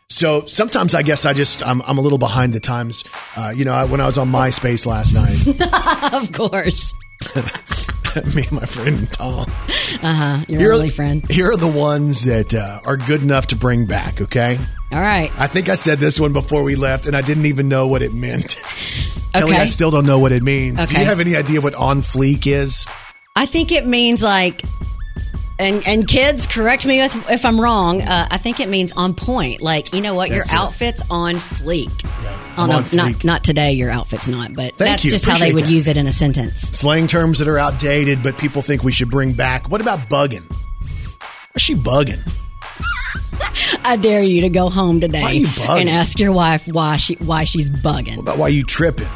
So 0.08 0.44
sometimes 0.46 0.94
I 0.94 1.02
guess 1.02 1.24
I 1.24 1.32
just 1.32 1.66
I'm, 1.66 1.80
I'm 1.82 1.96
a 1.96 2.00
little 2.02 2.18
behind 2.18 2.52
the 2.52 2.60
times. 2.60 3.02
Uh, 3.36 3.52
you 3.56 3.64
know, 3.64 3.72
I, 3.72 3.84
when 3.84 4.00
I 4.00 4.06
was 4.06 4.18
on 4.18 4.30
MySpace 4.30 4.84
last 4.84 5.14
night, 5.14 6.12
Of 6.12 6.32
course. 6.32 6.92
me 8.34 8.42
and 8.42 8.52
my 8.52 8.66
friend 8.66 9.10
Tom. 9.12 9.50
Uh 10.02 10.14
huh. 10.14 10.44
Your 10.48 10.60
Here 10.60 10.72
only 10.72 10.88
are, 10.88 10.90
friend. 10.90 11.30
here 11.30 11.50
are 11.50 11.56
the 11.56 11.66
ones 11.68 12.24
that 12.24 12.54
uh, 12.54 12.80
are 12.84 12.96
good 12.96 13.22
enough 13.22 13.48
to 13.48 13.56
bring 13.56 13.86
back. 13.86 14.20
Okay, 14.20 14.58
All 14.92 15.00
right. 15.00 15.30
I 15.38 15.46
think 15.46 15.68
I 15.68 15.74
said 15.74 15.98
this 15.98 16.18
one 16.20 16.32
before 16.32 16.62
we 16.62 16.74
left, 16.76 17.06
and 17.06 17.16
I 17.16 17.20
didn't 17.22 17.46
even 17.46 17.68
know 17.68 17.86
what 17.88 18.02
it 18.02 18.12
meant. 18.14 18.56
Kelly, 19.32 19.52
Okay. 19.52 19.62
I 19.62 19.64
still 19.64 19.90
don't 19.90 20.04
know 20.04 20.18
what 20.18 20.30
it 20.32 20.42
means. 20.42 20.84
Do 20.86 20.98
you 20.98 21.04
have 21.06 21.18
any 21.20 21.36
idea 21.36 21.60
what 21.62 21.74
on 21.74 22.00
fleek 22.02 22.46
is? 22.46 22.84
I 23.34 23.46
think 23.46 23.72
it 23.72 23.86
means 23.86 24.22
like, 24.22 24.62
and 25.58 25.86
and 25.86 26.08
kids, 26.08 26.46
correct 26.46 26.84
me 26.86 27.00
if, 27.00 27.30
if 27.30 27.44
I'm 27.44 27.60
wrong. 27.60 28.02
Uh, 28.02 28.26
I 28.30 28.36
think 28.38 28.60
it 28.60 28.68
means 28.68 28.92
on 28.92 29.14
point. 29.14 29.60
Like 29.60 29.92
you 29.92 30.00
know 30.00 30.14
what, 30.14 30.30
That's 30.30 30.50
it. 30.50 30.54
your 30.54 30.62
outfit's 30.62 31.02
on 31.10 31.34
fleek. 31.34 31.88
On 32.56 32.68
fleek. 32.70 32.94
not 32.94 33.24
not 33.24 33.44
today. 33.44 33.72
Your 33.72 33.90
outfit's 33.90 34.28
not, 34.28 34.54
but 34.54 34.76
Thank 34.76 34.90
that's 34.90 35.04
you. 35.04 35.10
just 35.10 35.26
how 35.26 35.36
they 35.38 35.52
would 35.52 35.64
that. 35.64 35.70
use 35.70 35.88
it 35.88 35.96
in 35.96 36.06
a 36.06 36.12
sentence. 36.12 36.62
Slang 36.62 37.06
terms 37.06 37.38
that 37.38 37.48
are 37.48 37.58
outdated, 37.58 38.22
but 38.22 38.38
people 38.38 38.62
think 38.62 38.82
we 38.82 38.92
should 38.92 39.10
bring 39.10 39.32
back. 39.32 39.68
What 39.70 39.80
about 39.80 39.98
bugging? 40.08 40.44
What's 41.52 41.62
she 41.64 41.74
bugging? 41.74 42.20
I 43.84 43.96
dare 43.96 44.22
you 44.22 44.42
to 44.42 44.48
go 44.48 44.68
home 44.68 45.00
today 45.00 45.44
and 45.68 45.88
ask 45.88 46.18
your 46.18 46.32
wife 46.32 46.66
why 46.68 46.96
she 46.96 47.14
why 47.16 47.44
she's 47.44 47.70
bugging. 47.70 48.16
What 48.16 48.22
About 48.22 48.38
why 48.38 48.48
you 48.48 48.64
tripping? 48.64 49.08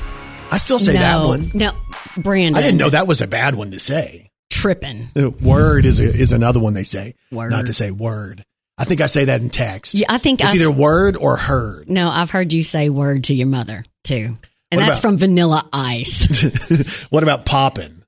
I 0.51 0.59
still 0.59 0.79
say 0.79 0.93
no, 0.95 1.01
that 1.01 1.27
one. 1.27 1.51
no, 1.55 1.73
Brandon. 2.17 2.57
I 2.57 2.63
didn't 2.63 2.79
know 2.79 2.91
that 2.91 3.07
was 3.09 3.21
a 3.21 3.27
bad 3.27 3.55
one 3.55 3.73
to 3.73 3.79
say. 3.79 4.26
Tripping. 4.61 5.09
Uh, 5.17 5.31
word 5.31 5.85
is 5.85 6.01
a, 6.01 6.05
is 6.05 6.33
another 6.33 6.61
one 6.61 6.75
they 6.75 6.85
say. 6.85 7.15
Word. 7.31 7.51
Not 7.51 7.67
to 7.67 7.73
say 7.73 7.91
word. 7.91 8.45
I 8.79 8.85
think 8.85 9.01
I 9.01 9.07
say 9.07 9.27
that 9.27 9.41
in 9.41 9.49
text. 9.51 9.95
Yeah, 9.95 10.07
I 10.11 10.19
think 10.19 10.41
it's 10.43 10.53
I 10.53 10.57
either 10.57 10.71
word 10.71 11.17
or 11.17 11.37
heard. 11.37 11.89
No, 11.89 12.09
I've 12.09 12.31
heard 12.31 12.53
you 12.53 12.63
say 12.63 12.89
word 12.91 13.25
to 13.25 13.35
your 13.35 13.47
mother 13.47 13.85
too, 14.05 14.37
and 14.71 14.81
What 14.81 14.87
that's 14.87 14.99
about- 14.99 15.03
from 15.03 15.19
Vanilla 15.19 15.69
Ice. 15.73 16.45
What 17.11 17.23
about 17.23 17.45
popping? 17.47 18.03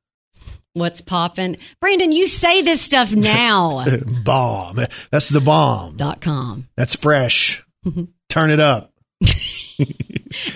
What's 0.75 1.01
poppin'? 1.01 1.57
Brandon, 1.81 2.13
you 2.13 2.29
say 2.29 2.63
this 2.63 2.81
stuff 2.81 3.13
now. 3.13 3.85
Bomb. 4.25 4.79
That's 5.11 5.29
the 5.29 5.41
bomb. 5.41 5.97
dot 5.97 6.21
com. 6.21 6.69
That's 6.77 6.95
fresh. 6.95 7.65
Turn 8.29 8.51
it 8.51 8.61
up. 8.61 8.93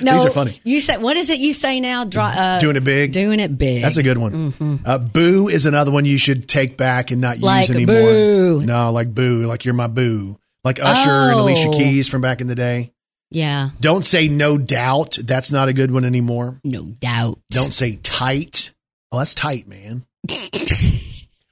No, 0.02 0.12
These 0.12 0.26
are 0.26 0.30
funny. 0.30 0.60
You 0.64 0.80
say 0.80 0.98
what 0.98 1.16
is 1.16 1.30
it? 1.30 1.38
You 1.40 1.54
say 1.54 1.80
now? 1.80 2.04
Dro- 2.04 2.22
uh, 2.24 2.58
Doing 2.58 2.76
it 2.76 2.84
big. 2.84 3.12
Doing 3.12 3.40
it 3.40 3.56
big. 3.56 3.80
That's 3.82 3.96
a 3.96 4.02
good 4.02 4.18
one. 4.18 4.80
Uh, 4.84 4.98
boo 4.98 5.48
is 5.48 5.64
another 5.64 5.90
one 5.90 6.04
you 6.04 6.18
should 6.18 6.46
take 6.46 6.76
back 6.76 7.10
and 7.10 7.20
not 7.22 7.38
Like 7.38 7.68
use 7.68 7.76
anymore. 7.76 7.96
boo. 7.96 8.62
No, 8.66 8.92
like 8.92 9.14
boo, 9.14 9.46
like 9.46 9.64
you're 9.64 9.72
my 9.74 9.86
boo. 9.86 10.38
like 10.62 10.78
Usher 10.78 11.10
and 11.10 11.38
Alicia 11.40 11.68
Oh. 11.68 11.72
Keys 11.72 12.06
from 12.08 12.20
back 12.20 12.40
in 12.42 12.48
the 12.48 12.54
day. 12.54 12.92
Yeah, 13.30 13.70
Don't 13.80 14.04
say 14.04 14.28
no 14.28 14.58
doubt. 14.58 15.16
That's 15.22 15.50
not 15.50 15.68
a 15.68 15.72
good 15.72 15.90
one 15.90 16.04
anymore. 16.04 16.60
no 16.64 16.84
doubt. 16.84 17.38
Don't 17.50 17.72
say 17.72 17.96
tight. 17.96 18.72
Oh, 19.10 19.16
that's 19.18 19.32
tight, 19.34 19.66
man. 19.66 20.04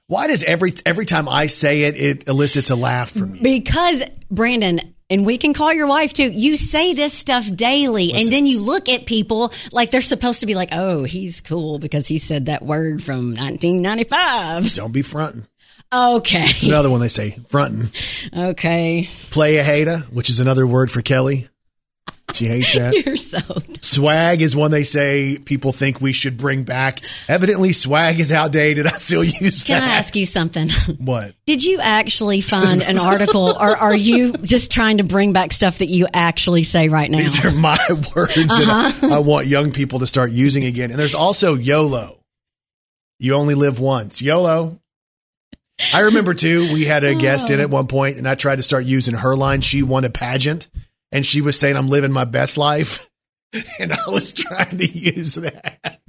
Why 0.07 0.27
does 0.27 0.43
every 0.43 0.73
every 0.85 1.05
time 1.05 1.29
I 1.29 1.47
say 1.47 1.83
it, 1.83 1.95
it 1.95 2.27
elicits 2.27 2.69
a 2.69 2.75
laugh 2.75 3.11
from 3.11 3.35
you? 3.35 3.41
Because 3.41 4.03
Brandon, 4.29 4.93
and 5.11 5.25
we 5.25 5.37
can 5.37 5.53
call 5.53 5.71
your 5.71 5.85
wife 5.85 6.13
too. 6.13 6.31
You 6.31 6.57
say 6.57 6.95
this 6.95 7.13
stuff 7.13 7.45
daily, 7.53 8.13
and 8.13 8.27
then 8.29 8.47
you 8.47 8.59
look 8.61 8.89
at 8.89 9.05
people 9.05 9.53
like 9.71 9.91
they're 9.91 10.01
supposed 10.01 10.39
to 10.39 10.47
be 10.47 10.55
like, 10.55 10.69
"Oh, 10.71 11.03
he's 11.03 11.41
cool 11.41 11.77
because 11.77 12.07
he 12.07 12.17
said 12.17 12.47
that 12.47 12.63
word 12.65 13.03
from 13.03 13.35
1995." 13.35 14.73
Don't 14.73 14.91
be 14.93 15.03
fronting. 15.03 15.45
Okay, 15.93 16.43
It's 16.45 16.63
another 16.63 16.89
one 16.89 17.01
they 17.01 17.09
say, 17.09 17.37
fronting. 17.49 17.91
okay, 18.33 19.09
Play 19.29 19.57
a 19.57 19.63
hater, 19.63 19.97
which 20.13 20.29
is 20.29 20.39
another 20.39 20.65
word 20.65 20.89
for 20.89 21.01
Kelly. 21.01 21.49
She 22.33 22.47
hates 22.47 22.73
that. 22.75 22.93
you're 23.05 23.17
so. 23.17 23.39
Swag 23.81 24.41
is 24.41 24.55
one 24.55 24.71
they 24.71 24.83
say 24.83 25.37
people 25.37 25.71
think 25.71 26.01
we 26.01 26.13
should 26.13 26.37
bring 26.37 26.63
back. 26.63 27.01
Evidently, 27.27 27.73
swag 27.73 28.19
is 28.19 28.31
outdated. 28.31 28.87
I 28.87 28.91
still 28.91 29.23
use 29.23 29.63
that. 29.63 29.67
Can 29.67 29.79
that. 29.79 29.89
I 29.89 29.95
ask 29.95 30.15
you 30.15 30.25
something? 30.25 30.69
What? 30.97 31.33
Did 31.45 31.63
you 31.63 31.79
actually 31.79 32.41
find 32.41 32.83
an 32.83 32.99
article, 32.99 33.55
or 33.59 33.75
are 33.75 33.95
you 33.95 34.33
just 34.33 34.71
trying 34.71 34.97
to 34.97 35.03
bring 35.03 35.33
back 35.33 35.51
stuff 35.51 35.79
that 35.79 35.87
you 35.87 36.07
actually 36.13 36.63
say 36.63 36.89
right 36.89 37.09
now? 37.09 37.17
These 37.17 37.43
are 37.43 37.51
my 37.51 37.77
words 38.15 38.35
that 38.35 38.99
I, 39.01 39.15
I 39.15 39.19
want 39.19 39.47
young 39.47 39.71
people 39.71 39.99
to 39.99 40.07
start 40.07 40.31
using 40.31 40.65
again. 40.65 40.91
And 40.91 40.99
there's 40.99 41.15
also 41.15 41.55
YOLO. 41.55 42.19
You 43.19 43.35
only 43.35 43.55
live 43.55 43.79
once. 43.79 44.21
YOLO. 44.21 44.79
I 45.93 46.01
remember 46.01 46.33
too, 46.33 46.71
we 46.73 46.85
had 46.85 47.03
a 47.03 47.15
guest 47.15 47.49
in 47.49 47.59
oh. 47.59 47.63
at 47.63 47.69
one 47.69 47.87
point 47.87 48.17
and 48.17 48.27
I 48.27 48.35
tried 48.35 48.57
to 48.57 48.63
start 48.63 48.85
using 48.85 49.15
her 49.15 49.35
line. 49.35 49.61
She 49.61 49.81
won 49.81 50.03
a 50.03 50.09
pageant 50.09 50.69
and 51.11 51.25
she 51.25 51.41
was 51.41 51.59
saying, 51.59 51.75
I'm 51.75 51.89
living 51.89 52.11
my 52.11 52.25
best 52.25 52.57
life. 52.57 53.07
And 53.79 53.91
I 53.91 54.07
was 54.07 54.31
trying 54.31 54.77
to 54.77 54.85
use 54.85 55.35
that. 55.35 55.77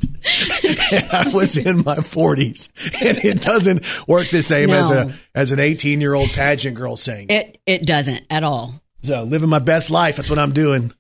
And 0.93 1.11
I 1.11 1.29
was 1.35 1.57
in 1.57 1.79
my 1.79 1.97
40s 1.97 2.71
and 3.03 3.19
it 3.19 3.41
doesn't 3.41 3.85
work 4.07 4.29
the 4.29 4.43
same 4.43 4.71
as 4.71 4.93
a 4.93 5.13
as 5.35 5.51
an 5.51 5.59
18 5.59 6.01
year 6.01 6.15
old 6.15 6.31
pageant 6.31 6.77
girl 6.77 6.97
saying. 6.97 7.27
It 7.31 7.59
it 7.67 7.85
doesn't 7.85 8.25
at 8.31 8.45
all. 8.45 8.81
So 9.01 9.25
living 9.25 9.49
my 9.49 9.59
best 9.59 9.91
life. 9.91 10.17
That's 10.17 10.31
what 10.31 10.39
I'm 10.39 10.53
doing. 10.53 10.93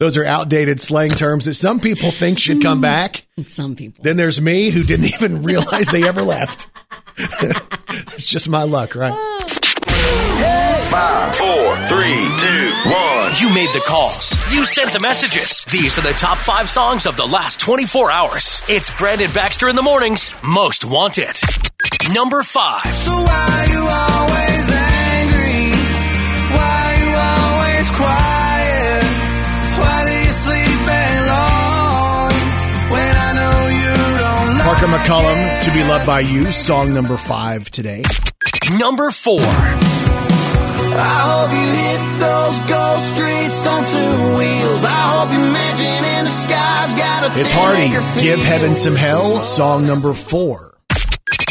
Those 0.00 0.16
are 0.16 0.24
outdated 0.24 0.80
slang 0.80 1.10
terms 1.10 1.44
that 1.44 1.54
some 1.54 1.78
people 1.78 2.10
think 2.10 2.40
should 2.40 2.60
come 2.60 2.80
back. 2.80 3.24
Some 3.46 3.76
people. 3.76 4.02
Then 4.02 4.16
there's 4.16 4.40
me 4.40 4.70
who 4.70 4.82
didn't 4.82 5.14
even 5.14 5.42
realize 5.44 5.86
they 5.86 6.06
ever 6.06 6.22
left. 6.22 6.68
it's 7.16 8.28
just 8.28 8.48
my 8.48 8.64
luck, 8.64 8.96
right? 8.96 9.14
Ah. 9.14 9.67
Five, 11.28 11.36
four, 11.36 11.76
three, 11.86 12.14
two, 12.38 12.72
one. 12.88 13.32
You 13.38 13.52
made 13.52 13.68
the 13.74 13.82
calls. 13.86 14.32
You 14.54 14.64
sent 14.64 14.92
the 14.94 15.00
messages. 15.00 15.64
These 15.64 15.98
are 15.98 16.02
the 16.02 16.12
top 16.16 16.38
five 16.38 16.70
songs 16.70 17.06
of 17.06 17.16
the 17.18 17.26
last 17.26 17.60
24 17.60 18.10
hours. 18.10 18.62
It's 18.68 18.94
Brandon 18.96 19.30
Baxter 19.34 19.68
in 19.68 19.76
the 19.76 19.82
mornings. 19.82 20.34
Most 20.42 20.86
wanted. 20.86 21.38
Number 22.14 22.42
five. 22.42 22.94
So 22.94 23.12
why 23.12 23.66
you 23.68 23.78
always 23.78 24.70
angry? 24.72 25.70
Why 26.56 26.96
you 27.02 27.10
always 27.12 27.90
quiet? 27.90 29.04
Why 29.78 30.04
do 30.08 30.26
you 30.26 30.32
sleep 30.32 30.80
alone 30.88 32.32
when 32.90 33.16
I 33.16 33.32
know 33.36 33.68
you 33.68 33.94
don't 34.16 34.54
like 34.56 34.64
Parker 34.64 34.86
McCollum, 34.86 35.62
To 35.62 35.70
Be 35.74 35.84
Loved 35.84 36.06
by 36.06 36.20
You, 36.20 36.50
song 36.52 36.94
number 36.94 37.18
five 37.18 37.70
today. 37.70 38.02
Number 38.78 39.10
four. 39.10 39.40
I 40.98 41.18
hope 41.30 41.50
you 41.54 41.68
hit 41.82 42.02
those 42.18 42.58
ghost 42.66 43.14
streets 43.14 43.66
on 43.66 43.80
two 43.86 44.38
wheels. 44.38 44.84
I 44.84 45.02
hope 45.14 45.30
your 45.32 45.46
mansion 45.46 46.04
in 46.04 46.24
the 46.24 46.30
sky's 46.30 46.94
got 46.94 47.36
a 47.36 47.40
It's 47.40 47.50
Hardy, 47.50 47.88
Give. 48.20 48.40
Heaven 48.40 48.74
Some 48.74 48.96
Hell, 48.96 49.42
song 49.44 49.86
number 49.86 50.12
four. 50.14 50.74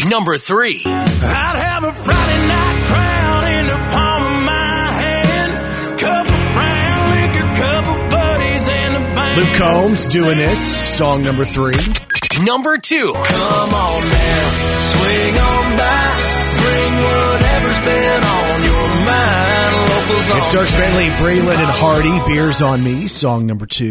Number 0.09 0.37
three. 0.37 0.81
I'd 0.85 1.55
have 1.55 1.83
a 1.83 1.91
Friday 1.93 2.47
night 2.47 2.85
crown 2.85 3.47
in 3.47 3.65
the 3.67 3.79
palm 3.95 4.23
of 4.23 4.43
my 4.43 4.91
hand. 4.91 5.99
Couple 5.99 6.37
brown 6.53 6.99
liquor, 7.15 7.47
couple 7.55 8.09
buddies 8.09 8.67
in 8.67 8.93
the 8.93 8.99
band. 9.15 9.37
Luke 9.39 9.55
Combs 9.55 10.07
doing 10.07 10.37
this, 10.37 10.79
song 10.97 11.23
number 11.23 11.45
three. 11.45 11.73
Number 12.43 12.77
two. 12.77 13.13
Come 13.13 13.73
on 13.73 14.01
now, 14.09 14.49
swing 14.91 15.37
on 15.37 15.77
by. 15.77 16.36
Bring 16.68 16.93
whatever's 16.99 17.80
been 17.80 18.22
on 18.28 18.57
your 18.68 18.88
mind. 19.07 19.74
Locals 19.88 20.28
on 20.32 20.38
It's 20.38 20.51
Dierks 20.51 20.76
Bentley, 20.76 21.07
Breland, 21.15 21.61
and 21.63 21.74
Hardy, 21.80 22.15
Beers 22.28 22.61
on 22.61 22.84
Me, 22.84 23.07
song 23.07 23.47
number 23.47 23.65
two. 23.65 23.89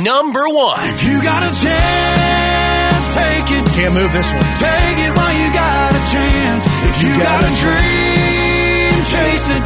Number 0.00 0.44
one. 0.48 0.88
You 1.04 1.20
got 1.20 1.44
a 1.44 1.52
chance, 1.52 3.04
take 3.12 3.48
it. 3.52 3.64
Can't 3.76 3.92
move 3.92 4.08
this 4.12 4.30
one. 4.32 4.40
Take 4.56 4.98
it 5.04 5.12
while 5.12 5.34
you 5.36 5.48
got 5.52 5.92
a 5.92 6.02
chance. 6.08 6.64
If 6.64 6.96
you, 7.04 7.12
got, 7.20 7.44
a 7.44 7.52
dream, 7.60 8.94
chase 9.12 9.46
it. 9.52 9.62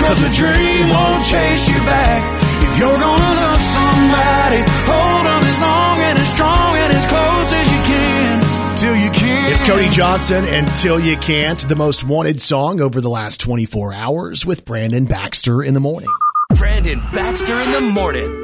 Cause 0.00 0.20
a 0.24 0.30
dream 0.32 0.88
won't 0.88 1.24
chase 1.24 1.68
you 1.68 1.78
back. 1.84 2.22
If 2.64 2.78
you're 2.80 2.96
gonna 2.96 3.34
love 3.44 3.62
somebody, 3.76 4.60
hold 4.88 5.24
them 5.26 5.42
as 5.52 5.58
long 5.60 5.96
and 6.00 6.16
as 6.18 6.28
strong 6.32 6.76
and 6.80 6.90
as 6.92 7.04
close 7.06 7.50
as 7.52 7.66
you 7.68 7.73
It's 9.46 9.60
Cody 9.60 9.88
Johnson, 9.90 10.44
Until 10.46 10.98
You 10.98 11.16
Can't, 11.18 11.58
the 11.68 11.76
most 11.76 12.04
wanted 12.04 12.40
song 12.40 12.80
over 12.80 13.00
the 13.00 13.10
last 13.10 13.40
24 13.40 13.92
hours 13.92 14.46
with 14.46 14.64
Brandon 14.64 15.04
Baxter 15.04 15.62
in 15.62 15.74
the 15.74 15.80
morning. 15.80 16.08
Brandon 16.56 17.00
Baxter 17.12 17.60
in 17.60 17.70
the 17.72 17.80
morning. 17.80 18.40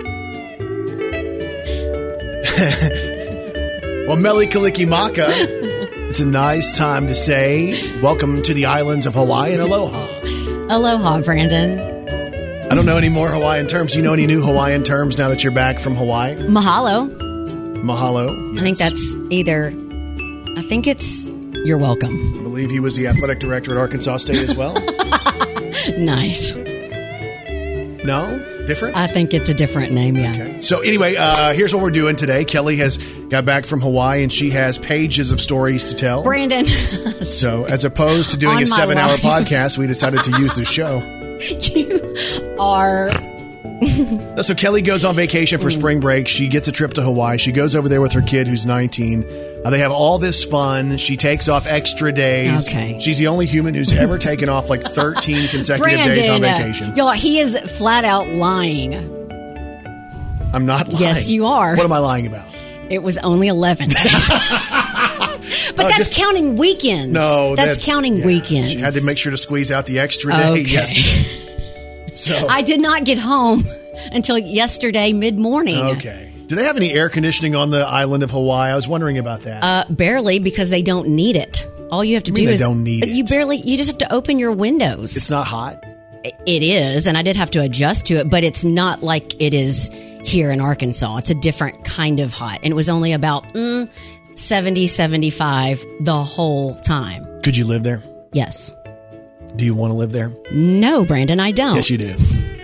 Well, 4.09 4.19
Mele 4.19 4.47
Kalikimaka, 4.47 5.29
it's 6.09 6.19
a 6.19 6.27
nice 6.27 6.77
time 6.77 7.07
to 7.07 7.15
say 7.15 7.79
welcome 8.03 8.43
to 8.43 8.53
the 8.53 8.65
islands 8.65 9.07
of 9.07 9.15
Hawaii 9.15 9.53
and 9.53 9.63
aloha. 9.63 10.09
Aloha, 10.69 11.21
Brandon. 11.21 11.79
I 11.79 12.75
don't 12.75 12.87
know 12.87 12.97
any 12.97 13.09
more 13.09 13.29
Hawaiian 13.29 13.69
terms. 13.69 13.95
You 13.95 14.03
know 14.03 14.13
any 14.13 14.27
new 14.27 14.43
Hawaiian 14.43 14.83
terms 14.83 15.17
now 15.17 15.29
that 15.29 15.45
you're 15.45 15.55
back 15.55 15.79
from 15.79 15.95
Hawaii? 15.95 16.35
Mahalo. 16.35 17.09
Mahalo. 17.85 18.59
I 18.59 18.63
think 18.65 18.79
that's 18.79 19.15
either. 19.31 19.71
I 20.57 20.63
think 20.63 20.87
it's 20.87 21.27
you're 21.65 21.79
welcome. 21.79 22.15
I 22.39 22.43
believe 22.43 22.71
he 22.71 22.81
was 22.81 22.97
the 22.97 23.07
athletic 23.09 23.39
director 23.39 23.73
at 23.73 23.77
Arkansas 23.77 24.19
State 24.19 24.39
as 24.39 24.57
well. 24.57 24.75
Nice. 25.97 26.55
no? 28.05 28.47
Different? 28.67 28.97
I 28.97 29.07
think 29.07 29.33
it's 29.35 29.49
a 29.49 29.55
different 29.55 29.93
name. 29.93 30.17
Yeah. 30.17 30.31
Okay. 30.33 30.61
So 30.61 30.81
anyway, 30.81 31.17
uh, 31.17 31.53
here's 31.55 31.73
what 31.75 31.83
we're 31.83 31.91
doing 31.91 32.17
today. 32.17 32.45
Kelly 32.45 32.77
has 32.77 32.99
got 32.99 33.45
back 33.45 33.65
from 33.65 33.81
Hawaii 33.81 34.23
and 34.23 34.33
she 34.33 34.51
has 34.51 34.79
pages 34.79 35.33
of 35.33 35.41
stories 35.41 35.85
to 35.85 35.95
tell. 35.95 36.23
Brandon, 36.23 36.67
So 37.25 37.65
as 37.65 37.85
opposed 37.85 38.33
to 38.33 38.37
doing 38.37 38.57
On 38.59 38.63
a 38.63 38.67
seven 38.67 38.99
hour 38.99 39.17
podcast, 39.17 39.79
we 39.79 39.87
decided 39.87 40.23
to 40.25 40.39
use 40.39 40.55
the 40.55 40.65
show. 40.65 40.99
you 41.41 42.57
are. 42.59 43.11
So 44.43 44.55
Kelly 44.55 44.81
goes 44.81 45.05
on 45.05 45.15
vacation 45.15 45.61
for 45.61 45.69
spring 45.71 46.01
break. 46.01 46.27
She 46.27 46.49
gets 46.49 46.67
a 46.67 46.73
trip 46.73 46.95
to 46.95 47.03
Hawaii. 47.03 47.37
She 47.37 47.53
goes 47.53 47.75
over 47.75 47.89
there 47.91 48.01
with 48.01 48.13
her 48.13 48.23
kid 48.23 48.49
who's 48.49 48.65
19. 48.65 49.25
Uh, 49.65 49.69
they 49.71 49.81
have 49.81 49.93
all 49.93 50.19
this 50.19 50.45
fun. 50.45 50.97
She 50.97 51.17
takes 51.19 51.47
off 51.49 51.67
extra 51.67 52.11
days. 52.11 52.67
Okay. 52.69 52.99
She's 53.01 53.19
the 53.19 53.27
only 53.27 53.45
human 53.45 53.75
who's 53.75 53.93
ever 53.93 54.19
taken 54.19 54.49
off 54.49 54.71
like 54.71 54.83
13 54.83 55.49
consecutive 55.49 55.79
Brandon, 55.79 56.15
days 56.15 56.29
on 56.29 56.43
uh, 56.43 56.57
vacation. 56.57 56.97
y'all, 56.97 57.13
he 57.13 57.39
is 57.39 57.59
flat 57.77 58.05
out 58.07 58.29
lying. 58.29 58.95
I'm 60.55 60.65
not 60.65 60.89
lying. 60.89 61.01
Yes, 61.01 61.29
you 61.31 61.47
are. 61.47 61.77
What 61.77 61.85
am 61.85 61.93
I 61.93 61.99
lying 61.99 62.27
about? 62.27 62.47
It 62.89 63.03
was 63.03 63.19
only 63.19 63.49
11. 63.49 63.89
but 63.91 64.01
that's 65.77 65.99
just- 65.99 66.17
counting 66.17 66.57
weekends. 66.57 67.13
No, 67.13 67.55
that's, 67.57 67.85
counting 67.85 68.17
yeah. 68.19 68.27
weekends. 68.27 68.73
She 68.73 68.79
had 68.79 68.95
to 68.95 69.05
make 69.05 69.19
sure 69.19 69.31
to 69.33 69.39
squeeze 69.39 69.71
out 69.71 69.85
the 69.87 69.99
extra 69.99 70.33
day 70.33 70.49
Okay. 70.51 70.61
yesterday. 70.63 71.47
So 72.17 72.47
I 72.49 72.63
did 72.63 72.81
not 72.81 73.05
get 73.05 73.19
home 73.19 73.65
until 74.13 74.39
yesterday 74.39 75.13
mid 75.13 75.39
morning. 75.39 75.77
okay. 75.97 76.33
Do 76.47 76.57
they 76.57 76.65
have 76.65 76.77
any 76.77 76.91
air 76.91 77.09
conditioning 77.09 77.55
on 77.55 77.71
the 77.71 77.81
island 77.87 78.25
of 78.25 78.31
Hawaii? 78.33 78.73
I 78.73 78.75
was 78.75 78.89
wondering 78.89 79.19
about 79.19 79.43
that. 79.43 79.63
Uh, 79.63 79.85
barely 79.89 80.41
because 80.41 80.69
they 80.69 80.83
don't 80.83 81.09
need 81.11 81.37
it. 81.37 81.65
All 81.93 82.05
you 82.05 82.15
have 82.15 82.25
to 82.25 82.33
mean 82.33 82.43
do 82.43 82.47
they 82.49 82.55
is 82.55 82.61
don't 82.61 82.83
need 82.83 83.05
it. 83.05 83.11
you 83.11 83.23
it? 83.23 83.31
barely 83.31 83.59
you 83.59 83.77
just 83.77 83.89
have 83.89 83.99
to 83.99 84.13
open 84.13 84.39
your 84.39 84.51
windows. 84.53 85.17
it's 85.17 85.31
not 85.31 85.47
hot. 85.47 85.85
it 86.25 86.63
is, 86.63 87.07
and 87.07 87.17
I 87.17 87.23
did 87.23 87.37
have 87.37 87.51
to 87.53 87.61
adjust 87.61 88.07
to 88.07 88.17
it, 88.17 88.29
but 88.29 88.43
it's 88.43 88.65
not 88.65 89.03
like 89.03 89.41
it 89.41 89.55
is 89.55 89.91
here 90.25 90.51
in 90.51 90.61
Arkansas. 90.61 91.19
It's 91.19 91.31
a 91.31 91.35
different 91.35 91.85
kind 91.85 92.19
of 92.21 92.33
hot, 92.33 92.59
and 92.65 92.73
it 92.73 92.75
was 92.75 92.89
only 92.89 93.13
about 93.13 93.45
mm, 93.55 93.89
70, 94.35 94.87
75 94.89 95.85
the 96.01 96.17
whole 96.17 96.75
time. 96.77 97.27
Could 97.43 97.57
you 97.57 97.65
live 97.65 97.85
there? 97.85 98.03
Yes. 98.33 98.73
Do 99.61 99.67
you 99.67 99.75
want 99.75 99.91
to 99.91 99.95
live 99.95 100.11
there? 100.11 100.33
No, 100.51 101.05
Brandon, 101.05 101.39
I 101.39 101.51
don't. 101.51 101.75
Yes, 101.75 101.91
you 101.91 101.99
do. 101.99 102.15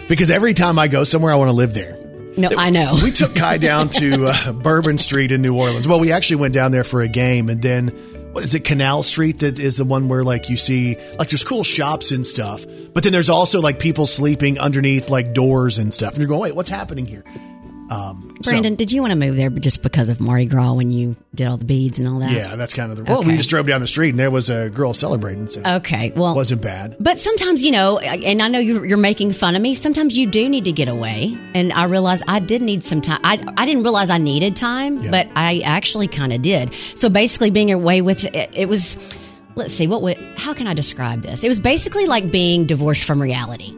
Because 0.09 0.31
every 0.31 0.55
time 0.55 0.79
I 0.79 0.89
go 0.89 1.05
somewhere, 1.05 1.31
I 1.31 1.37
want 1.37 1.51
to 1.51 1.53
live 1.53 1.75
there. 1.75 1.99
No, 2.39 2.49
I 2.57 2.71
know. 2.71 2.97
We 3.03 3.13
took 3.13 3.35
Kai 3.35 3.59
down 3.59 3.91
to 3.91 4.29
uh, 4.29 4.53
Bourbon 4.63 4.97
Street 4.97 5.31
in 5.31 5.43
New 5.43 5.55
Orleans. 5.55 5.87
Well, 5.87 6.01
we 6.01 6.11
actually 6.11 6.37
went 6.37 6.55
down 6.55 6.73
there 6.73 6.85
for 6.85 7.03
a 7.03 7.09
game, 7.09 7.51
and 7.51 7.61
then 7.61 7.89
what 8.33 8.45
is 8.45 8.55
it? 8.55 8.61
Canal 8.61 9.03
Street 9.03 9.41
that 9.41 9.59
is 9.59 9.77
the 9.77 9.85
one 9.85 10.09
where 10.09 10.25
like 10.25 10.49
you 10.49 10.57
see 10.57 10.97
like 11.19 11.29
there's 11.29 11.45
cool 11.45 11.65
shops 11.65 12.13
and 12.13 12.27
stuff, 12.27 12.65
but 12.95 13.03
then 13.03 13.13
there's 13.13 13.29
also 13.29 13.61
like 13.61 13.79
people 13.79 14.07
sleeping 14.07 14.59
underneath 14.59 15.11
like 15.11 15.35
doors 15.35 15.77
and 15.77 15.93
stuff, 15.93 16.15
and 16.15 16.21
you're 16.21 16.29
going, 16.29 16.41
wait, 16.41 16.57
what's 16.57 16.71
happening 16.71 17.05
here? 17.05 17.25
Um, 17.91 18.37
so- 18.43 18.51
Brandon, 18.51 18.75
did 18.75 18.91
you 18.93 19.01
want 19.01 19.13
to 19.13 19.17
move 19.17 19.37
there 19.37 19.51
just 19.51 19.83
because 19.83 20.09
of 20.09 20.21
Mardi 20.21 20.47
Gras 20.47 20.73
when 20.73 20.91
you 20.91 21.15
did 21.35 21.47
all 21.47 21.57
the 21.57 21.65
beads 21.65 21.99
and 21.99 22.09
all 22.09 22.19
that? 22.21 22.33
yeah, 22.33 22.57
that's 22.57 22.75
kind 22.75 22.91
of 22.91 22.97
the. 22.99 23.05
Well, 23.05 23.23
we 23.23 23.37
just 23.37 23.49
drove 23.49 23.67
down 23.67 23.81
the 23.81 23.87
street, 23.87 24.11
and 24.11 24.19
there 24.19 24.31
was 24.31 24.51
a 24.51 24.71
girl 24.71 24.93
celebrating, 24.93 25.47
so 25.49 25.63
Okay. 25.65 26.13
Well, 26.17 26.33
it 26.33 26.37
wasn't 26.37 26.63
bad. 26.63 26.97
But 26.99 27.19
sometimes, 27.19 27.63
you 27.65 27.71
know, 27.71 27.99
and 27.99 28.43
I 28.43 28.49
know 28.49 28.59
you're, 28.59 28.85
you're 28.85 28.97
making 28.97 29.33
fun 29.33 29.55
of 29.57 29.63
me. 29.63 29.75
Sometimes 29.75 30.17
you 30.19 30.27
do 30.27 30.49
need 30.49 30.65
to 30.65 30.73
get 30.73 30.89
away. 30.89 31.37
And 31.55 31.73
I 31.73 31.85
realized 31.85 32.25
I 32.27 32.41
did 32.41 32.61
need 32.63 32.83
some 32.83 33.01
time. 33.01 33.21
I, 33.23 33.35
I 33.57 33.65
didn't 33.67 33.83
realize 33.85 34.11
I 34.11 34.19
needed 34.19 34.57
time, 34.57 35.03
Yeah. 35.03 35.11
but 35.11 35.29
I 35.37 35.61
actually 35.61 36.09
kind 36.09 36.33
of 36.33 36.43
did. 36.43 36.73
So 36.95 37.09
basically, 37.09 37.51
being 37.51 37.71
away 37.73 38.01
with 38.03 38.25
it, 38.25 38.51
it 38.53 38.69
was, 38.69 38.97
let's 39.55 39.73
see, 39.75 39.87
what 39.87 40.03
would, 40.03 40.19
how 40.37 40.53
can 40.55 40.67
I 40.67 40.75
describe 40.75 41.23
this? 41.23 41.45
It 41.45 41.49
was 41.49 41.61
basically 41.61 42.07
like 42.07 42.31
being 42.31 42.67
divorced 42.67 43.05
from 43.05 43.23
reality. 43.23 43.75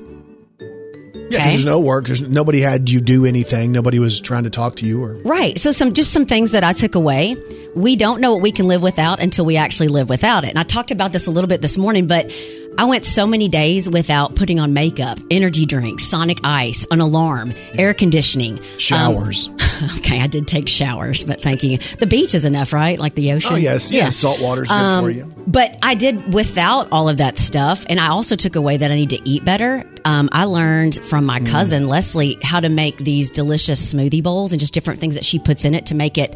Yeah, 1.30 1.40
Okay. 1.40 1.48
there's 1.50 1.64
no 1.64 1.78
work. 1.80 2.06
There's 2.06 2.22
nobody 2.22 2.60
had 2.60 2.88
you 2.90 3.00
do 3.00 3.26
anything. 3.26 3.72
Nobody 3.72 3.98
was 3.98 4.20
trying 4.20 4.44
to 4.44 4.50
talk 4.50 4.76
to 4.76 4.86
you 4.86 5.02
or. 5.04 5.14
Right. 5.24 5.58
So 5.60 5.70
some 5.72 5.92
just 5.92 6.12
some 6.12 6.24
things 6.26 6.52
that 6.52 6.64
I 6.64 6.72
took 6.72 6.94
away. 6.94 7.36
We 7.74 7.96
don't 7.96 8.20
know 8.20 8.32
what 8.32 8.42
we 8.42 8.50
can 8.52 8.66
live 8.66 8.82
without 8.82 9.20
until 9.20 9.44
we 9.44 9.56
actually 9.56 9.88
live 9.88 10.08
without 10.08 10.44
it. 10.44 10.50
And 10.50 10.58
I 10.58 10.62
talked 10.62 10.90
about 10.90 11.12
this 11.12 11.26
a 11.26 11.30
little 11.30 11.48
bit 11.48 11.60
this 11.60 11.76
morning, 11.76 12.06
but 12.06 12.30
I 12.78 12.84
went 12.84 13.04
so 13.04 13.26
many 13.26 13.48
days 13.48 13.88
without 13.90 14.36
putting 14.36 14.60
on 14.60 14.72
makeup, 14.72 15.18
energy 15.32 15.66
drinks, 15.66 16.04
sonic 16.04 16.38
ice, 16.44 16.86
an 16.92 17.00
alarm, 17.00 17.52
air 17.74 17.92
conditioning, 17.92 18.60
Showers. 18.78 19.48
Um, 19.48 19.56
okay, 19.98 20.20
I 20.20 20.28
did 20.28 20.46
take 20.46 20.68
showers, 20.68 21.24
but 21.24 21.40
thank 21.42 21.62
you. 21.64 21.78
The 21.98 22.06
beach 22.06 22.34
is 22.34 22.44
enough, 22.44 22.72
right? 22.72 22.98
Like 22.98 23.14
the 23.16 23.32
ocean. 23.32 23.54
Oh 23.54 23.56
yes, 23.56 23.90
yeah. 23.90 24.10
Salt 24.10 24.40
water's 24.40 24.68
good 24.68 24.74
Um, 24.76 25.04
for 25.04 25.10
you. 25.10 25.24
But 25.46 25.76
I 25.82 25.94
did 25.94 26.32
without 26.34 26.88
all 26.92 27.08
of 27.08 27.16
that 27.18 27.36
stuff, 27.38 27.84
and 27.88 27.98
I 27.98 28.08
also 28.08 28.36
took 28.36 28.54
away 28.56 28.76
that 28.76 28.90
I 28.90 28.94
need 28.94 29.10
to 29.10 29.28
eat 29.28 29.44
better. 29.44 29.84
Um, 30.04 30.28
I 30.32 30.44
learned 30.44 31.04
from 31.04 31.24
my 31.26 31.40
Mm. 31.40 31.46
cousin 31.50 31.88
Leslie 31.88 32.38
how 32.42 32.60
to 32.60 32.68
make 32.68 32.98
these 32.98 33.30
delicious 33.30 33.92
smoothie 33.92 34.22
bowls 34.22 34.52
and 34.52 34.60
just 34.60 34.72
different 34.72 35.00
things 35.00 35.14
that 35.14 35.24
she 35.24 35.38
puts 35.38 35.64
in 35.64 35.74
it 35.74 35.86
to 35.86 35.94
make 35.94 36.16
it. 36.18 36.34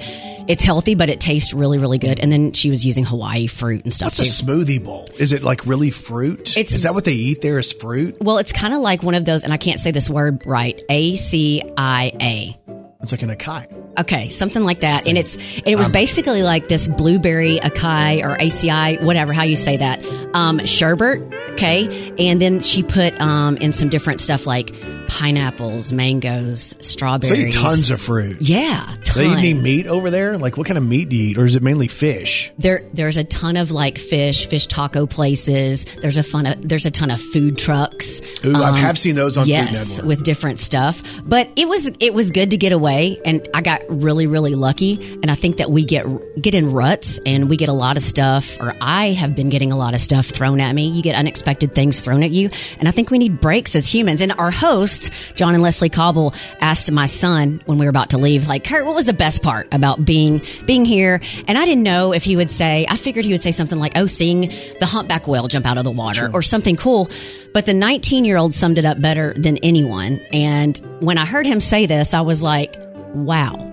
It's 0.48 0.62
healthy, 0.64 0.94
but 0.94 1.08
it 1.08 1.20
tastes 1.20 1.54
really, 1.54 1.78
really 1.78 1.98
good. 1.98 2.18
And 2.20 2.30
then 2.32 2.52
she 2.52 2.68
was 2.70 2.84
using 2.84 3.04
Hawaii 3.04 3.46
fruit 3.46 3.84
and 3.84 3.92
stuff 3.92 4.06
What's 4.18 4.20
a 4.20 4.44
smoothie 4.44 4.82
bowl? 4.82 5.06
Is 5.18 5.32
it 5.32 5.42
like 5.42 5.64
really 5.66 5.90
fruit? 5.90 6.31
It's- 6.40 6.72
is 6.74 6.82
that 6.82 6.94
what 6.94 7.04
they 7.04 7.12
eat 7.12 7.40
there? 7.40 7.58
Is 7.58 7.72
fruit? 7.72 8.16
well, 8.20 8.38
it's 8.38 8.52
kind 8.52 8.74
of 8.74 8.80
like 8.80 9.02
one 9.02 9.14
of 9.14 9.24
those, 9.24 9.44
and 9.44 9.52
I 9.52 9.56
can't 9.56 9.78
say 9.80 9.90
this 9.90 10.08
word 10.10 10.46
right. 10.46 10.82
A 10.88 11.16
C 11.16 11.62
I 11.76 12.12
A. 12.20 12.58
It's 13.02 13.12
like 13.12 13.22
an 13.22 13.30
Akai. 13.34 13.66
Okay, 13.98 14.28
something 14.28 14.62
like 14.64 14.80
that. 14.80 15.06
And 15.06 15.18
it's 15.18 15.36
and 15.36 15.66
it 15.68 15.76
was 15.76 15.90
basically 15.90 16.42
like 16.42 16.68
this 16.68 16.88
blueberry 16.88 17.58
Akai 17.58 18.22
or 18.22 18.36
ACI, 18.38 19.02
whatever 19.02 19.32
how 19.32 19.42
you 19.42 19.56
say 19.56 19.76
that, 19.76 20.04
um, 20.34 20.64
sherbet. 20.64 21.20
Okay, 21.52 22.14
and 22.18 22.40
then 22.40 22.60
she 22.60 22.82
put 22.82 23.20
um, 23.20 23.58
in 23.58 23.72
some 23.74 23.90
different 23.90 24.20
stuff 24.20 24.46
like 24.46 24.72
pineapples, 25.08 25.92
mangoes, 25.92 26.70
So 26.70 26.76
strawberries. 26.80 27.30
they 27.30 27.48
eat 27.48 27.52
tons 27.52 27.90
of 27.90 28.00
fruit. 28.00 28.38
yeah, 28.40 28.86
tons. 29.04 29.14
They 29.14 29.26
eat 29.26 29.36
any 29.36 29.54
meat 29.54 29.86
over 29.86 30.08
there? 30.10 30.38
Like 30.38 30.56
what 30.56 30.66
kind 30.66 30.78
of 30.78 30.84
meat 30.84 31.10
do 31.10 31.16
you 31.16 31.30
eat, 31.30 31.38
or 31.38 31.44
is 31.44 31.54
it 31.54 31.62
mainly 31.62 31.88
fish? 31.88 32.50
There, 32.58 32.82
there's 32.94 33.18
a 33.18 33.24
ton 33.24 33.56
of 33.58 33.70
like 33.70 33.98
fish, 33.98 34.46
fish 34.46 34.66
taco 34.66 35.06
places. 35.06 35.84
There's 35.84 36.16
a 36.16 36.22
fun, 36.22 36.46
of, 36.46 36.66
there's 36.66 36.86
a 36.86 36.90
ton 36.90 37.10
of 37.10 37.20
food 37.20 37.58
trucks. 37.58 38.22
Um, 38.42 38.56
I 38.56 38.76
have 38.78 38.98
seen 38.98 39.14
those 39.14 39.36
on 39.36 39.44
Food 39.44 39.50
yes, 39.50 40.02
with 40.02 40.24
different 40.24 40.58
stuff. 40.58 41.02
But 41.24 41.50
it 41.56 41.68
was 41.68 41.90
it 42.00 42.14
was 42.14 42.30
good 42.30 42.50
to 42.52 42.56
get 42.56 42.72
away, 42.72 42.91
and 43.24 43.46
I 43.54 43.60
got 43.60 43.82
really 43.88 44.26
really 44.26 44.54
lucky. 44.54 45.18
And 45.22 45.30
I 45.30 45.34
think 45.34 45.56
that 45.58 45.70
we 45.70 45.84
get 45.84 46.06
get 46.40 46.54
in 46.54 46.70
ruts, 46.70 47.20
and 47.26 47.48
we 47.48 47.56
get 47.56 47.68
a 47.68 47.72
lot 47.72 47.96
of 47.96 48.02
stuff, 48.02 48.58
or 48.60 48.74
I 48.80 49.12
have 49.12 49.34
been 49.34 49.48
getting 49.48 49.72
a 49.72 49.76
lot 49.76 49.94
of 49.94 50.00
stuff 50.00 50.26
thrown 50.26 50.60
at 50.60 50.74
me. 50.74 50.88
You 50.88 51.02
get 51.02 51.16
unexpected 51.16 51.74
things 51.74 52.00
thrown 52.00 52.22
at 52.22 52.30
you, 52.30 52.50
and 52.78 52.88
I 52.88 52.90
think 52.90 53.10
we 53.10 53.18
need 53.18 53.40
breaks 53.40 53.74
as 53.74 53.86
humans. 53.86 54.20
And 54.20 54.32
our 54.32 54.50
hosts, 54.50 55.10
John 55.34 55.54
and 55.54 55.62
Leslie 55.62 55.88
Cobble, 55.88 56.34
asked 56.60 56.90
my 56.90 57.06
son 57.06 57.62
when 57.66 57.78
we 57.78 57.86
were 57.86 57.90
about 57.90 58.10
to 58.10 58.18
leave, 58.18 58.48
like, 58.48 58.64
Kurt, 58.64 58.84
what 58.86 58.94
was 58.94 59.06
the 59.06 59.12
best 59.12 59.42
part 59.42 59.68
about 59.72 60.04
being 60.04 60.42
being 60.66 60.84
here? 60.84 61.20
And 61.46 61.58
I 61.58 61.64
didn't 61.64 61.82
know 61.82 62.12
if 62.12 62.24
he 62.24 62.36
would 62.36 62.50
say. 62.50 62.86
I 62.88 62.96
figured 62.96 63.24
he 63.24 63.32
would 63.32 63.42
say 63.42 63.52
something 63.52 63.78
like, 63.78 63.92
"Oh, 63.96 64.06
seeing 64.06 64.52
the 64.80 64.86
humpback 64.86 65.26
whale 65.26 65.48
jump 65.48 65.66
out 65.66 65.78
of 65.78 65.84
the 65.84 65.90
water," 65.90 66.30
or 66.32 66.42
something 66.42 66.76
cool. 66.76 67.10
But 67.52 67.66
the 67.66 67.74
19 67.74 68.24
year 68.24 68.36
old 68.36 68.54
summed 68.54 68.78
it 68.78 68.84
up 68.84 69.00
better 69.00 69.34
than 69.36 69.58
anyone. 69.58 70.20
And 70.32 70.80
when 71.00 71.18
I 71.18 71.26
heard 71.26 71.46
him 71.46 71.60
say 71.60 71.86
this, 71.86 72.14
I 72.14 72.22
was 72.22 72.42
like, 72.42 72.74
wow. 73.14 73.68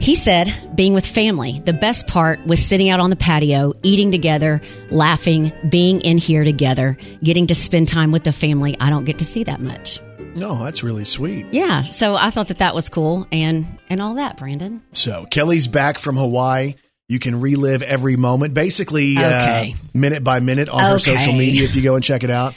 He 0.00 0.14
said, 0.14 0.52
being 0.76 0.94
with 0.94 1.04
family, 1.04 1.60
the 1.64 1.72
best 1.72 2.06
part 2.06 2.44
was 2.46 2.64
sitting 2.64 2.88
out 2.88 3.00
on 3.00 3.10
the 3.10 3.16
patio, 3.16 3.72
eating 3.82 4.12
together, 4.12 4.60
laughing, 4.92 5.52
being 5.68 6.00
in 6.02 6.18
here 6.18 6.44
together, 6.44 6.96
getting 7.22 7.48
to 7.48 7.54
spend 7.54 7.88
time 7.88 8.12
with 8.12 8.22
the 8.22 8.30
family. 8.30 8.76
I 8.80 8.90
don't 8.90 9.04
get 9.04 9.18
to 9.18 9.24
see 9.24 9.42
that 9.44 9.60
much. 9.60 10.00
No, 10.36 10.62
that's 10.62 10.84
really 10.84 11.04
sweet. 11.04 11.46
Yeah. 11.50 11.82
So 11.82 12.14
I 12.14 12.30
thought 12.30 12.46
that 12.48 12.58
that 12.58 12.76
was 12.76 12.88
cool 12.88 13.26
and, 13.32 13.66
and 13.90 14.00
all 14.00 14.14
that, 14.14 14.36
Brandon. 14.36 14.82
So 14.92 15.26
Kelly's 15.32 15.66
back 15.66 15.98
from 15.98 16.16
Hawaii. 16.16 16.74
You 17.08 17.18
can 17.18 17.40
relive 17.40 17.82
every 17.82 18.16
moment, 18.16 18.54
basically 18.54 19.16
Okay. 19.16 19.74
uh, 19.74 19.98
minute 19.98 20.22
by 20.22 20.38
minute 20.38 20.68
on 20.68 20.78
her 20.80 20.98
social 21.00 21.32
media. 21.32 21.64
If 21.64 21.74
you 21.74 21.82
go 21.82 21.96
and 21.96 22.04
check 22.04 22.22
it 22.22 22.30
out, 22.30 22.54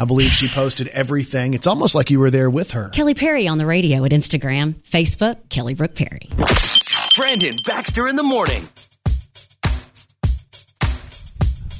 I 0.00 0.06
believe 0.06 0.30
she 0.30 0.48
posted 0.48 0.88
everything. 0.88 1.52
It's 1.52 1.66
almost 1.66 1.94
like 1.94 2.10
you 2.10 2.20
were 2.20 2.30
there 2.30 2.48
with 2.48 2.70
her. 2.70 2.88
Kelly 2.88 3.12
Perry 3.12 3.46
on 3.46 3.58
the 3.58 3.66
radio 3.66 4.02
at 4.06 4.12
Instagram, 4.12 4.72
Facebook, 4.82 5.36
Kelly 5.50 5.74
Brook 5.74 5.94
Perry. 5.94 6.22
Brandon 7.16 7.54
Baxter 7.66 8.08
in 8.08 8.16
the 8.16 8.22
morning. 8.22 8.66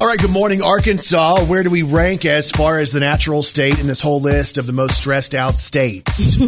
All 0.00 0.06
right, 0.06 0.18
good 0.18 0.30
morning, 0.30 0.62
Arkansas. 0.62 1.44
Where 1.44 1.62
do 1.62 1.68
we 1.68 1.82
rank 1.82 2.24
as 2.24 2.50
far 2.50 2.78
as 2.78 2.90
the 2.90 3.00
natural 3.00 3.42
state 3.42 3.78
in 3.78 3.86
this 3.86 4.00
whole 4.00 4.18
list 4.18 4.56
of 4.56 4.66
the 4.66 4.72
most 4.72 4.96
stressed 4.96 5.34
out 5.34 5.58
states? 5.58 6.38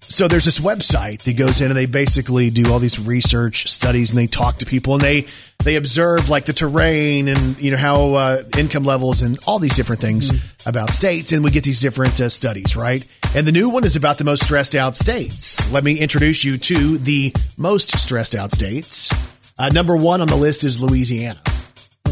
so 0.00 0.26
there's 0.26 0.44
this 0.44 0.58
website 0.58 1.22
that 1.22 1.36
goes 1.36 1.60
in 1.60 1.70
and 1.70 1.76
they 1.76 1.86
basically 1.86 2.50
do 2.50 2.72
all 2.72 2.80
these 2.80 2.98
research 2.98 3.68
studies 3.68 4.10
and 4.10 4.18
they 4.18 4.26
talk 4.26 4.56
to 4.56 4.66
people 4.66 4.94
and 4.94 5.02
they 5.02 5.24
they 5.62 5.76
observe 5.76 6.30
like 6.30 6.46
the 6.46 6.52
terrain 6.52 7.28
and 7.28 7.56
you 7.60 7.70
know 7.70 7.76
how 7.76 8.14
uh, 8.14 8.42
income 8.58 8.82
levels 8.82 9.22
and 9.22 9.38
all 9.46 9.60
these 9.60 9.76
different 9.76 10.02
things 10.02 10.32
about 10.66 10.90
states 10.90 11.30
and 11.30 11.44
we 11.44 11.52
get 11.52 11.62
these 11.62 11.78
different 11.78 12.20
uh, 12.20 12.28
studies, 12.28 12.74
right? 12.74 13.06
And 13.36 13.46
the 13.46 13.52
new 13.52 13.70
one 13.70 13.84
is 13.84 13.94
about 13.94 14.18
the 14.18 14.24
most 14.24 14.42
stressed 14.42 14.74
out 14.74 14.96
states. 14.96 15.70
Let 15.70 15.84
me 15.84 16.00
introduce 16.00 16.42
you 16.42 16.58
to 16.58 16.98
the 16.98 17.32
most 17.56 17.96
stressed 18.00 18.34
out 18.34 18.50
states. 18.50 19.12
Uh, 19.56 19.68
number 19.68 19.96
one 19.96 20.20
on 20.20 20.26
the 20.26 20.34
list 20.34 20.64
is 20.64 20.82
Louisiana. 20.82 21.40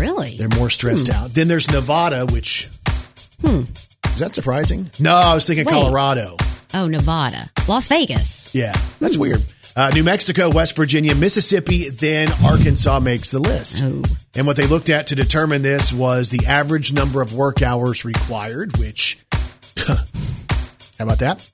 Really? 0.04 0.36
They're 0.36 0.48
more 0.58 0.70
stressed 0.70 1.08
Hmm. 1.08 1.14
out. 1.14 1.34
Then 1.34 1.48
there's 1.48 1.70
Nevada, 1.70 2.26
which 2.26 2.68
Hmm. 3.44 3.62
is 4.12 4.18
that 4.20 4.34
surprising? 4.34 4.90
No, 4.98 5.12
I 5.14 5.34
was 5.34 5.46
thinking 5.46 5.64
Wait. 5.66 5.72
Colorado. 5.72 6.36
Oh, 6.74 6.86
Nevada. 6.86 7.50
Las 7.68 7.88
Vegas. 7.88 8.50
Yeah, 8.52 8.74
that's 9.00 9.16
weird. 9.16 9.42
Uh, 9.76 9.90
New 9.94 10.04
Mexico, 10.04 10.50
West 10.50 10.76
Virginia, 10.76 11.14
Mississippi, 11.14 11.88
then 11.88 12.28
Arkansas 12.44 13.00
makes 13.00 13.30
the 13.32 13.38
list. 13.40 13.80
Oh. 13.82 14.02
And 14.36 14.46
what 14.46 14.56
they 14.56 14.66
looked 14.66 14.88
at 14.90 15.08
to 15.08 15.14
determine 15.16 15.62
this 15.62 15.92
was 15.92 16.30
the 16.30 16.46
average 16.46 16.92
number 16.92 17.20
of 17.22 17.32
work 17.32 17.60
hours 17.62 18.04
required, 18.04 18.76
which, 18.76 19.18
how 19.86 19.96
about 21.00 21.18
that? 21.18 21.50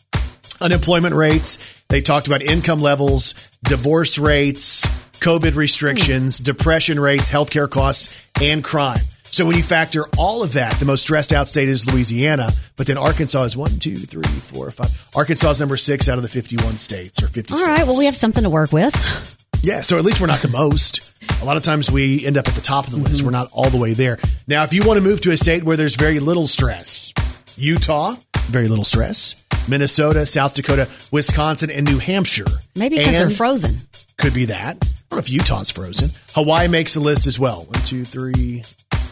Unemployment 0.60 1.14
rates. 1.14 1.58
They 1.88 2.02
talked 2.02 2.26
about 2.26 2.42
income 2.42 2.80
levels, 2.80 3.34
divorce 3.64 4.18
rates, 4.18 4.84
COVID 5.20 5.54
restrictions, 5.54 6.38
hmm. 6.38 6.44
depression 6.44 6.98
rates, 6.98 7.30
healthcare 7.30 7.68
costs, 7.68 8.28
and 8.40 8.64
crime. 8.64 9.00
So 9.24 9.46
when 9.46 9.56
you 9.56 9.62
factor 9.62 10.06
all 10.18 10.42
of 10.42 10.54
that, 10.54 10.74
the 10.80 10.84
most 10.84 11.02
stressed 11.02 11.32
out 11.32 11.46
state 11.46 11.68
is 11.68 11.90
Louisiana, 11.90 12.50
but 12.76 12.88
then 12.88 12.98
Arkansas 12.98 13.44
is 13.44 13.56
one, 13.56 13.78
two, 13.78 13.94
three, 13.94 14.24
four, 14.24 14.70
five. 14.72 15.08
Arkansas 15.14 15.50
is 15.50 15.60
number 15.60 15.76
six 15.76 16.08
out 16.08 16.18
of 16.18 16.22
the 16.22 16.28
51 16.28 16.78
states 16.78 17.22
or 17.22 17.28
50 17.28 17.52
All 17.52 17.58
states. 17.58 17.68
right. 17.68 17.86
Well, 17.86 17.96
we 17.96 18.06
have 18.06 18.16
something 18.16 18.42
to 18.42 18.50
work 18.50 18.72
with. 18.72 19.36
Yeah, 19.62 19.82
so 19.82 19.98
at 19.98 20.04
least 20.04 20.20
we're 20.20 20.26
not 20.26 20.40
the 20.40 20.48
most. 20.48 21.14
A 21.42 21.44
lot 21.44 21.56
of 21.56 21.62
times 21.62 21.90
we 21.90 22.26
end 22.26 22.38
up 22.38 22.48
at 22.48 22.54
the 22.54 22.60
top 22.60 22.86
of 22.86 22.90
the 22.90 22.96
mm-hmm. 22.96 23.06
list. 23.06 23.22
We're 23.22 23.30
not 23.30 23.48
all 23.52 23.70
the 23.70 23.76
way 23.76 23.92
there. 23.92 24.18
Now, 24.48 24.64
if 24.64 24.72
you 24.72 24.82
want 24.84 24.96
to 24.96 25.02
move 25.02 25.20
to 25.22 25.30
a 25.30 25.36
state 25.36 25.62
where 25.62 25.76
there's 25.76 25.94
very 25.94 26.18
little 26.18 26.46
stress, 26.46 27.12
Utah, 27.56 28.16
very 28.46 28.66
little 28.68 28.84
stress. 28.84 29.36
Minnesota, 29.68 30.26
South 30.26 30.54
Dakota, 30.54 30.88
Wisconsin, 31.12 31.70
and 31.70 31.86
New 31.86 31.98
Hampshire. 31.98 32.46
Maybe 32.74 32.96
because 32.98 33.12
they're 33.12 33.30
frozen. 33.30 33.76
Could 34.16 34.34
be 34.34 34.46
that. 34.46 34.82
I 35.10 35.16
don't 35.16 35.18
know 35.18 35.18
if 35.26 35.30
Utah's 35.30 35.70
frozen. 35.70 36.10
Hawaii 36.34 36.68
makes 36.68 36.94
the 36.94 37.00
list 37.00 37.26
as 37.26 37.38
well. 37.38 37.62
One, 37.64 37.82
two, 37.84 38.04
three, 38.04 38.62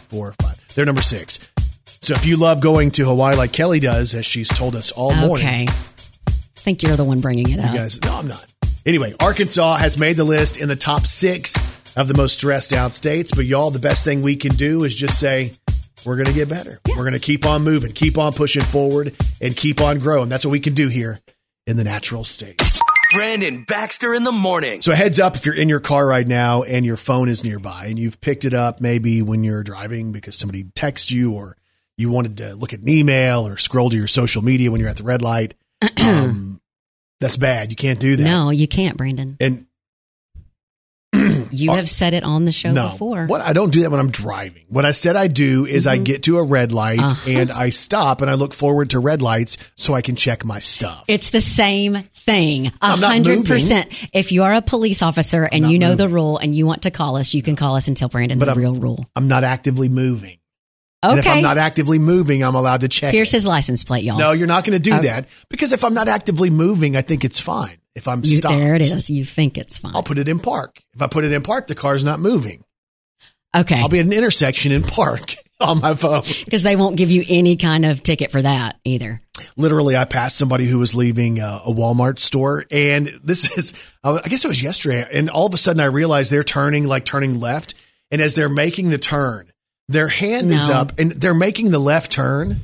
four, 0.08 0.32
five. 0.40 0.60
They're 0.74 0.86
number 0.86 1.02
six. 1.02 1.40
So 2.00 2.14
if 2.14 2.24
you 2.24 2.36
love 2.36 2.60
going 2.60 2.92
to 2.92 3.04
Hawaii 3.04 3.34
like 3.34 3.52
Kelly 3.52 3.80
does, 3.80 4.14
as 4.14 4.24
she's 4.24 4.48
told 4.48 4.76
us 4.76 4.92
all 4.92 5.12
morning, 5.14 5.46
Okay. 5.46 5.66
I 5.68 6.60
think 6.60 6.82
you're 6.82 6.96
the 6.96 7.04
one 7.04 7.20
bringing 7.20 7.50
it 7.50 7.58
up. 7.58 7.72
you 7.72 7.78
guys, 7.78 8.00
no, 8.02 8.14
I'm 8.14 8.28
not. 8.28 8.46
Anyway, 8.86 9.12
Arkansas 9.20 9.76
has 9.78 9.98
made 9.98 10.16
the 10.16 10.24
list 10.24 10.56
in 10.56 10.68
the 10.68 10.76
top 10.76 11.04
six 11.04 11.56
of 11.96 12.06
the 12.06 12.14
most 12.14 12.34
stressed 12.34 12.72
out 12.72 12.94
states. 12.94 13.32
But 13.34 13.46
y'all, 13.46 13.70
the 13.70 13.78
best 13.80 14.04
thing 14.04 14.22
we 14.22 14.36
can 14.36 14.54
do 14.54 14.84
is 14.84 14.94
just 14.94 15.18
say, 15.18 15.52
we're 16.06 16.14
going 16.16 16.26
to 16.26 16.32
get 16.32 16.48
better. 16.48 16.80
We're 16.88 17.02
going 17.02 17.12
to 17.14 17.18
keep 17.18 17.44
on 17.44 17.62
moving, 17.64 17.90
keep 17.92 18.18
on 18.18 18.32
pushing 18.34 18.62
forward, 18.62 19.14
and 19.40 19.56
keep 19.56 19.80
on 19.80 19.98
growing. 19.98 20.28
That's 20.28 20.44
what 20.44 20.52
we 20.52 20.60
can 20.60 20.74
do 20.74 20.86
here 20.88 21.18
in 21.66 21.76
the 21.76 21.84
natural 21.84 22.22
state. 22.22 22.60
Brandon 23.10 23.64
Baxter 23.64 24.14
in 24.14 24.24
the 24.24 24.32
morning. 24.32 24.82
So, 24.82 24.92
heads 24.92 25.18
up 25.18 25.36
if 25.36 25.46
you're 25.46 25.54
in 25.54 25.68
your 25.68 25.80
car 25.80 26.06
right 26.06 26.26
now 26.26 26.62
and 26.62 26.84
your 26.84 26.96
phone 26.96 27.28
is 27.28 27.44
nearby 27.44 27.86
and 27.86 27.98
you've 27.98 28.20
picked 28.20 28.44
it 28.44 28.54
up 28.54 28.80
maybe 28.80 29.22
when 29.22 29.44
you're 29.44 29.62
driving 29.62 30.12
because 30.12 30.36
somebody 30.36 30.64
texts 30.74 31.10
you 31.10 31.32
or 31.32 31.56
you 31.96 32.10
wanted 32.10 32.36
to 32.38 32.54
look 32.54 32.72
at 32.72 32.80
an 32.80 32.88
email 32.88 33.46
or 33.46 33.56
scroll 33.56 33.90
to 33.90 33.96
your 33.96 34.06
social 34.06 34.42
media 34.42 34.70
when 34.70 34.80
you're 34.80 34.90
at 34.90 34.96
the 34.96 35.04
red 35.04 35.22
light. 35.22 35.54
um, 36.00 36.60
that's 37.20 37.36
bad. 37.36 37.70
You 37.70 37.76
can't 37.76 37.98
do 37.98 38.16
that. 38.16 38.24
No, 38.24 38.50
you 38.50 38.68
can't, 38.68 38.96
Brandon. 38.96 39.36
And 39.40 39.66
You 41.52 41.72
have 41.72 41.88
said 41.88 42.14
it 42.14 42.24
on 42.24 42.44
the 42.44 42.52
show 42.52 42.72
no, 42.72 42.90
before. 42.90 43.26
what 43.26 43.40
I 43.40 43.52
don't 43.52 43.72
do 43.72 43.80
that 43.82 43.90
when 43.90 44.00
I'm 44.00 44.10
driving. 44.10 44.64
What 44.68 44.84
I 44.84 44.90
said 44.92 45.16
I 45.16 45.28
do 45.28 45.66
is 45.66 45.84
Mm-hmm. 45.86 45.92
I 45.94 45.96
get 46.04 46.22
to 46.24 46.38
a 46.38 46.42
red 46.42 46.72
light 46.72 46.98
Uh-huh. 47.00 47.30
and 47.30 47.50
I 47.50 47.70
stop 47.70 48.20
and 48.20 48.30
I 48.30 48.34
look 48.34 48.54
forward 48.54 48.90
to 48.90 48.98
red 48.98 49.22
lights 49.22 49.56
so 49.76 49.94
I 49.94 50.02
can 50.02 50.16
check 50.16 50.44
my 50.44 50.58
stuff. 50.58 51.04
It's 51.08 51.30
the 51.30 51.40
same 51.40 52.02
thing. 52.24 52.72
A 52.80 52.96
hundred 52.96 53.46
percent. 53.46 53.88
If 54.12 54.32
you 54.32 54.42
are 54.44 54.52
a 54.54 54.62
police 54.62 55.02
officer 55.02 55.44
and 55.44 55.70
you 55.70 55.78
know 55.78 55.94
the 55.94 56.08
rule 56.08 56.38
and 56.38 56.54
you 56.54 56.66
want 56.66 56.82
to 56.82 56.90
call 56.90 57.16
us, 57.16 57.34
you 57.34 57.42
can 57.42 57.56
call 57.56 57.76
us 57.76 57.88
and 57.88 57.96
tell 57.96 58.08
Brandon 58.08 58.38
But 58.38 58.46
the 58.46 58.52
I'm- 58.52 58.60
real 58.60 58.74
rule. 58.74 59.04
I'm 59.16 59.28
not 59.28 59.44
actively 59.44 59.88
moving. 59.88 60.38
And 61.00 61.20
if 61.20 61.26
Okay. 61.26 61.36
I'm 61.36 61.42
not 61.44 61.58
actively 61.58 62.00
moving, 62.00 62.42
I'm 62.42 62.56
allowed 62.56 62.80
to 62.80 62.88
check. 62.88 63.14
Here's 63.14 63.32
it. 63.32 63.36
his 63.36 63.46
license 63.46 63.84
plate, 63.84 64.02
y'all. 64.02 64.18
No, 64.18 64.32
you're 64.32 64.48
not 64.48 64.64
going 64.64 64.72
to 64.76 64.90
do 64.90 64.96
Okay. 64.96 65.06
that 65.06 65.28
because 65.48 65.72
if 65.72 65.84
I'm 65.84 65.94
not 65.94 66.08
actively 66.08 66.50
moving, 66.50 66.96
I 66.96 67.02
think 67.02 67.24
it's 67.24 67.38
fine. 67.38 67.76
If 67.98 68.08
I'm 68.08 68.24
You- 68.24 68.36
stopped, 68.36 68.56
there 68.56 68.74
it 68.74 68.80
is. 68.82 69.10
You 69.10 69.24
think 69.24 69.58
it's 69.58 69.78
fine. 69.78 69.94
I'll 69.94 70.02
put 70.02 70.18
it 70.18 70.28
in 70.28 70.38
park. 70.38 70.80
If 70.94 71.02
I 71.02 71.08
put 71.08 71.24
it 71.24 71.32
in 71.32 71.42
park, 71.42 71.66
the 71.66 71.74
car's 71.74 72.04
not 72.04 72.20
moving. 72.20 72.64
Okay. 73.56 73.80
I'll 73.80 73.88
be 73.88 73.98
at 73.98 74.06
an 74.06 74.12
intersection 74.12 74.72
in 74.72 74.82
park 74.82 75.34
on 75.60 75.80
my 75.80 75.94
phone. 75.94 76.22
Because 76.44 76.62
they 76.62 76.76
won't 76.76 76.96
give 76.96 77.10
you 77.10 77.24
any 77.28 77.56
kind 77.56 77.84
of 77.84 78.02
ticket 78.02 78.30
for 78.30 78.40
that 78.40 78.78
either. 78.84 79.20
Literally, 79.56 79.96
I 79.96 80.04
passed 80.04 80.36
somebody 80.38 80.66
who 80.66 80.78
was 80.78 80.94
leaving 80.94 81.40
uh, 81.40 81.60
a 81.64 81.72
Walmart 81.72 82.18
store, 82.18 82.64
and 82.70 83.08
this 83.22 83.50
is, 83.58 83.74
I 84.04 84.20
guess 84.28 84.44
it 84.44 84.48
was 84.48 84.62
yesterday, 84.62 85.06
and 85.12 85.28
all 85.30 85.46
of 85.46 85.54
a 85.54 85.58
sudden 85.58 85.80
I 85.80 85.86
realized 85.86 86.30
they're 86.30 86.42
turning, 86.44 86.86
like 86.86 87.04
turning 87.04 87.40
left, 87.40 87.74
and 88.10 88.20
as 88.20 88.34
they're 88.34 88.48
making 88.48 88.90
the 88.90 88.98
turn, 88.98 89.50
their 89.88 90.08
hand 90.08 90.52
is 90.52 90.68
up, 90.68 90.98
and 90.98 91.12
they're 91.12 91.34
making 91.34 91.70
the 91.70 91.78
left 91.78 92.12
turn. 92.12 92.56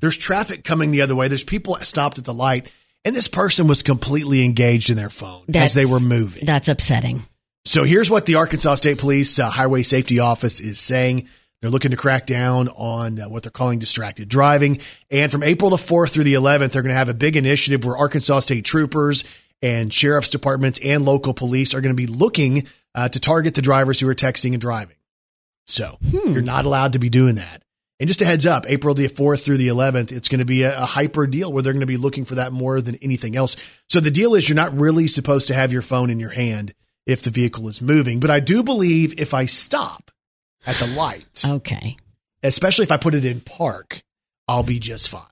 There's 0.00 0.16
traffic 0.16 0.62
coming 0.62 0.92
the 0.92 1.02
other 1.02 1.16
way. 1.16 1.26
There's 1.26 1.42
people 1.42 1.76
stopped 1.80 2.18
at 2.18 2.24
the 2.24 2.32
light, 2.34 2.70
and 3.08 3.16
this 3.16 3.26
person 3.26 3.66
was 3.66 3.82
completely 3.82 4.44
engaged 4.44 4.90
in 4.90 4.98
their 4.98 5.08
phone 5.08 5.42
as 5.54 5.72
they 5.72 5.86
were 5.86 5.98
moving. 5.98 6.44
That's 6.44 6.68
upsetting. 6.68 7.22
So 7.64 7.84
here's 7.84 8.10
what 8.10 8.26
the 8.26 8.34
Arkansas 8.34 8.74
State 8.74 8.98
Police 8.98 9.38
uh, 9.38 9.48
Highway 9.48 9.82
Safety 9.82 10.18
Office 10.18 10.60
is 10.60 10.78
saying. 10.78 11.26
They're 11.62 11.70
looking 11.70 11.92
to 11.92 11.96
crack 11.96 12.26
down 12.26 12.68
on 12.68 13.18
uh, 13.18 13.30
what 13.30 13.44
they're 13.44 13.50
calling 13.50 13.78
distracted 13.78 14.28
driving. 14.28 14.76
And 15.10 15.32
from 15.32 15.42
April 15.42 15.70
the 15.70 15.76
4th 15.78 16.10
through 16.12 16.24
the 16.24 16.34
11th, 16.34 16.72
they're 16.72 16.82
going 16.82 16.92
to 16.92 16.98
have 16.98 17.08
a 17.08 17.14
big 17.14 17.36
initiative 17.36 17.82
where 17.82 17.96
Arkansas 17.96 18.40
State 18.40 18.66
troopers 18.66 19.24
and 19.62 19.90
sheriff's 19.90 20.28
departments 20.28 20.78
and 20.84 21.06
local 21.06 21.32
police 21.32 21.72
are 21.72 21.80
going 21.80 21.96
to 21.96 22.00
be 22.00 22.06
looking 22.06 22.68
uh, 22.94 23.08
to 23.08 23.18
target 23.18 23.54
the 23.54 23.62
drivers 23.62 23.98
who 23.98 24.08
are 24.10 24.14
texting 24.14 24.52
and 24.52 24.60
driving. 24.60 24.96
So 25.66 25.96
you're 26.12 26.42
not 26.42 26.66
allowed 26.66 26.92
to 26.92 26.98
be 26.98 27.08
doing 27.08 27.36
that. 27.36 27.62
And 28.00 28.06
just 28.08 28.20
a 28.22 28.24
heads 28.24 28.46
up, 28.46 28.64
April 28.68 28.94
the 28.94 29.08
4th 29.08 29.44
through 29.44 29.56
the 29.56 29.68
11th, 29.68 30.12
it's 30.12 30.28
going 30.28 30.38
to 30.38 30.44
be 30.44 30.62
a, 30.62 30.82
a 30.82 30.86
hyper 30.86 31.26
deal 31.26 31.52
where 31.52 31.62
they're 31.62 31.72
going 31.72 31.80
to 31.80 31.86
be 31.86 31.96
looking 31.96 32.24
for 32.24 32.36
that 32.36 32.52
more 32.52 32.80
than 32.80 32.94
anything 33.02 33.34
else. 33.34 33.56
So 33.88 33.98
the 33.98 34.10
deal 34.12 34.34
is 34.36 34.48
you're 34.48 34.54
not 34.56 34.78
really 34.78 35.08
supposed 35.08 35.48
to 35.48 35.54
have 35.54 35.72
your 35.72 35.82
phone 35.82 36.08
in 36.08 36.20
your 36.20 36.30
hand 36.30 36.74
if 37.06 37.22
the 37.22 37.30
vehicle 37.30 37.66
is 37.68 37.82
moving. 37.82 38.20
But 38.20 38.30
I 38.30 38.38
do 38.40 38.62
believe 38.62 39.18
if 39.18 39.34
I 39.34 39.46
stop 39.46 40.10
at 40.66 40.76
the 40.76 40.86
light, 40.86 41.44
Okay. 41.44 41.96
especially 42.44 42.84
if 42.84 42.92
I 42.92 42.98
put 42.98 43.14
it 43.14 43.24
in 43.24 43.40
park, 43.40 44.00
I'll 44.46 44.62
be 44.62 44.78
just 44.78 45.08
fine. 45.08 45.22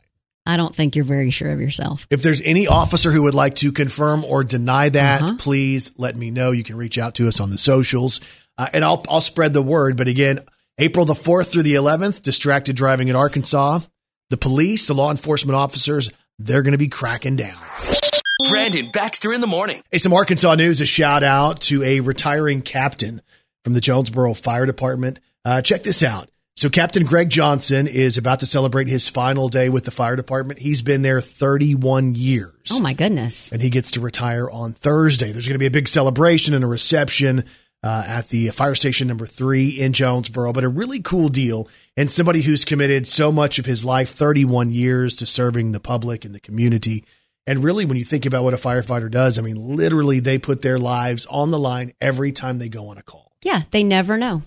I 0.49 0.57
don't 0.57 0.75
think 0.75 0.95
you're 0.97 1.05
very 1.05 1.31
sure 1.31 1.51
of 1.53 1.61
yourself. 1.61 2.07
If 2.11 2.23
there's 2.23 2.41
any 2.43 2.67
officer 2.69 3.11
who 3.13 3.23
would 3.25 3.35
like 3.35 3.55
to 3.57 3.73
confirm 3.73 4.25
or 4.25 4.43
deny 4.45 4.89
that, 4.89 5.23
Uh-huh. 5.23 5.35
please 5.39 5.93
let 5.99 6.17
me 6.17 6.31
know. 6.31 6.51
You 6.53 6.63
can 6.65 6.77
reach 6.77 6.99
out 6.99 7.17
to 7.17 7.27
us 7.29 7.41
on 7.41 7.51
the 7.51 7.59
socials, 7.59 8.21
uh, 8.59 8.69
and 8.73 8.85
I'll 8.85 9.05
I'll 9.09 9.21
spread 9.21 9.53
the 9.55 9.63
word. 9.63 9.97
But 9.97 10.07
again, 10.07 10.41
April 10.79 11.07
the 11.07 11.15
fourth 11.15 11.53
through 11.53 11.63
the 11.63 11.75
eleventh, 11.75 12.23
distracted 12.23 12.77
driving 12.77 13.09
in 13.09 13.17
Arkansas. 13.17 13.81
The 14.29 14.37
police, 14.37 14.87
the 14.89 14.95
law 14.95 15.11
enforcement 15.11 15.57
officers, 15.57 16.11
they're 16.39 16.63
going 16.63 16.73
to 16.73 16.79
be 16.79 16.89
cracking 16.89 17.37
down. 17.37 17.57
Brandon 18.51 18.91
Baxter 18.93 19.33
in 19.33 19.41
the 19.41 19.47
morning. 19.47 19.81
Hey, 19.91 19.99
some 19.99 20.13
Arkansas 20.13 20.55
news. 20.57 20.81
A 20.83 20.87
shout 20.87 21.23
out 21.23 21.63
to 21.63 21.83
a 21.83 22.01
retiring 22.01 22.61
captain 22.61 23.23
from 23.65 23.73
the 23.73 23.81
Jonesboro 23.81 24.35
Fire 24.35 24.67
Department. 24.67 25.19
Uh, 25.45 25.63
check 25.63 25.83
this 25.83 26.03
out. 26.03 26.29
So, 26.57 26.69
Captain 26.69 27.05
Greg 27.05 27.31
Johnson 27.31 27.87
is 27.87 28.19
about 28.19 28.41
to 28.41 28.47
celebrate 28.47 28.89
his 28.89 29.09
final 29.09 29.49
day 29.49 29.69
with 29.69 29.85
the 29.85 29.91
fire 29.91 30.17
department. 30.17 30.59
He's 30.59 30.83
been 30.83 31.03
there 31.03 31.21
31 31.21 32.15
years. 32.15 32.53
Oh 32.73 32.81
my 32.81 32.93
goodness. 32.93 33.51
and 33.53 33.63
he 33.63 33.71
gets 33.71 33.93
to 33.93 34.01
retire 34.01 34.49
on 34.51 34.73
Thursday. 34.73 35.33
There's 35.33 35.47
going 35.49 35.55
to 35.55 35.59
be 35.59 35.67
a 35.67 35.71
big 35.71 35.89
celebration 35.89 36.53
and 36.55 36.65
a 36.65 36.67
reception 36.67 37.45
uh, 37.87 38.03
at 38.05 38.31
the 38.31 38.49
fire 38.49 38.75
station 38.75 39.07
number 39.07 39.27
three 39.27 39.69
in 39.69 39.93
Jonesboro, 39.93 40.53
but 40.53 40.65
a 40.65 40.69
really 40.69 41.01
cool 41.01 41.29
deal. 41.29 41.69
And 41.97 42.11
somebody 42.11 42.43
who's 42.43 42.65
committed 42.65 43.07
so 43.07 43.31
much 43.31 43.61
of 43.61 43.65
his 43.65 43.85
life, 43.85 44.11
31 44.11 44.73
years, 44.73 45.15
to 45.17 45.27
serving 45.27 45.71
the 45.71 45.79
public 45.79 46.25
and 46.25 46.35
the 46.35 46.41
community. 46.41 47.05
And 47.47 47.63
really, 47.63 47.85
when 47.85 47.97
you 47.97 48.03
think 48.03 48.27
about 48.27 48.43
what 48.43 48.55
a 48.55 48.57
firefighter 48.57 49.09
does, 49.09 49.39
I 49.39 49.43
mean, 49.43 49.77
literally, 49.77 50.19
they 50.19 50.37
put 50.37 50.63
their 50.63 50.79
lives 50.79 51.27
on 51.27 51.53
the 51.53 51.61
line 51.61 51.93
every 52.01 52.33
time 52.33 52.59
they 52.59 52.69
go 52.69 52.89
on 52.89 52.99
a 52.99 53.03
call. 53.03 53.31
Yeah, 53.45 53.63
they 53.71 53.85
never 53.85 54.19
know. 54.19 54.43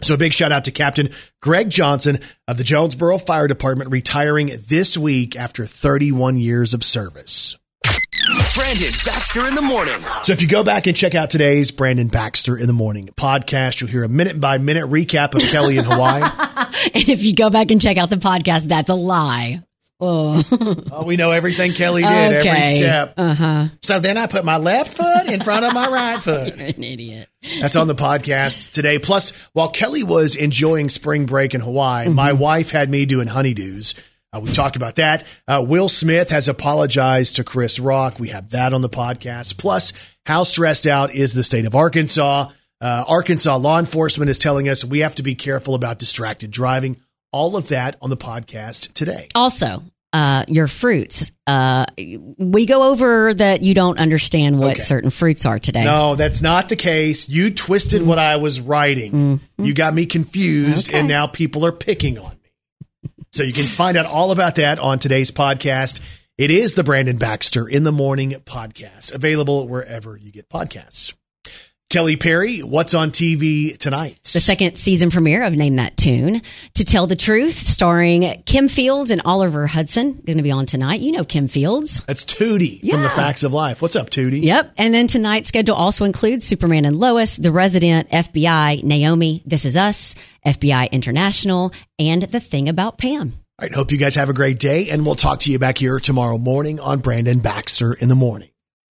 So 0.00 0.14
a 0.14 0.18
big 0.18 0.32
shout 0.32 0.50
out 0.50 0.64
to 0.64 0.70
Captain 0.70 1.10
Greg 1.42 1.68
Johnson 1.68 2.20
of 2.48 2.56
the 2.56 2.64
Jonesboro 2.64 3.18
Fire 3.18 3.48
Department 3.48 3.90
retiring 3.90 4.50
this 4.66 4.96
week 4.96 5.36
after 5.36 5.66
31 5.66 6.38
years 6.38 6.72
of 6.72 6.82
service. 6.82 7.58
Brandon 8.54 8.92
Baxter 9.06 9.48
in 9.48 9.54
the 9.54 9.62
morning. 9.62 9.94
So 10.24 10.32
if 10.32 10.42
you 10.42 10.48
go 10.48 10.62
back 10.62 10.86
and 10.86 10.94
check 10.96 11.14
out 11.14 11.30
today's 11.30 11.70
Brandon 11.70 12.08
Baxter 12.08 12.56
in 12.56 12.66
the 12.66 12.72
Morning 12.74 13.08
podcast, 13.16 13.80
you'll 13.80 13.88
hear 13.90 14.04
a 14.04 14.08
minute 14.08 14.38
by 14.40 14.58
minute 14.58 14.88
recap 14.90 15.34
of 15.34 15.40
Kelly 15.42 15.78
in 15.78 15.84
Hawaii. 15.84 16.22
And 16.94 17.08
if 17.08 17.22
you 17.22 17.34
go 17.34 17.48
back 17.50 17.70
and 17.70 17.80
check 17.80 17.96
out 17.96 18.10
the 18.10 18.16
podcast, 18.16 18.64
that's 18.64 18.88
a 18.90 18.94
lie. 18.94 19.62
Oh, 20.00 20.42
oh, 20.90 21.04
we 21.04 21.16
know 21.16 21.30
everything 21.30 21.72
Kelly 21.72 22.02
did, 22.02 22.10
every 22.10 22.40
Okay. 22.40 22.62
step. 22.76 23.14
uh 23.16 23.34
huh. 23.34 23.66
So 23.82 24.00
then 24.00 24.18
I 24.18 24.26
put 24.26 24.44
my 24.44 24.56
left 24.56 24.94
foot 24.94 25.26
in 25.28 25.40
front 25.40 25.64
of 25.64 25.72
my 25.74 25.88
right 25.88 26.20
foot. 26.22 26.56
You're 26.56 26.66
an 26.66 26.82
idiot. 26.82 27.28
That's 27.60 27.76
on 27.76 27.86
the 27.86 27.94
podcast 27.94 28.72
today. 28.72 28.98
Plus, 28.98 29.30
while 29.52 29.68
Kelly 29.68 30.02
was 30.02 30.34
enjoying 30.34 30.88
spring 30.88 31.26
break 31.26 31.54
in 31.54 31.60
Hawaii, 31.60 32.08
my 32.08 32.32
wife 32.32 32.70
had 32.70 32.90
me 32.90 33.06
doing 33.06 33.28
honeydews. 33.28 33.94
Uh, 34.34 34.40
we 34.40 34.50
talked 34.50 34.76
about 34.76 34.96
that. 34.96 35.26
Uh, 35.46 35.62
Will 35.66 35.88
Smith 35.90 36.30
has 36.30 36.48
apologized 36.48 37.36
to 37.36 37.44
Chris 37.44 37.78
Rock. 37.78 38.18
We 38.18 38.28
have 38.28 38.50
that 38.50 38.72
on 38.72 38.80
the 38.80 38.88
podcast. 38.88 39.58
Plus, 39.58 39.92
how 40.24 40.42
stressed 40.42 40.86
out 40.86 41.14
is 41.14 41.34
the 41.34 41.44
state 41.44 41.66
of 41.66 41.74
Arkansas? 41.74 42.48
Uh, 42.80 43.04
Arkansas 43.06 43.56
law 43.56 43.78
enforcement 43.78 44.30
is 44.30 44.38
telling 44.38 44.68
us 44.70 44.84
we 44.84 45.00
have 45.00 45.14
to 45.16 45.22
be 45.22 45.34
careful 45.34 45.74
about 45.74 45.98
distracted 45.98 46.50
driving. 46.50 46.96
All 47.30 47.56
of 47.56 47.68
that 47.68 47.96
on 48.00 48.08
the 48.10 48.16
podcast 48.16 48.94
today. 48.94 49.28
Also, 49.34 49.82
uh, 50.14 50.44
your 50.48 50.66
fruits. 50.66 51.30
Uh, 51.46 51.84
we 52.38 52.64
go 52.66 52.90
over 52.90 53.34
that 53.34 53.62
you 53.62 53.74
don't 53.74 53.98
understand 53.98 54.58
what 54.58 54.72
Okay. 54.72 54.80
certain 54.80 55.10
fruits 55.10 55.44
are 55.46 55.58
today. 55.58 55.84
No, 55.84 56.14
that's 56.14 56.40
not 56.42 56.68
the 56.70 56.76
case. 56.76 57.28
You 57.28 57.50
twisted 57.52 58.02
what 58.02 58.18
I 58.18 58.36
was 58.36 58.60
writing. 58.62 59.40
You 59.58 59.74
got 59.74 59.92
me 59.94 60.06
confused, 60.06 60.88
Okay. 60.88 60.98
and 61.00 61.08
now 61.08 61.26
people 61.26 61.64
are 61.66 61.72
picking 61.72 62.18
on. 62.18 62.32
So 63.32 63.44
you 63.44 63.54
can 63.54 63.64
find 63.64 63.96
out 63.96 64.04
all 64.04 64.30
about 64.30 64.56
that 64.56 64.78
on 64.78 64.98
today's 64.98 65.30
podcast. 65.30 66.00
It 66.36 66.50
is 66.50 66.74
the 66.74 66.84
Brandon 66.84 67.16
Baxter 67.16 67.66
in 67.66 67.82
the 67.82 67.92
Morning 67.92 68.32
podcast, 68.44 69.14
available 69.14 69.66
wherever 69.68 70.18
you 70.18 70.30
get 70.30 70.50
podcasts. 70.50 71.14
Kelly 71.92 72.16
Perry, 72.16 72.60
what's 72.60 72.94
on 72.94 73.10
TV 73.10 73.76
tonight? 73.76 74.18
The 74.22 74.40
second 74.40 74.76
season 74.76 75.10
premiere 75.10 75.42
of 75.42 75.54
Name 75.54 75.76
That 75.76 75.94
Tune. 75.94 76.40
To 76.76 76.86
Tell 76.86 77.06
the 77.06 77.16
Truth, 77.16 77.52
starring 77.52 78.42
Kim 78.46 78.68
Fields 78.68 79.10
and 79.10 79.20
Oliver 79.26 79.66
Hudson. 79.66 80.14
Going 80.24 80.38
to 80.38 80.42
be 80.42 80.50
on 80.50 80.64
tonight. 80.64 81.00
You 81.00 81.12
know 81.12 81.22
Kim 81.22 81.48
Fields. 81.48 82.02
That's 82.06 82.24
Tootie 82.24 82.80
from 82.88 83.02
the 83.02 83.10
Facts 83.10 83.42
of 83.42 83.52
Life. 83.52 83.82
What's 83.82 83.94
up, 83.94 84.08
Tootie? 84.08 84.42
Yep. 84.42 84.72
And 84.78 84.94
then 84.94 85.06
tonight's 85.06 85.48
schedule 85.48 85.74
also 85.74 86.06
includes 86.06 86.46
Superman 86.46 86.86
and 86.86 86.96
Lois, 86.96 87.36
The 87.36 87.52
Resident, 87.52 88.08
FBI, 88.08 88.82
Naomi, 88.82 89.42
This 89.44 89.66
Is 89.66 89.76
Us, 89.76 90.14
FBI 90.46 90.90
International, 90.92 91.72
and 91.98 92.22
The 92.22 92.40
Thing 92.40 92.70
About 92.70 92.96
Pam. 92.96 93.34
All 93.60 93.68
right, 93.68 93.74
hope 93.74 93.92
you 93.92 93.98
guys 93.98 94.14
have 94.14 94.30
a 94.30 94.32
great 94.32 94.58
day, 94.58 94.88
and 94.88 95.04
we'll 95.04 95.14
talk 95.14 95.40
to 95.40 95.52
you 95.52 95.58
back 95.58 95.76
here 95.76 96.00
tomorrow 96.00 96.38
morning 96.38 96.80
on 96.80 97.00
Brandon 97.00 97.40
Baxter 97.40 97.92
in 97.92 98.08
the 98.08 98.14
Morning. 98.14 98.48